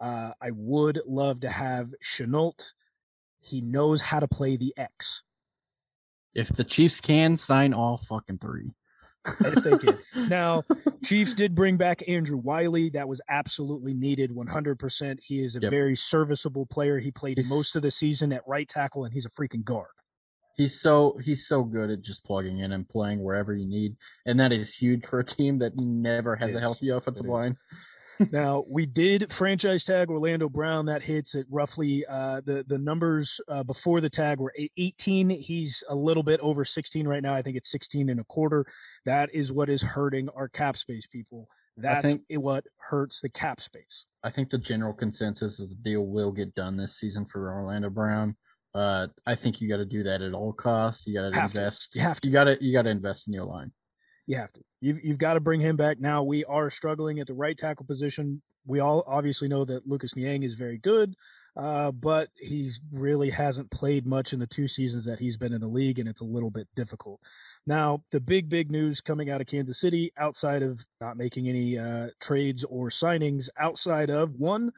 Uh, 0.00 0.32
I 0.42 0.50
would 0.52 1.00
love 1.06 1.40
to 1.40 1.48
have 1.48 1.94
Shenault. 2.04 2.72
He 3.40 3.60
knows 3.62 4.02
how 4.02 4.20
to 4.20 4.28
play 4.28 4.56
the 4.56 4.74
X. 4.76 5.22
if 6.34 6.48
the 6.48 6.64
Chiefs 6.64 7.00
can 7.00 7.36
sign 7.36 7.72
all 7.72 7.96
fucking 7.96 8.38
three, 8.38 8.72
if 9.26 9.64
they 9.64 9.78
can. 9.78 10.28
Now, 10.28 10.62
Chiefs 11.04 11.32
did 11.34 11.54
bring 11.54 11.76
back 11.76 12.02
Andrew 12.08 12.36
Wylie. 12.36 12.90
That 12.90 13.08
was 13.08 13.20
absolutely 13.28 13.94
needed 13.94 14.30
100%. 14.30 15.20
He 15.22 15.42
is 15.44 15.56
a 15.56 15.60
Yep. 15.60 15.70
very 15.70 15.96
serviceable 15.96 16.66
player. 16.66 16.98
He 16.98 17.10
played 17.10 17.38
He's- 17.38 17.48
most 17.50 17.76
of 17.76 17.82
the 17.82 17.90
season 17.90 18.32
at 18.32 18.42
right 18.46 18.68
tackle, 18.68 19.04
and 19.04 19.12
he's 19.12 19.26
a 19.26 19.30
freaking 19.30 19.64
guard. 19.64 19.88
He's 20.56 20.80
so 20.80 21.18
he's 21.20 21.48
so 21.48 21.64
good 21.64 21.90
at 21.90 22.00
just 22.00 22.22
plugging 22.24 22.60
in 22.60 22.70
and 22.70 22.88
playing 22.88 23.20
wherever 23.20 23.52
you 23.52 23.66
need, 23.66 23.96
and 24.24 24.38
that 24.38 24.52
is 24.52 24.72
huge 24.72 25.04
for 25.04 25.18
a 25.18 25.24
team 25.24 25.58
that 25.58 25.80
never 25.80 26.36
has 26.36 26.54
a 26.54 26.60
healthy 26.60 26.90
offensive 26.90 27.26
line. 27.26 27.56
Now 28.32 28.64
we 28.68 28.86
did 28.86 29.32
franchise 29.32 29.84
tag 29.84 30.10
Orlando 30.10 30.48
Brown. 30.48 30.86
That 30.86 31.02
hits 31.02 31.34
at 31.34 31.46
roughly 31.50 32.04
uh, 32.06 32.40
the 32.44 32.64
the 32.66 32.78
numbers 32.78 33.40
uh, 33.48 33.62
before 33.62 34.00
the 34.00 34.10
tag 34.10 34.38
were 34.38 34.52
18. 34.76 35.30
He's 35.30 35.82
a 35.88 35.94
little 35.94 36.22
bit 36.22 36.40
over 36.40 36.64
16 36.64 37.06
right 37.06 37.22
now. 37.22 37.34
I 37.34 37.42
think 37.42 37.56
it's 37.56 37.70
16 37.70 38.08
and 38.08 38.20
a 38.20 38.24
quarter. 38.24 38.66
That 39.04 39.34
is 39.34 39.52
what 39.52 39.68
is 39.68 39.82
hurting 39.82 40.28
our 40.30 40.48
cap 40.48 40.76
space, 40.76 41.06
people. 41.06 41.48
That's 41.76 42.02
think- 42.02 42.22
what 42.30 42.64
hurts 42.78 43.20
the 43.20 43.28
cap 43.28 43.60
space. 43.60 44.06
I 44.22 44.30
think 44.30 44.50
the 44.50 44.58
general 44.58 44.92
consensus 44.92 45.60
is 45.60 45.68
the 45.68 45.74
deal 45.76 46.06
will 46.06 46.32
get 46.32 46.54
done 46.54 46.76
this 46.76 46.96
season 46.96 47.26
for 47.26 47.52
Orlando 47.52 47.90
Brown. 47.90 48.36
Uh, 48.74 49.06
I 49.26 49.34
think 49.34 49.60
you 49.60 49.68
got 49.68 49.76
to 49.76 49.84
do 49.84 50.02
that 50.02 50.20
at 50.20 50.34
all 50.34 50.52
costs. 50.52 51.06
You 51.06 51.14
got 51.14 51.32
to 51.32 51.42
invest. 51.42 51.94
You 51.94 52.02
have 52.02 52.20
to. 52.20 52.28
You 52.28 52.32
got 52.32 52.44
to. 52.44 52.64
You 52.64 52.72
got 52.72 52.82
to 52.82 52.90
invest 52.90 53.28
in 53.28 53.34
your 53.34 53.44
line. 53.44 53.72
You 54.26 54.36
have 54.36 54.52
to. 54.54 54.60
You've 54.80 55.04
you've 55.04 55.18
got 55.18 55.34
to 55.34 55.40
bring 55.40 55.60
him 55.60 55.76
back. 55.76 56.00
Now 56.00 56.22
we 56.22 56.44
are 56.44 56.70
struggling 56.70 57.20
at 57.20 57.26
the 57.26 57.34
right 57.34 57.56
tackle 57.56 57.86
position. 57.86 58.42
We 58.66 58.80
all 58.80 59.04
obviously 59.06 59.48
know 59.48 59.66
that 59.66 59.86
Lucas 59.86 60.16
Niang 60.16 60.42
is 60.42 60.54
very 60.54 60.78
good, 60.78 61.16
uh, 61.54 61.90
but 61.90 62.30
he's 62.34 62.80
really 62.90 63.28
hasn't 63.28 63.70
played 63.70 64.06
much 64.06 64.32
in 64.32 64.40
the 64.40 64.46
two 64.46 64.68
seasons 64.68 65.04
that 65.04 65.18
he's 65.18 65.36
been 65.36 65.52
in 65.52 65.60
the 65.60 65.66
league, 65.66 65.98
and 65.98 66.08
it's 66.08 66.22
a 66.22 66.24
little 66.24 66.48
bit 66.48 66.68
difficult. 66.74 67.20
Now, 67.66 68.04
the 68.10 68.20
big 68.20 68.48
big 68.48 68.70
news 68.70 69.02
coming 69.02 69.28
out 69.28 69.42
of 69.42 69.46
Kansas 69.46 69.78
City, 69.78 70.12
outside 70.16 70.62
of 70.62 70.86
not 71.00 71.18
making 71.18 71.46
any 71.48 71.78
uh, 71.78 72.08
trades 72.20 72.64
or 72.64 72.88
signings, 72.88 73.50
outside 73.58 74.08
of 74.08 74.36
one, 74.36 74.72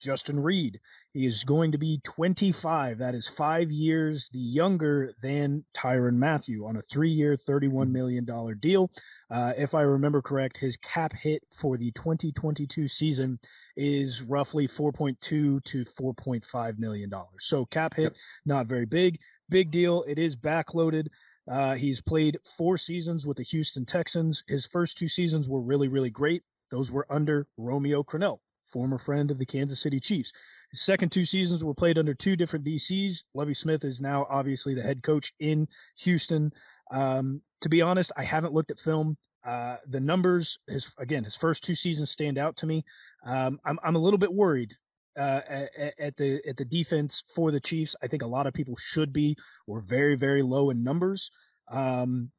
Justin 0.00 0.40
Reid. 0.40 0.80
He 1.12 1.26
is 1.26 1.44
going 1.44 1.72
to 1.72 1.78
be 1.78 2.00
25. 2.04 2.98
That 2.98 3.14
is 3.14 3.26
five 3.28 3.70
years 3.70 4.28
the 4.32 4.38
younger 4.38 5.12
than 5.22 5.64
Tyrann 5.74 6.16
Mathieu 6.16 6.66
on 6.66 6.76
a 6.76 6.82
three-year, 6.82 7.36
$31 7.36 7.90
million 7.90 8.26
deal. 8.60 8.90
Uh, 9.30 9.52
if 9.56 9.74
I 9.74 9.82
remember 9.82 10.22
correct, 10.22 10.58
his 10.58 10.76
cap 10.76 11.12
hit 11.12 11.42
for 11.52 11.76
the 11.76 11.90
2022 11.92 12.88
season 12.88 13.38
is 13.76 14.22
roughly 14.22 14.68
4.2 14.68 15.18
to 15.18 15.60
4.5 15.62 16.78
million 16.78 17.10
dollars. 17.10 17.28
So 17.40 17.64
cap 17.66 17.94
hit, 17.94 18.04
Yep. 18.04 18.16
not 18.46 18.66
very 18.66 18.86
big. 18.86 19.18
Big 19.50 19.70
deal. 19.70 20.04
It 20.06 20.18
is 20.18 20.36
backloaded. 20.36 21.06
Uh, 21.50 21.74
he's 21.76 22.02
played 22.02 22.38
four 22.58 22.76
seasons 22.76 23.26
with 23.26 23.38
the 23.38 23.42
Houston 23.42 23.86
Texans. 23.86 24.44
His 24.46 24.66
first 24.66 24.98
two 24.98 25.08
seasons 25.08 25.48
were 25.48 25.62
really, 25.62 25.88
really 25.88 26.10
great. 26.10 26.42
Those 26.70 26.90
were 26.92 27.06
under 27.08 27.46
Romeo 27.56 28.02
Crennel, 28.02 28.40
former 28.72 28.98
friend 28.98 29.30
of 29.30 29.38
the 29.38 29.46
Kansas 29.46 29.80
City 29.80 30.00
Chiefs. 30.00 30.32
His 30.70 30.82
second 30.82 31.10
two 31.10 31.24
seasons 31.24 31.64
were 31.64 31.74
played 31.74 31.98
under 31.98 32.14
two 32.14 32.36
different 32.36 32.64
DCs. 32.64 33.24
Lovie 33.34 33.54
Smith 33.54 33.84
is 33.84 34.00
now 34.00 34.26
obviously 34.30 34.74
the 34.74 34.82
head 34.82 35.02
coach 35.02 35.32
in 35.40 35.68
Houston. 35.98 36.52
Um, 36.90 37.42
to 37.60 37.68
be 37.68 37.82
honest, 37.82 38.12
I 38.16 38.24
haven't 38.24 38.54
looked 38.54 38.70
at 38.70 38.78
film. 38.78 39.16
Uh, 39.44 39.76
the 39.86 40.00
numbers, 40.00 40.58
his 40.66 40.92
again, 40.98 41.24
his 41.24 41.36
first 41.36 41.64
two 41.64 41.74
seasons 41.74 42.10
stand 42.10 42.38
out 42.38 42.56
to 42.56 42.66
me. 42.66 42.84
Um, 43.24 43.58
I'm 43.64 43.78
I'm 43.82 43.96
a 43.96 44.00
little 44.00 44.18
bit 44.18 44.32
worried 44.32 44.74
uh, 45.18 45.40
at, 45.48 45.94
at 45.98 46.16
the 46.16 46.40
at 46.46 46.56
the 46.56 46.64
defense 46.64 47.22
for 47.34 47.50
the 47.50 47.60
Chiefs. 47.60 47.96
I 48.02 48.08
think 48.08 48.22
a 48.22 48.26
lot 48.26 48.46
of 48.46 48.54
people 48.54 48.76
should 48.76 49.12
be. 49.12 49.36
We're 49.66 49.80
very 49.80 50.16
very 50.16 50.42
low 50.42 50.70
in 50.70 50.82
numbers. 50.82 51.30
Um, 51.70 52.30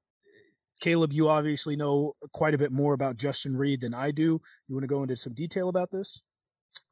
Caleb, 0.79 1.13
you 1.13 1.29
obviously 1.29 1.75
know 1.75 2.13
quite 2.33 2.53
a 2.53 2.57
bit 2.57 2.71
more 2.71 2.93
about 2.93 3.17
Justin 3.17 3.55
Reid 3.55 3.81
than 3.81 3.93
I 3.93 4.11
do. 4.11 4.41
You 4.67 4.75
want 4.75 4.83
to 4.83 4.87
go 4.87 5.03
into 5.03 5.15
some 5.15 5.33
detail 5.33 5.69
about 5.69 5.91
this? 5.91 6.21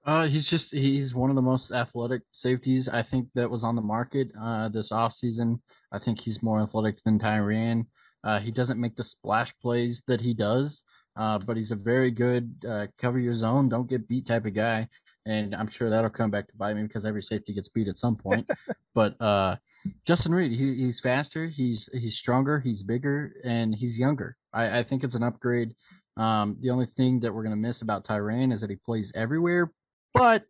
Uh, 0.05 0.25
he's 0.25 0.49
just 0.49 0.73
he's 0.73 1.13
one 1.13 1.29
of 1.29 1.35
the 1.35 1.41
most 1.41 1.71
athletic 1.71 2.21
safeties 2.31 2.87
I 2.87 3.01
think 3.01 3.27
that 3.35 3.49
was 3.49 3.63
on 3.63 3.75
the 3.75 3.81
market 3.81 4.31
uh, 4.39 4.69
this 4.69 4.91
offseason. 4.91 5.59
I 5.91 5.99
think 5.99 6.19
he's 6.19 6.41
more 6.41 6.61
athletic 6.61 6.97
than 7.03 7.19
Tyrann. 7.19 7.85
Uh, 8.23 8.39
he 8.39 8.51
doesn't 8.51 8.79
make 8.79 8.95
the 8.95 9.03
splash 9.03 9.53
plays 9.61 10.01
that 10.07 10.21
he 10.21 10.33
does, 10.33 10.83
uh, 11.17 11.39
but 11.39 11.57
he's 11.57 11.71
a 11.71 11.75
very 11.75 12.11
good 12.11 12.53
uh, 12.67 12.87
cover 12.99 13.19
your 13.19 13.33
zone, 13.33 13.67
don't 13.67 13.89
get 13.89 14.07
beat 14.07 14.27
type 14.27 14.45
of 14.45 14.53
guy. 14.53 14.87
And 15.25 15.53
I'm 15.55 15.67
sure 15.67 15.89
that'll 15.89 16.09
come 16.09 16.31
back 16.31 16.47
to 16.47 16.55
bite 16.55 16.75
me 16.75 16.83
because 16.83 17.03
every 17.03 17.21
safety 17.21 17.53
gets 17.53 17.69
beat 17.69 17.87
at 17.87 17.97
some 17.97 18.15
point. 18.15 18.49
but 18.95 19.19
uh, 19.21 19.57
Justin 20.05 20.33
Reid, 20.33 20.51
he, 20.51 20.75
he's 20.75 20.99
faster, 20.99 21.47
he's 21.47 21.89
he's 21.93 22.17
stronger, 22.17 22.59
he's 22.59 22.83
bigger, 22.83 23.33
and 23.43 23.75
he's 23.75 23.99
younger. 23.99 24.37
I, 24.53 24.79
I 24.79 24.83
think 24.83 25.03
it's 25.03 25.15
an 25.15 25.23
upgrade. 25.23 25.73
Um, 26.15 26.57
the 26.61 26.69
only 26.69 26.85
thing 26.85 27.19
that 27.21 27.33
we're 27.33 27.43
gonna 27.43 27.55
miss 27.55 27.81
about 27.81 28.05
Tyrann 28.05 28.53
is 28.53 28.61
that 28.61 28.69
he 28.69 28.77
plays 28.77 29.11
everywhere, 29.15 29.71
but 30.13 30.45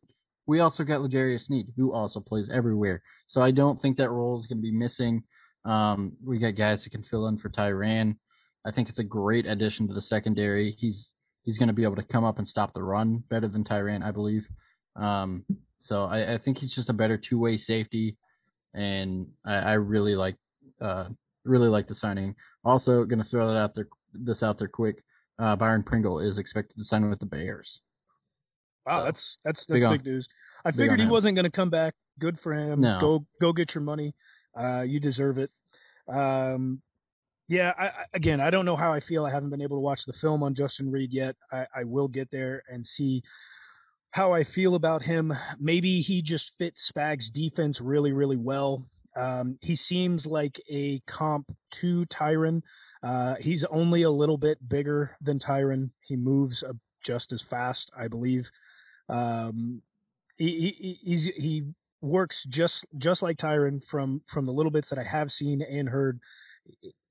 we 0.47 0.61
also 0.61 0.84
got 0.84 1.01
L'Jarius 1.01 1.41
Sneed, 1.41 1.68
who 1.76 1.91
also 1.91 2.20
plays 2.20 2.49
everywhere. 2.49 3.03
So 3.28 3.41
I 3.41 3.51
don't 3.51 3.80
think 3.80 3.97
that 3.97 4.09
role 4.09 4.38
is 4.38 4.47
going 4.47 4.59
to 4.59 4.61
be 4.61 4.72
missing. 4.72 5.24
Um, 5.65 6.13
we 6.24 6.38
got 6.39 6.55
guys 6.55 6.84
who 6.84 6.89
can 6.89 7.03
fill 7.03 7.28
in 7.28 7.38
for 7.38 7.49
Tyrann. 7.49 8.18
I 8.65 8.71
think 8.71 8.89
it's 8.89 8.99
a 8.99 9.03
great 9.03 9.45
addition 9.47 9.87
to 9.87 9.93
the 9.93 10.01
secondary. 10.01 10.71
He's 10.71 11.13
he's 11.43 11.57
going 11.57 11.67
to 11.67 11.73
be 11.73 11.83
able 11.83 11.95
to 11.95 12.03
come 12.03 12.23
up 12.25 12.37
and 12.39 12.47
stop 12.47 12.73
the 12.73 12.83
run 12.83 13.23
better 13.29 13.47
than 13.47 13.63
Tyrann, 13.63 14.03
I 14.03 14.11
believe. 14.11 14.47
Um, 14.95 15.45
so 15.79 16.03
I, 16.05 16.33
I 16.33 16.37
think 16.37 16.57
he's 16.57 16.75
just 16.75 16.89
a 16.89 16.93
better 16.93 17.17
two 17.17 17.39
way 17.39 17.55
safety, 17.57 18.17
and 18.73 19.27
I, 19.45 19.55
I 19.57 19.73
really 19.73 20.15
like 20.15 20.35
uh, 20.81 21.05
really 21.45 21.67
like 21.69 21.87
the 21.87 21.95
signing. 21.95 22.35
Also, 22.65 23.05
going 23.05 23.19
to 23.19 23.25
throw 23.25 23.47
that 23.47 23.57
out 23.57 23.73
there 23.73 23.87
this 24.13 24.43
out 24.43 24.57
there 24.57 24.67
quick. 24.67 25.03
Uh, 25.39 25.55
Byron 25.55 25.83
Pringle 25.83 26.19
is 26.19 26.39
expected 26.39 26.77
to 26.77 26.83
sign 26.83 27.07
with 27.09 27.19
the 27.19 27.25
Bears. 27.27 27.81
Wow, 28.87 28.99
So, 28.99 29.03
that's 29.05 29.37
that's 29.45 29.65
big 29.65 29.81
that's 29.81 29.91
on- 29.91 29.97
big 29.97 30.05
news. 30.05 30.27
I 30.65 30.71
big 30.71 30.79
figured 30.79 30.99
he 30.99 31.05
him. 31.05 31.11
wasn't 31.11 31.35
going 31.35 31.45
to 31.45 31.51
come 31.51 31.69
back. 31.69 31.93
Good 32.19 32.39
for 32.39 32.53
him. 32.53 32.81
No. 32.81 32.99
Go 32.99 33.25
go 33.39 33.53
get 33.53 33.75
your 33.75 33.83
money. 33.83 34.15
Uh, 34.57 34.81
you 34.87 34.99
deserve 34.99 35.37
it. 35.37 35.51
Um, 36.09 36.81
yeah. 37.47 37.73
I, 37.77 37.91
again, 38.13 38.41
I 38.41 38.49
don't 38.49 38.65
know 38.65 38.75
how 38.75 38.91
I 38.93 38.99
feel. 38.99 39.25
I 39.25 39.31
haven't 39.31 39.49
been 39.49 39.61
able 39.61 39.77
to 39.77 39.81
watch 39.81 40.05
the 40.05 40.13
film 40.13 40.43
on 40.43 40.53
Justin 40.53 40.91
Reid 40.91 41.11
yet. 41.13 41.35
I, 41.51 41.65
I 41.75 41.83
will 41.83 42.07
get 42.07 42.31
there 42.31 42.63
and 42.69 42.85
see 42.85 43.23
how 44.11 44.33
I 44.33 44.43
feel 44.43 44.75
about 44.75 45.03
him. 45.03 45.33
Maybe 45.59 46.01
he 46.01 46.21
just 46.21 46.57
fits 46.57 46.81
Spag's 46.81 47.29
defense 47.29 47.81
really, 47.81 48.11
really 48.11 48.37
well. 48.37 48.83
Um, 49.15 49.57
he 49.61 49.75
seems 49.75 50.27
like 50.27 50.61
a 50.69 50.99
comp 51.07 51.51
to 51.71 52.05
Tyrann. 52.05 52.61
Uh, 53.01 53.35
he's 53.39 53.63
only 53.65 54.03
a 54.03 54.11
little 54.11 54.37
bit 54.37 54.57
bigger 54.67 55.15
than 55.21 55.39
Tyrann. 55.39 55.89
He 56.01 56.15
moves 56.15 56.63
uh, 56.63 56.73
just 57.03 57.33
as 57.33 57.41
fast, 57.41 57.91
I 57.97 58.07
believe. 58.07 58.49
Um, 59.09 59.81
he, 60.37 60.97
he 61.01 61.15
he 61.15 61.63
works 62.01 62.43
just 62.43 62.85
just 62.97 63.23
like 63.23 63.37
Tyrann 63.37 63.83
from 63.83 64.21
from 64.27 64.45
the 64.45 64.53
little 64.53 64.71
bits 64.71 64.89
that 64.89 64.99
I 64.99 65.03
have 65.03 65.31
seen 65.31 65.61
and 65.63 65.89
heard. 65.89 66.19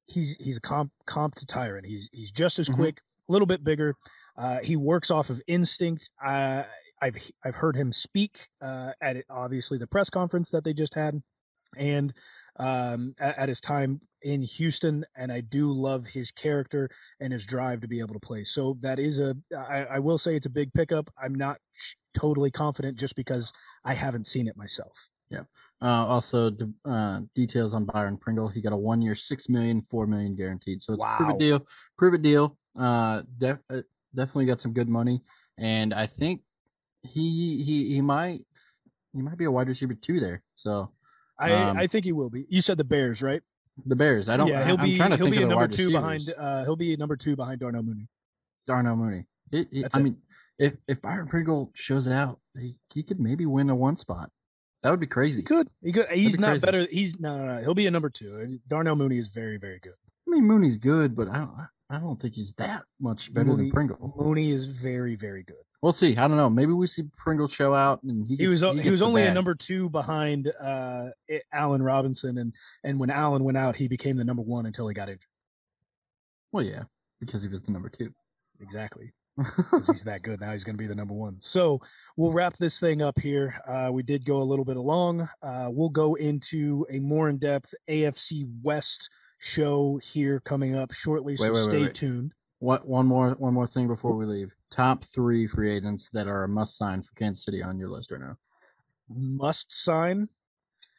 He's 0.07 0.37
he's 0.41 0.57
a 0.57 0.61
comp 0.61 0.93
comp 1.07 1.35
to 1.37 1.47
Tyrann. 1.47 1.85
He's 1.85 2.09
he's 2.13 2.31
just 2.31 2.59
as 2.59 2.69
Mhm. 2.69 2.75
quick, 2.75 3.01
a 3.29 3.33
little 3.33 3.47
bit 3.47 3.65
bigger. 3.65 3.95
Uh, 4.37 4.59
he 4.63 4.77
works 4.77 5.11
off 5.11 5.31
of 5.31 5.41
instinct. 5.47 6.11
Uh, 6.25 6.63
I've 7.03 7.17
I've 7.45 7.55
heard 7.57 7.77
him 7.77 7.93
speak 7.93 8.49
uh, 8.63 8.93
at 9.01 9.17
it, 9.17 9.27
obviously 9.29 9.79
the 9.79 9.87
press 9.87 10.09
conference 10.09 10.51
that 10.51 10.65
they 10.65 10.73
just 10.73 10.95
had, 10.95 11.21
and 11.77 12.15
um, 12.59 13.15
at, 13.19 13.37
at 13.39 13.49
his 13.49 13.61
time 13.61 14.01
in 14.23 14.43
Houston. 14.43 15.05
And 15.17 15.31
I 15.31 15.41
do 15.43 15.71
love 15.73 16.07
his 16.07 16.31
character 16.31 16.89
and 17.21 17.33
his 17.33 17.45
drive 17.45 17.81
to 17.81 17.89
be 17.89 17.99
able 18.01 18.15
to 18.15 18.21
play. 18.21 18.45
So 18.45 18.79
that 18.81 18.99
is 18.99 19.19
a 19.19 19.37
I, 19.57 19.85
I 19.85 19.99
will 19.99 20.19
say 20.19 20.37
it's 20.37 20.47
a 20.47 20.51
big 20.51 20.73
pickup. 20.73 21.11
I'm 21.21 21.35
not 21.35 21.59
sh- 21.75 21.95
totally 22.15 22.51
confident 22.51 22.97
just 22.99 23.15
because 23.17 23.53
I 23.85 23.93
haven't 23.95 24.27
seen 24.27 24.47
it 24.49 24.57
myself. 24.57 25.09
Uh, 25.33 25.45
also, 25.83 26.51
d- 26.51 26.65
uh, 26.85 27.21
details 27.35 27.75
on 27.75 27.85
Byron 27.85 28.17
Pringle. 28.17 28.49
He 28.49 28.61
got 28.61 28.73
a 28.73 28.77
one 28.77 29.03
year, 29.03 29.15
six 29.15 29.49
million, 29.49 29.83
four 29.83 30.07
million 30.07 30.35
guaranteed. 30.35 30.81
So 30.83 30.95
it's 30.95 31.03
a 31.03 31.17
prove 31.17 31.29
Wow. 31.29 31.35
it 31.35 31.39
deal. 31.39 31.67
Prove 31.99 32.15
it 32.15 32.23
deal. 32.23 32.57
Uh, 32.79 33.23
def- 33.39 33.59
uh, 33.71 33.83
definitely 34.15 34.47
got 34.47 34.61
some 34.61 34.73
good 34.73 34.89
money, 34.89 35.21
and 35.59 35.93
I 35.93 36.07
think 36.07 36.43
he 37.03 37.63
he 37.63 37.95
he 37.95 38.01
might 38.01 38.45
he 39.13 39.23
might 39.23 39.37
be 39.39 39.45
a 39.45 39.51
wide 39.51 39.69
receiver 39.69 39.95
too 39.95 40.19
there. 40.21 40.43
So 40.55 40.93
I 41.39 41.53
Um, 41.53 41.77
I 41.77 41.87
think 41.87 42.05
he 42.05 42.13
will 42.13 42.31
be. 42.31 42.47
You 42.49 42.61
said 42.63 42.79
the 42.79 42.85
Bears, 42.85 43.23
right? 43.23 43.43
the 43.85 43.97
Bears. 43.97 44.29
I 44.31 44.37
don't. 44.39 44.47
yeah, 44.49 44.65
he'll 44.65 44.79
I'm 44.79 44.85
be 44.87 44.97
trying 44.97 45.11
to 45.11 45.17
he'll 45.17 45.27
think 45.27 45.37
be 45.37 45.43
a 45.43 45.47
number 45.47 45.69
two 45.69 45.91
behind. 45.91 46.15
receivers. 46.21 46.39
Uh, 46.39 46.65
he'll 46.65 46.77
be 46.77 46.97
number 46.97 47.17
two 47.17 47.37
behind 47.37 47.61
Darnell 47.61 47.83
Mooney. 47.83 48.09
Darnell 48.67 48.97
Mooney. 48.97 49.27
It, 49.53 49.69
it- 49.71 49.95
I 49.95 49.99
it. 49.99 50.03
mean, 50.03 50.17
if 50.59 50.77
if 50.89 51.03
Byron 51.03 51.29
Pringle 51.29 51.71
shows 51.75 52.09
out, 52.09 52.41
he, 52.59 52.79
he 52.95 53.03
could 53.03 53.21
maybe 53.21 53.45
win 53.45 53.69
a 53.69 53.77
one 53.77 53.97
spot. 53.97 54.31
That 54.87 54.93
would 54.93 55.01
be 55.01 55.09
crazy. 55.09 55.39
He 55.39 55.43
could. 55.43 55.69
He 55.83 55.91
could. 55.91 56.07
He's 56.11 56.39
not 56.39 56.51
crazy. 56.51 56.61
better. 56.65 56.87
He's 56.89 57.19
no, 57.19 57.37
no, 57.37 57.57
no. 57.57 57.61
He'll 57.61 57.75
be 57.75 57.89
a 57.89 57.91
number 57.91 58.09
two. 58.09 58.61
Darnell 58.69 58.95
Mooney 58.95 59.19
is 59.19 59.27
very, 59.27 59.57
very 59.57 59.81
good. 59.81 59.95
I 60.29 60.31
mean, 60.31 60.45
Mooney's 60.45 60.79
good, 60.79 61.17
but 61.17 61.27
I 61.27 61.39
don't. 61.39 61.69
I 61.91 61.99
don't 61.99 62.23
think 62.23 62.37
he's 62.37 62.53
that 62.53 62.85
much 63.01 63.35
better 63.35 63.47
Mooney- 63.49 63.65
than 63.65 63.73
Pringle. 63.73 64.15
Mooney 64.17 64.53
is 64.53 64.67
very, 64.67 65.17
very 65.17 65.43
good. 65.43 65.57
We'll 65.83 65.91
see. 65.91 66.17
I 66.17 66.29
don't 66.29 66.37
know. 66.37 66.49
Maybe 66.49 66.71
we 66.71 66.87
see 66.87 67.03
Pringle 67.17 67.49
show 67.49 67.75
out, 67.75 68.01
and 68.05 68.29
he, 68.29 68.37
He 68.37 68.47
was 68.47 68.63
gets- 68.63 68.85
he, 68.85 68.89
was 68.91 69.03
only 69.03 69.25
a 69.25 69.35
number 69.35 69.57
two 69.57 69.91
behind 69.91 70.53
uh, 70.61 71.07
Allen 71.53 71.83
Robinson, 71.83 72.39
and 72.39 72.55
and 72.85 73.01
when 73.01 73.11
Allen 73.11 73.43
went 73.43 73.59
out, 73.59 73.75
he 73.75 73.89
became 73.89 74.17
the 74.17 74.25
number 74.25 74.43
one 74.43 74.67
until 74.67 74.87
he 74.87 74.95
got 74.95 75.09
injured. 75.09 75.27
Well, 76.53 76.65
yeah, 76.65 76.85
because 77.19 77.43
he 77.43 77.49
was 77.49 77.61
the 77.63 77.73
number 77.73 77.89
two. 77.89 78.15
Exactly. 78.61 79.13
Because 79.37 79.89
he's 79.89 80.05
that 80.05 80.23
good. 80.23 80.41
Now 80.41 80.53
he's 80.53 80.65
going 80.65 80.77
to 80.77 80.83
be 80.83 80.87
the 80.87 80.95
number 80.95 81.15
one. 81.15 81.37
So 81.41 81.81
we'll 82.17 82.33
wrap 82.33 82.57
this 82.57 82.81
thing 82.81 83.03
up 83.03 83.19
here. 83.19 83.55
Uh, 83.67 83.91
we 83.93 84.03
did 84.03 84.25
go 84.25 84.39
a 84.39 84.45
little 84.45 84.65
bit 84.65 84.77
along. 84.77 85.29
Uh, 85.43 85.69
we'll 85.71 85.91
go 85.91 86.15
into 86.15 86.87
a 86.91 86.99
more 86.99 87.29
in 87.29 87.39
depth 87.39 87.75
AFC 87.89 88.49
West 88.63 89.11
show 89.39 90.01
here 90.03 90.41
coming 90.41 90.75
up 90.75 90.93
shortly. 90.93 91.37
So 91.37 91.53
wait, 91.53 91.57
stay 91.57 91.83
wait. 91.83 91.95
tuned. 91.95 92.33
What 92.59 92.87
one 92.87 93.07
more 93.07 93.33
one 93.33 93.53
more 93.53 93.67
thing 93.67 93.87
before 93.87 94.17
we 94.17 94.25
leave? 94.25 94.55
Top 94.71 95.05
three 95.05 95.47
free 95.47 95.71
agents 95.71 96.09
that 96.11 96.27
are 96.27 96.45
a 96.45 96.49
must 96.49 96.77
sign 96.79 97.03
for 97.03 97.13
Kansas 97.15 97.45
City 97.45 97.63
on 97.63 97.79
your 97.79 97.91
list 97.91 98.11
right 98.11 98.21
now. 98.21 98.37
Must 99.09 99.71
sign. 99.71 100.29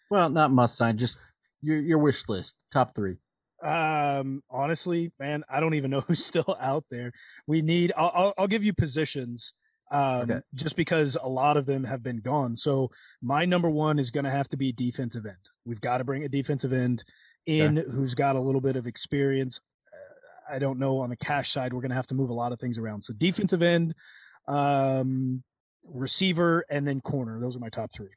Well, 0.09 0.29
not 0.29 0.51
must 0.51 0.77
sign, 0.77 0.97
just 0.97 1.17
your 1.61 1.79
your 1.79 1.97
wish 1.97 2.29
list. 2.29 2.55
Top 2.71 2.95
three. 2.95 3.17
Um, 3.63 4.41
honestly, 4.49 5.11
man, 5.19 5.43
I 5.49 5.59
don't 5.59 5.73
even 5.73 5.91
know 5.91 6.01
who's 6.07 6.23
still 6.23 6.57
out 6.59 6.85
there. 6.89 7.11
We 7.47 7.61
need. 7.61 7.91
I'll 7.97 8.11
I'll, 8.13 8.33
I'll 8.37 8.47
give 8.47 8.63
you 8.63 8.73
positions. 8.73 9.53
Um, 9.89 10.23
Okay. 10.23 10.39
just 10.53 10.75
because 10.75 11.15
a 11.23 11.29
lot 11.29 11.55
of 11.55 11.65
them 11.65 11.85
have 11.85 12.03
been 12.03 12.17
gone. 12.17 12.57
So 12.57 12.91
my 13.21 13.45
number 13.45 13.69
one 13.69 13.99
is 13.99 14.11
going 14.11 14.25
to 14.25 14.29
have 14.29 14.49
to 14.49 14.57
be 14.57 14.73
defensive 14.73 15.25
end. 15.25 15.37
We've 15.65 15.79
got 15.79 15.99
to 15.99 16.03
bring 16.03 16.25
a 16.25 16.29
defensive 16.29 16.73
end 16.73 17.05
in 17.45 17.77
who's 17.77 18.13
got 18.13 18.35
a 18.35 18.39
little 18.41 18.59
bit 18.59 18.75
of 18.75 18.85
experience. 18.85 19.61
Uh, 19.93 20.55
I 20.55 20.59
don't 20.59 20.77
know 20.77 20.99
on 20.99 21.09
the 21.09 21.15
cash 21.15 21.51
side. 21.51 21.71
We're 21.71 21.79
going 21.79 21.91
to 21.91 21.95
have 21.95 22.07
to 22.07 22.15
move 22.15 22.29
a 22.29 22.33
lot 22.33 22.51
of 22.51 22.59
things 22.59 22.77
around. 22.77 23.01
So 23.01 23.13
defensive 23.13 23.63
end, 23.63 23.93
um, 24.49 25.41
receiver, 25.85 26.65
and 26.69 26.85
then 26.85 26.99
corner. 26.99 27.39
Those 27.39 27.55
are 27.55 27.59
my 27.59 27.69
top 27.69 27.93
three. 27.93 28.09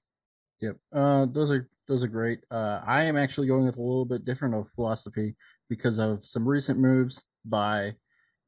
Yep. 0.61 0.76
Uh, 0.92 1.26
those 1.30 1.50
are 1.50 1.68
those 1.88 2.04
are 2.04 2.08
great. 2.08 2.40
Uh, 2.50 2.80
I 2.86 3.02
am 3.02 3.16
actually 3.16 3.48
going 3.48 3.66
with 3.66 3.78
a 3.78 3.82
little 3.82 4.04
bit 4.04 4.24
different 4.24 4.54
of 4.54 4.68
philosophy 4.70 5.34
because 5.68 5.98
of 5.98 6.24
some 6.24 6.46
recent 6.46 6.78
moves 6.78 7.22
by 7.44 7.94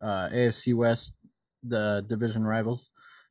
uh, 0.01 0.29
AFC 0.33 0.75
West, 0.75 1.17
the 1.65 2.05
division 2.09 2.47
rivals. 2.47 2.91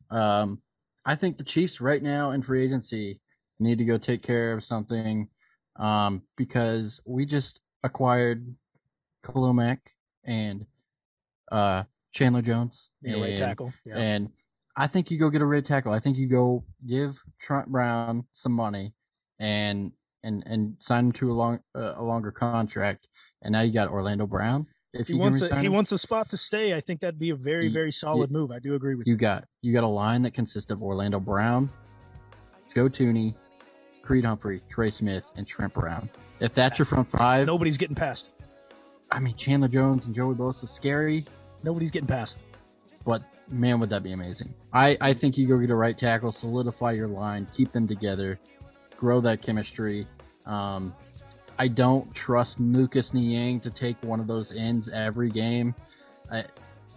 Um, 0.10 0.62
I 1.06 1.16
think 1.16 1.38
the 1.38 1.44
Chiefs 1.44 1.80
right 1.80 2.02
now 2.02 2.32
in 2.32 2.42
free 2.42 2.64
agency 2.64 3.22
need 3.60 3.78
to 3.78 3.86
go 3.86 3.98
take 3.98 4.22
care 4.22 4.54
of 4.54 4.64
something 4.64 5.30
um, 5.78 6.24
because 6.38 7.00
we 7.06 7.26
just 7.26 7.62
acquired 7.84 8.46
Khalil 9.24 9.54
Mack 9.54 9.92
and 10.26 10.66
uh, 11.52 11.84
Chandler 12.12 12.42
Jones. 12.42 12.90
Yeah, 13.02 13.22
right 13.22 13.38
tackle. 13.38 13.74
Yeah. 13.86 13.98
and 13.98 14.30
I 14.82 14.88
think 14.88 15.12
you 15.12 15.20
go 15.20 15.30
get 15.30 15.44
a 15.44 15.46
red 15.46 15.64
tackle. 15.64 15.94
I 15.94 16.00
think 16.00 16.18
you 16.18 16.26
go 16.26 16.64
give 16.88 17.22
Trent 17.40 17.68
Brown 17.68 18.26
some 18.32 18.52
money 18.52 18.96
and 19.40 19.92
and 20.24 20.42
and 20.48 20.76
sign 20.80 21.06
him 21.06 21.12
to 21.12 21.30
a 21.30 21.34
long 21.34 21.60
uh, 21.76 21.94
a 21.98 22.04
longer 22.04 22.32
contract. 22.32 23.08
And 23.44 23.52
now 23.52 23.62
you 23.62 23.72
got 23.72 23.90
Orlando 23.90 24.26
Brown. 24.26 24.66
If 24.92 25.08
he 25.08 25.14
wants 25.14 25.44
a, 25.44 25.60
he 25.60 25.68
him. 25.68 25.74
wants 25.74 25.92
a 25.92 26.00
spot 26.00 26.30
to 26.32 26.38
stay. 26.38 26.74
I 26.74 26.82
think 26.82 27.02
that'd 27.02 27.20
be 27.20 27.30
a 27.30 27.36
very 27.36 27.68
very 27.70 27.92
solid 27.92 28.32
move. 28.32 28.50
I 28.50 28.58
do 28.58 28.74
agree 28.74 28.96
with 28.96 29.06
you. 29.06 29.14
you 29.14 29.18
got 29.18 29.46
you 29.62 29.72
got 29.72 29.84
a 29.84 29.88
line 29.88 30.24
that 30.24 30.34
consists 30.34 30.72
of 30.72 30.82
Orlando 30.82 31.20
Brown, 31.20 31.70
Joe 32.74 32.90
Thuney, 32.90 33.36
Creed 34.02 34.26
Humphrey, 34.26 34.64
Trey 34.68 34.90
Smith, 34.90 35.32
and 35.36 35.46
Trent 35.46 35.76
Brown. 35.76 36.10
If 36.40 36.56
that's 36.56 36.80
your 36.80 36.88
front 36.88 37.08
five, 37.08 37.46
Nobody's 37.46 37.78
getting 37.78 37.96
past. 37.96 38.32
I 39.12 39.20
mean 39.20 39.36
Chandler 39.36 39.68
Jones 39.68 40.08
and 40.08 40.16
Joey 40.16 40.34
Bosa 40.34 40.64
is 40.64 40.72
scary, 40.72 41.24
Nobody's 41.64 41.92
getting 41.92 42.08
past. 42.08 42.40
but 43.06 43.22
man, 43.52 43.80
would 43.80 43.90
that 43.90 44.04
be 44.04 44.12
amazing. 44.14 44.54
I, 44.74 44.98
I 45.02 45.14
think 45.14 45.38
you 45.38 45.48
go 45.48 45.58
get 45.58 45.70
a 45.70 45.76
right 45.76 45.98
tackle, 45.98 46.32
solidify 46.32 46.92
your 46.94 47.08
line, 47.08 47.48
keep 47.54 47.72
them 47.72 47.88
together, 47.88 48.40
grow 48.98 49.20
that 49.22 49.42
chemistry. 49.42 50.08
Um, 50.46 50.96
I 51.60 51.68
don't 51.68 52.14
trust 52.16 52.60
Lucas 52.60 53.14
Niang 53.14 53.60
to 53.60 53.70
take 53.70 54.02
one 54.04 54.20
of 54.20 54.28
those 54.28 54.56
ends 54.56 54.90
every 54.90 55.30
game. 55.30 55.76
I, 56.32 56.44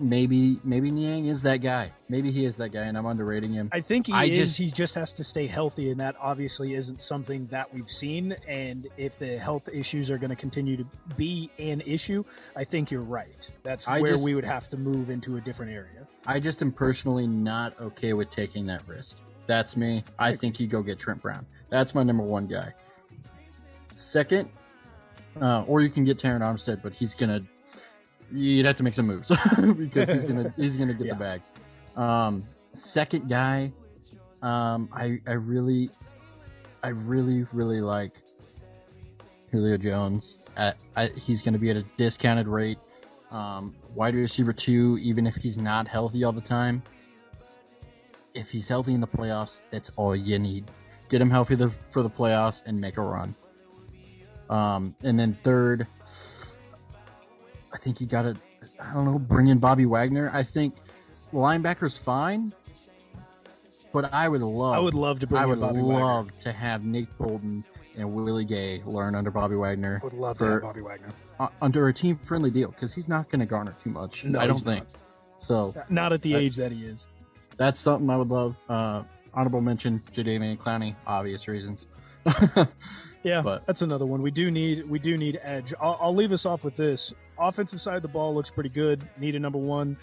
maybe 0.00 0.58
maybe 0.64 0.90
Niang 0.90 1.26
is 1.26 1.42
that 1.42 1.58
guy. 1.58 1.92
Maybe 2.08 2.30
he 2.30 2.44
is 2.44 2.56
that 2.56 2.70
guy, 2.70 2.82
and 2.82 2.96
I'm 2.96 3.06
underrating 3.06 3.52
him. 3.52 3.68
I 3.72 3.80
think 3.80 4.06
he 4.08 4.12
I 4.12 4.24
is. 4.24 4.38
just- 4.38 4.58
he 4.58 4.66
just 4.66 4.94
has 4.94 5.12
to 5.14 5.24
stay 5.24 5.46
healthy, 5.46 5.90
and 5.90 6.00
that 6.00 6.16
obviously 6.20 6.74
isn't 6.74 7.00
something 7.00 7.46
that 7.46 7.72
we've 7.72 7.88
seen. 7.88 8.36
And 8.46 8.86
if 8.96 9.18
the 9.18 9.38
health 9.38 9.68
issues 9.72 10.10
are 10.10 10.18
going 10.18 10.30
to 10.30 10.36
continue 10.36 10.76
to 10.76 10.86
be 11.16 11.50
an 11.58 11.80
issue, 11.86 12.24
I 12.56 12.64
think 12.64 12.90
you're 12.90 13.00
right. 13.02 13.50
That's 13.62 13.88
I 13.88 14.00
where 14.00 14.12
just- 14.12 14.24
we 14.24 14.34
would 14.34 14.44
have 14.44 14.68
to 14.68 14.76
move 14.76 15.10
into 15.10 15.36
a 15.36 15.40
different 15.40 15.72
area. 15.72 16.06
I 16.26 16.40
just 16.40 16.62
am 16.62 16.72
personally 16.72 17.26
not 17.26 17.78
okay 17.80 18.12
with 18.14 18.30
taking 18.30 18.66
that 18.66 18.86
risk. 18.88 19.18
That's 19.46 19.76
me. 19.76 20.02
I 20.18 20.34
think 20.34 20.58
you 20.58 20.66
go 20.66 20.82
get 20.82 20.98
Trent 20.98 21.20
Brown. 21.20 21.44
That's 21.68 21.94
my 21.94 22.02
number 22.02 22.22
one 22.22 22.46
guy. 22.46 22.72
Second, 23.92 24.48
uh, 25.40 25.64
or 25.66 25.82
you 25.82 25.88
can 25.90 26.04
get 26.04 26.18
Terron 26.18 26.40
Armstead, 26.40 26.82
but 26.82 26.92
he's 26.94 27.14
gonna. 27.14 27.42
You'd 28.32 28.66
have 28.66 28.76
to 28.76 28.82
make 28.82 28.94
some 28.94 29.06
moves 29.06 29.28
because 29.76 30.08
he's 30.10 30.24
gonna 30.24 30.52
he's 30.56 30.76
gonna 30.76 30.94
get 30.94 31.06
Yeah. 31.06 31.12
the 31.14 31.18
bag. 31.18 31.42
Um, 31.96 32.42
second 32.72 33.28
guy, 33.28 33.72
um, 34.42 34.88
I 34.92 35.20
I 35.26 35.32
really, 35.32 35.90
I 36.82 36.88
really 36.88 37.46
really 37.52 37.80
like 37.80 38.22
Julio 39.52 39.76
Jones. 39.76 40.38
At, 40.56 40.76
I, 40.96 41.06
he's 41.08 41.42
gonna 41.42 41.58
be 41.58 41.70
at 41.70 41.76
a 41.76 41.84
discounted 41.96 42.48
rate. 42.48 42.78
Um, 43.30 43.74
wide 43.94 44.14
receiver 44.14 44.52
two, 44.52 44.98
even 45.02 45.26
if 45.26 45.36
he's 45.36 45.58
not 45.58 45.86
healthy 45.88 46.24
all 46.24 46.32
the 46.32 46.40
time. 46.40 46.82
If 48.34 48.50
he's 48.50 48.68
healthy 48.68 48.94
in 48.94 49.00
the 49.00 49.06
playoffs, 49.06 49.60
that's 49.70 49.90
all 49.96 50.14
you 50.16 50.38
need. 50.38 50.70
Get 51.08 51.20
him 51.20 51.30
healthy 51.30 51.54
the, 51.54 51.68
for 51.70 52.02
the 52.02 52.10
playoffs 52.10 52.62
and 52.66 52.80
make 52.80 52.96
a 52.96 53.02
run. 53.02 53.34
Um, 54.50 54.94
and 55.04 55.16
then 55.18 55.38
third, 55.44 55.86
I 57.74 57.76
think 57.76 58.00
you 58.00 58.06
got 58.06 58.22
to, 58.22 58.36
I 58.80 58.94
don't 58.94 59.04
know, 59.04 59.18
bring 59.18 59.48
in 59.48 59.58
Bobby 59.58 59.84
Wagner. 59.84 60.30
I 60.32 60.42
think 60.44 60.76
linebacker's 61.32 61.98
fine, 61.98 62.52
but 63.92 64.12
I 64.12 64.28
would 64.28 64.40
love, 64.42 64.74
I 64.74 64.78
would 64.78 64.94
love 64.94 65.18
to 65.20 65.26
bring 65.26 65.40
I 65.40 65.44
in 65.44 65.50
would 65.50 65.60
Bobby 65.60 65.80
Wagner. 65.82 66.04
love 66.04 66.38
to 66.40 66.52
have 66.52 66.84
Nate 66.84 67.08
Bolton 67.18 67.64
and 67.96 68.12
Willie 68.12 68.44
Gay 68.44 68.82
learn 68.86 69.14
under 69.14 69.30
Bobby 69.30 69.56
Wagner 69.56 70.00
Would 70.02 70.12
love 70.14 70.38
for- 70.38 70.46
to 70.46 70.52
have 70.52 70.62
Bobby 70.62 70.80
Wagner. 70.82 71.08
uh, 71.40 71.48
under 71.60 71.88
a 71.88 71.92
team 71.94 72.16
friendly 72.16 72.50
deal 72.50 72.70
because 72.70 72.94
he's 72.94 73.08
not 73.08 73.28
going 73.28 73.40
to 73.40 73.46
garner 73.46 73.74
too 73.82 73.90
much. 73.90 74.24
No, 74.24 74.38
I 74.40 74.46
don't 74.46 74.56
he's 74.56 74.62
think 74.64 74.84
so. 75.38 75.74
Not 75.88 76.12
at 76.12 76.22
the 76.22 76.36
I- 76.36 76.38
age 76.38 76.56
that 76.56 76.72
he 76.72 76.84
is. 76.84 77.08
That's 77.56 77.78
something 77.78 78.08
I 78.10 78.16
would 78.16 78.28
love. 78.30 78.56
Uh, 78.68 79.02
honorable 79.32 79.60
mention: 79.60 79.98
Jadeveon 80.12 80.58
Clowney, 80.58 80.94
obvious 81.06 81.46
reasons. 81.48 81.88
Yeah, 83.22 83.40
But- 83.40 83.64
that's 83.64 83.80
another 83.80 84.04
one. 84.04 84.20
We 84.20 84.30
do 84.30 84.50
need 84.50 84.84
we 84.90 84.98
do 84.98 85.16
need 85.16 85.40
edge. 85.42 85.72
I'll, 85.80 85.96
I'll 85.98 86.14
leave 86.14 86.30
us 86.30 86.44
off 86.44 86.62
with 86.62 86.76
this. 86.76 87.14
Offensive 87.38 87.80
side 87.80 87.96
of 87.96 88.02
the 88.02 88.08
ball 88.08 88.34
looks 88.34 88.50
pretty 88.50 88.70
good. 88.70 89.08
Need 89.18 89.34
a 89.34 89.40
number 89.40 89.58
one 89.58 89.96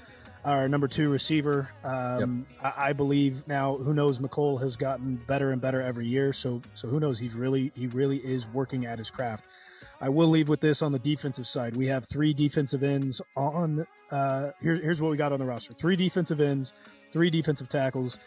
or 0.46 0.68
number 0.68 0.88
two 0.88 1.10
receiver. 1.10 1.70
Um, 1.84 2.46
I, 2.64 2.74
I 2.78 2.94
believe 2.94 3.48
now. 3.48 3.78
Who 3.78 3.94
knows? 3.94 4.20
Mecole 4.20 4.62
has 4.62 4.76
gotten 4.76 5.16
better 5.28 5.52
and 5.52 5.62
better 5.62 5.82
every 5.82 6.08
year. 6.08 6.34
So 6.34 6.62
so 6.74 6.88
who 6.88 7.00
knows? 7.00 7.20
He's 7.20 7.36
really 7.36 7.72
he 7.76 7.88
really 7.88 8.18
is 8.18 8.48
working 8.48 8.86
at 8.86 8.98
his 8.98 9.12
craft. 9.12 9.46
I 10.00 10.10
will 10.10 10.30
leave 10.30 10.50
with 10.50 10.62
this 10.62 10.82
on 10.82 10.92
the 10.92 11.00
defensive 11.00 11.46
side. 11.46 11.76
We 11.76 11.88
have 11.88 12.06
three 12.06 12.34
defensive 12.34 12.84
ends 12.84 13.22
on. 13.36 13.86
Uh, 14.10 14.52
here's 14.62 14.80
here's 14.80 15.02
what 15.02 15.12
we 15.12 15.18
got 15.18 15.32
on 15.32 15.40
the 15.40 15.46
roster: 15.46 15.74
three 15.74 15.96
defensive 15.96 16.42
ends, 16.42 16.74
three 17.12 17.30
defensive 17.30 17.70
tackles, 17.70 18.18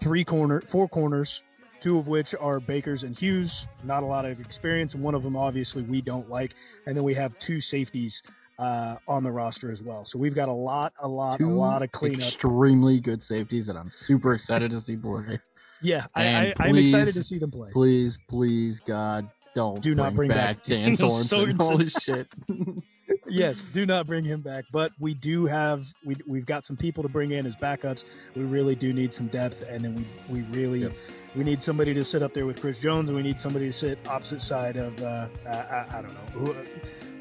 three 0.00 0.24
corner, 0.24 0.60
four 0.62 0.88
corners, 0.88 1.44
two 1.80 1.96
of 1.96 2.08
which 2.08 2.34
are 2.40 2.58
Bakers 2.58 3.04
and 3.04 3.16
Hughes. 3.16 3.68
Not 3.84 4.02
a 4.02 4.06
lot 4.06 4.24
of 4.24 4.40
experience, 4.40 4.94
and 4.94 5.02
one 5.02 5.14
of 5.14 5.22
them 5.22 5.36
obviously 5.36 5.82
we 5.82 6.00
don't 6.00 6.28
like. 6.28 6.54
And 6.86 6.96
then 6.96 7.04
we 7.04 7.14
have 7.14 7.38
two 7.38 7.60
safeties 7.60 8.22
uh, 8.58 8.96
on 9.08 9.22
the 9.24 9.30
roster 9.30 9.70
as 9.70 9.82
well. 9.82 10.04
So 10.04 10.18
we've 10.18 10.34
got 10.34 10.48
a 10.48 10.52
lot, 10.52 10.92
a 11.00 11.08
lot, 11.08 11.40
a 11.40 11.46
lot 11.46 11.82
of 11.82 11.90
cleanup. 11.92 12.18
extremely 12.18 13.00
good 13.00 13.22
safeties 13.22 13.68
and 13.68 13.78
I'm 13.78 13.88
super 13.90 14.34
excited 14.34 14.70
to 14.70 14.78
see 14.78 14.96
play. 14.96 15.38
yeah, 15.82 16.06
I, 16.14 16.52
I'm 16.58 16.76
excited 16.76 17.14
to 17.14 17.22
see 17.22 17.38
them 17.38 17.50
play. 17.50 17.70
Please, 17.72 18.18
please, 18.28 18.80
God, 18.80 19.28
don't 19.54 19.82
Do 19.82 19.94
not 19.94 20.14
bring 20.14 20.30
back 20.30 20.62
Dan 20.64 20.94
Daniel 20.94 21.08
Sorensen. 21.10 21.56
Sorensen. 21.56 21.62
Holy 21.70 21.88
shit! 21.88 22.28
yes, 23.28 23.64
do 23.72 23.84
not 23.84 24.06
bring 24.06 24.24
him 24.24 24.40
back. 24.40 24.64
But 24.72 24.92
we 24.98 25.12
do 25.14 25.44
have 25.46 25.84
we 26.04 26.16
we've 26.26 26.46
got 26.46 26.64
some 26.64 26.76
people 26.76 27.02
to 27.02 27.08
bring 27.08 27.32
in 27.32 27.44
as 27.46 27.54
backups. 27.56 28.30
We 28.34 28.44
really 28.44 28.74
do 28.74 28.92
need 28.92 29.12
some 29.12 29.26
depth, 29.28 29.62
and 29.68 29.82
then 29.84 29.94
we 30.28 30.40
we 30.40 30.58
really 30.58 30.80
Yep. 30.82 30.92
we 31.34 31.44
need 31.44 31.60
somebody 31.60 31.92
to 31.94 32.02
sit 32.04 32.22
up 32.22 32.32
there 32.32 32.46
with 32.46 32.60
Chris 32.60 32.78
Jones, 32.78 33.10
and 33.10 33.16
we 33.16 33.22
need 33.22 33.38
somebody 33.38 33.66
to 33.66 33.72
sit 33.72 33.98
opposite 34.08 34.40
side 34.40 34.76
of 34.76 35.02
uh, 35.02 35.26
I, 35.46 35.50
I, 35.50 35.86
I 35.98 36.02
don't 36.02 36.14
know. 36.14 36.40
Who, 36.40 36.56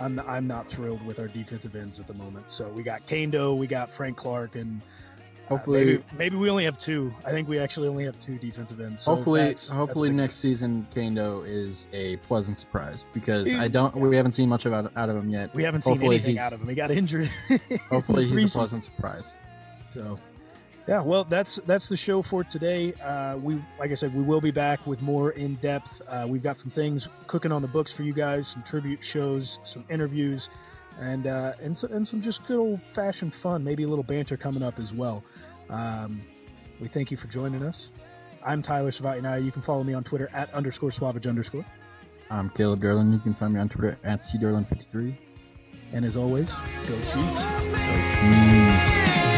I'm 0.01 0.19
I'm 0.21 0.47
not 0.47 0.67
thrilled 0.67 1.05
with 1.05 1.19
our 1.19 1.27
defensive 1.27 1.75
ends 1.75 1.99
at 1.99 2.07
the 2.07 2.13
moment. 2.15 2.49
So 2.49 2.67
we 2.69 2.83
got 2.83 3.05
Kaindoh, 3.07 3.57
we 3.57 3.67
got 3.67 3.91
Frank 3.91 4.17
Clark, 4.17 4.55
and 4.55 4.81
uh, 4.81 5.55
Hopefully, 5.55 5.83
maybe, 5.85 6.03
maybe 6.17 6.35
we 6.37 6.49
only 6.49 6.63
have 6.63 6.77
two. 6.77 7.13
I 7.25 7.31
think 7.31 7.49
we 7.49 7.59
actually 7.59 7.89
only 7.89 8.05
have 8.05 8.17
two 8.17 8.37
defensive 8.37 8.79
ends. 8.79 9.01
So 9.01 9.15
hopefully, 9.15 9.41
that's- 9.41 9.67
that's 9.67 9.77
hopefully 9.77 10.09
big 10.09 10.15
next 10.15 10.35
season 10.35 10.87
Kaindoh 10.95 11.45
is 11.45 11.87
a 11.91 12.15
pleasant 12.17 12.55
surprise 12.57 13.05
because 13.13 13.53
I 13.53 13.67
don't. 13.67 13.93
We 13.95 14.15
haven't 14.15 14.31
seen 14.31 14.47
much 14.49 14.65
about 14.65 14.91
out 14.95 15.09
of 15.09 15.17
him 15.17 15.29
yet. 15.29 15.53
we 15.53 15.63
haven't 15.63 15.81
seen 15.81 15.93
hopefully 15.93 16.15
anything 16.17 16.39
out 16.39 16.53
of 16.53 16.61
him. 16.61 16.69
He 16.69 16.75
got 16.75 16.89
injured. 16.91 17.29
Hopefully, 17.89 18.25
he's 18.27 18.55
a 18.55 18.57
pleasant 18.57 18.83
surprise. 18.83 19.33
So, 19.89 20.17
yeah, 20.87 21.01
well, 21.01 21.23
that's 21.23 21.57
that's 21.65 21.87
the 21.89 21.97
show 21.97 22.21
for 22.21 22.43
today. 22.43 22.93
Uh, 23.03 23.37
we, 23.37 23.61
like 23.79 23.91
I 23.91 23.93
said, 23.93 24.15
we 24.15 24.23
will 24.23 24.41
be 24.41 24.51
back 24.51 24.85
with 24.87 25.01
more 25.01 25.31
in 25.31 25.55
depth. 25.55 26.01
Uh, 26.07 26.25
we've 26.27 26.43
got 26.43 26.57
some 26.57 26.71
things 26.71 27.09
cooking 27.27 27.51
on 27.51 27.61
the 27.61 27.67
books 27.67 27.93
for 27.93 28.03
you 28.03 28.13
guys, 28.13 28.47
some 28.47 28.63
tribute 28.63 29.03
shows, 29.03 29.59
some 29.63 29.85
interviews, 29.89 30.49
and 30.99 31.27
uh, 31.27 31.53
and 31.61 31.75
so, 31.75 31.87
and 31.89 32.07
some 32.07 32.21
just 32.21 32.45
good 32.45 32.57
old 32.57 32.81
fashioned 32.81 33.33
fun, 33.33 33.63
maybe 33.63 33.83
a 33.83 33.87
little 33.87 34.03
banter 34.03 34.37
coming 34.37 34.63
up 34.63 34.79
as 34.79 34.93
well. 34.93 35.23
Um, 35.69 36.21
we 36.79 36.87
thank 36.87 37.11
you 37.11 37.17
for 37.17 37.27
joining 37.27 37.63
us. 37.63 37.91
I'm 38.43 38.61
Tyler 38.61 38.89
Savatinai. 38.89 39.45
You 39.45 39.51
can 39.51 39.61
follow 39.61 39.83
me 39.83 39.93
on 39.93 40.03
Twitter 40.03 40.29
at 40.33 40.51
underscore 40.53 40.89
Swavage 40.89 41.29
underscore. 41.29 41.65
I'm 42.31 42.49
Caleb 42.49 42.81
Derlin. 42.81 43.11
You 43.11 43.19
can 43.19 43.33
find 43.33 43.53
me 43.53 43.59
on 43.59 43.69
Twitter 43.69 43.97
at 44.03 44.21
cderlin53. 44.21 45.13
And 45.93 46.05
as 46.05 46.15
always, 46.15 46.49
go 46.55 46.95
Chiefs. 47.01 47.13
Go 47.13 48.01
Chiefs. 48.19 49.30